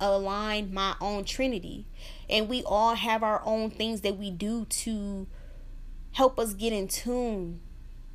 align 0.00 0.72
my 0.72 0.94
own 1.00 1.24
trinity. 1.24 1.86
And 2.30 2.48
we 2.48 2.62
all 2.64 2.94
have 2.94 3.22
our 3.22 3.42
own 3.44 3.70
things 3.70 4.00
that 4.00 4.16
we 4.16 4.30
do 4.30 4.64
to 4.64 5.26
help 6.12 6.38
us 6.38 6.54
get 6.54 6.72
in 6.72 6.88
tune. 6.88 7.60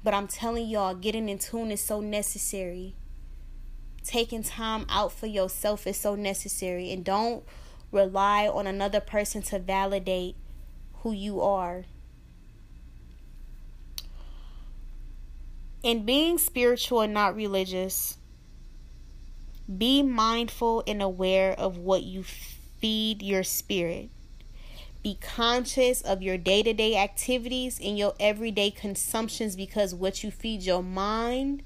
But 0.03 0.15
I'm 0.15 0.27
telling 0.27 0.67
y'all, 0.67 0.95
getting 0.95 1.29
in 1.29 1.37
tune 1.37 1.71
is 1.71 1.81
so 1.81 2.01
necessary. 2.01 2.95
Taking 4.03 4.43
time 4.43 4.85
out 4.89 5.11
for 5.11 5.27
yourself 5.27 5.85
is 5.85 5.97
so 5.97 6.15
necessary. 6.15 6.91
And 6.91 7.05
don't 7.05 7.43
rely 7.93 8.47
on 8.47 8.67
another 8.67 8.99
person 8.99 9.41
to 9.43 9.59
validate 9.59 10.35
who 10.95 11.11
you 11.11 11.41
are. 11.41 11.85
In 15.83 16.05
being 16.05 16.37
spiritual 16.37 17.01
and 17.01 17.13
not 17.13 17.35
religious, 17.35 18.17
be 19.77 20.01
mindful 20.01 20.83
and 20.87 21.01
aware 21.01 21.53
of 21.53 21.77
what 21.77 22.03
you 22.03 22.23
feed 22.23 23.21
your 23.21 23.43
spirit. 23.43 24.09
Be 25.03 25.17
conscious 25.21 26.01
of 26.01 26.21
your 26.21 26.37
day 26.37 26.63
to 26.63 26.73
day 26.73 26.95
activities 26.95 27.79
and 27.83 27.97
your 27.97 28.13
everyday 28.19 28.71
consumptions 28.71 29.57
because 29.57 29.93
what 29.93 30.23
you 30.23 30.31
feed 30.31 30.63
your 30.63 30.81
mind, 30.81 31.63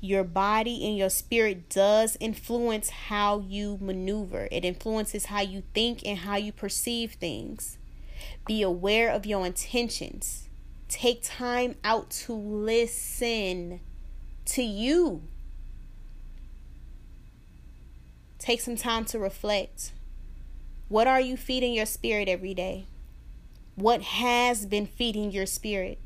your 0.00 0.24
body, 0.24 0.86
and 0.86 0.96
your 0.96 1.10
spirit 1.10 1.68
does 1.68 2.16
influence 2.20 2.90
how 2.90 3.40
you 3.40 3.78
maneuver. 3.80 4.48
It 4.50 4.64
influences 4.64 5.26
how 5.26 5.40
you 5.40 5.62
think 5.74 6.06
and 6.06 6.18
how 6.18 6.36
you 6.36 6.52
perceive 6.52 7.12
things. 7.12 7.78
Be 8.46 8.62
aware 8.62 9.10
of 9.10 9.26
your 9.26 9.44
intentions. 9.44 10.48
Take 10.88 11.22
time 11.22 11.76
out 11.84 12.10
to 12.10 12.32
listen 12.32 13.80
to 14.46 14.62
you 14.62 15.22
Take 18.38 18.60
some 18.62 18.76
time 18.76 19.04
to 19.06 19.18
reflect. 19.18 19.92
What 20.88 21.06
are 21.06 21.20
you 21.20 21.36
feeding 21.36 21.74
your 21.74 21.84
spirit 21.84 22.28
every 22.28 22.54
day? 22.54 22.86
What 23.74 24.00
has 24.00 24.64
been 24.64 24.86
feeding 24.86 25.32
your 25.32 25.44
spirit? 25.44 25.98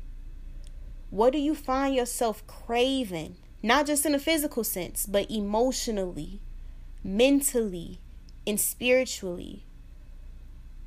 What 1.09 1.31
do 1.31 1.39
you 1.39 1.55
find 1.55 1.95
yourself 1.95 2.45
craving? 2.47 3.37
Not 3.63 3.87
just 3.87 4.05
in 4.05 4.13
a 4.13 4.19
physical 4.19 4.65
sense, 4.65 5.05
but 5.05 5.31
emotionally, 5.31 6.41
mentally, 7.01 7.99
and 8.45 8.59
spiritually. 8.59 9.63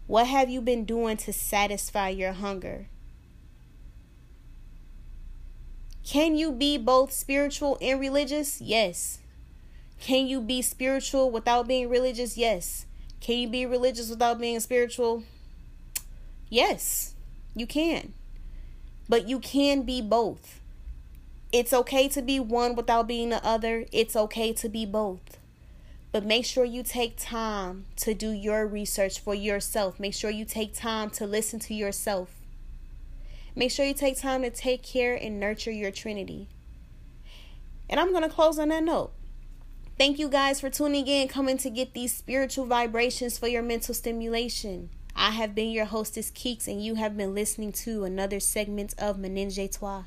What 0.06 0.26
have 0.26 0.50
you 0.50 0.60
been 0.60 0.84
doing 0.84 1.16
to 1.16 1.32
satisfy 1.32 2.10
your 2.10 2.34
hunger? 2.34 2.88
Can 6.04 6.36
you 6.36 6.52
be 6.52 6.76
both 6.76 7.12
spiritual 7.12 7.78
and 7.80 7.98
religious? 7.98 8.60
Yes. 8.60 9.18
Can 9.98 10.26
you 10.26 10.42
be 10.42 10.60
spiritual 10.60 11.30
without 11.30 11.66
being 11.66 11.88
religious? 11.88 12.36
Yes. 12.36 12.84
Can 13.20 13.38
you 13.38 13.48
be 13.48 13.64
religious 13.64 14.10
without 14.10 14.38
being 14.38 14.60
spiritual? 14.60 15.24
Yes, 16.50 17.14
you 17.54 17.66
can. 17.66 18.12
But 19.08 19.28
you 19.28 19.40
can 19.40 19.82
be 19.82 20.02
both. 20.02 20.60
It's 21.52 21.72
okay 21.72 22.08
to 22.08 22.22
be 22.22 22.40
one 22.40 22.74
without 22.74 23.06
being 23.06 23.30
the 23.30 23.44
other. 23.44 23.86
It's 23.92 24.16
okay 24.16 24.52
to 24.54 24.68
be 24.68 24.84
both. 24.84 25.38
But 26.12 26.24
make 26.24 26.44
sure 26.44 26.64
you 26.64 26.82
take 26.82 27.16
time 27.18 27.86
to 27.96 28.14
do 28.14 28.30
your 28.30 28.66
research 28.66 29.20
for 29.20 29.34
yourself. 29.34 30.00
Make 30.00 30.14
sure 30.14 30.30
you 30.30 30.44
take 30.44 30.74
time 30.74 31.10
to 31.10 31.26
listen 31.26 31.58
to 31.60 31.74
yourself. 31.74 32.30
Make 33.54 33.70
sure 33.70 33.86
you 33.86 33.94
take 33.94 34.18
time 34.18 34.42
to 34.42 34.50
take 34.50 34.82
care 34.82 35.14
and 35.14 35.40
nurture 35.40 35.70
your 35.70 35.90
Trinity. 35.90 36.48
And 37.88 38.00
I'm 38.00 38.10
going 38.10 38.22
to 38.22 38.28
close 38.28 38.58
on 38.58 38.68
that 38.70 38.82
note. 38.82 39.12
Thank 39.98 40.18
you 40.18 40.28
guys 40.28 40.60
for 40.60 40.68
tuning 40.68 41.06
in, 41.06 41.28
coming 41.28 41.56
to 41.58 41.70
get 41.70 41.94
these 41.94 42.14
spiritual 42.14 42.66
vibrations 42.66 43.38
for 43.38 43.48
your 43.48 43.62
mental 43.62 43.94
stimulation. 43.94 44.90
I 45.14 45.30
have 45.30 45.54
been 45.54 45.70
your 45.70 45.86
hostess 45.86 46.30
Keeks, 46.30 46.66
and 46.66 46.84
you 46.84 46.96
have 46.96 47.16
been 47.16 47.34
listening 47.34 47.72
to 47.72 48.04
another 48.04 48.40
segment 48.40 48.94
of 48.98 49.16
Menenge 49.16 49.72
Toi. 49.78 50.02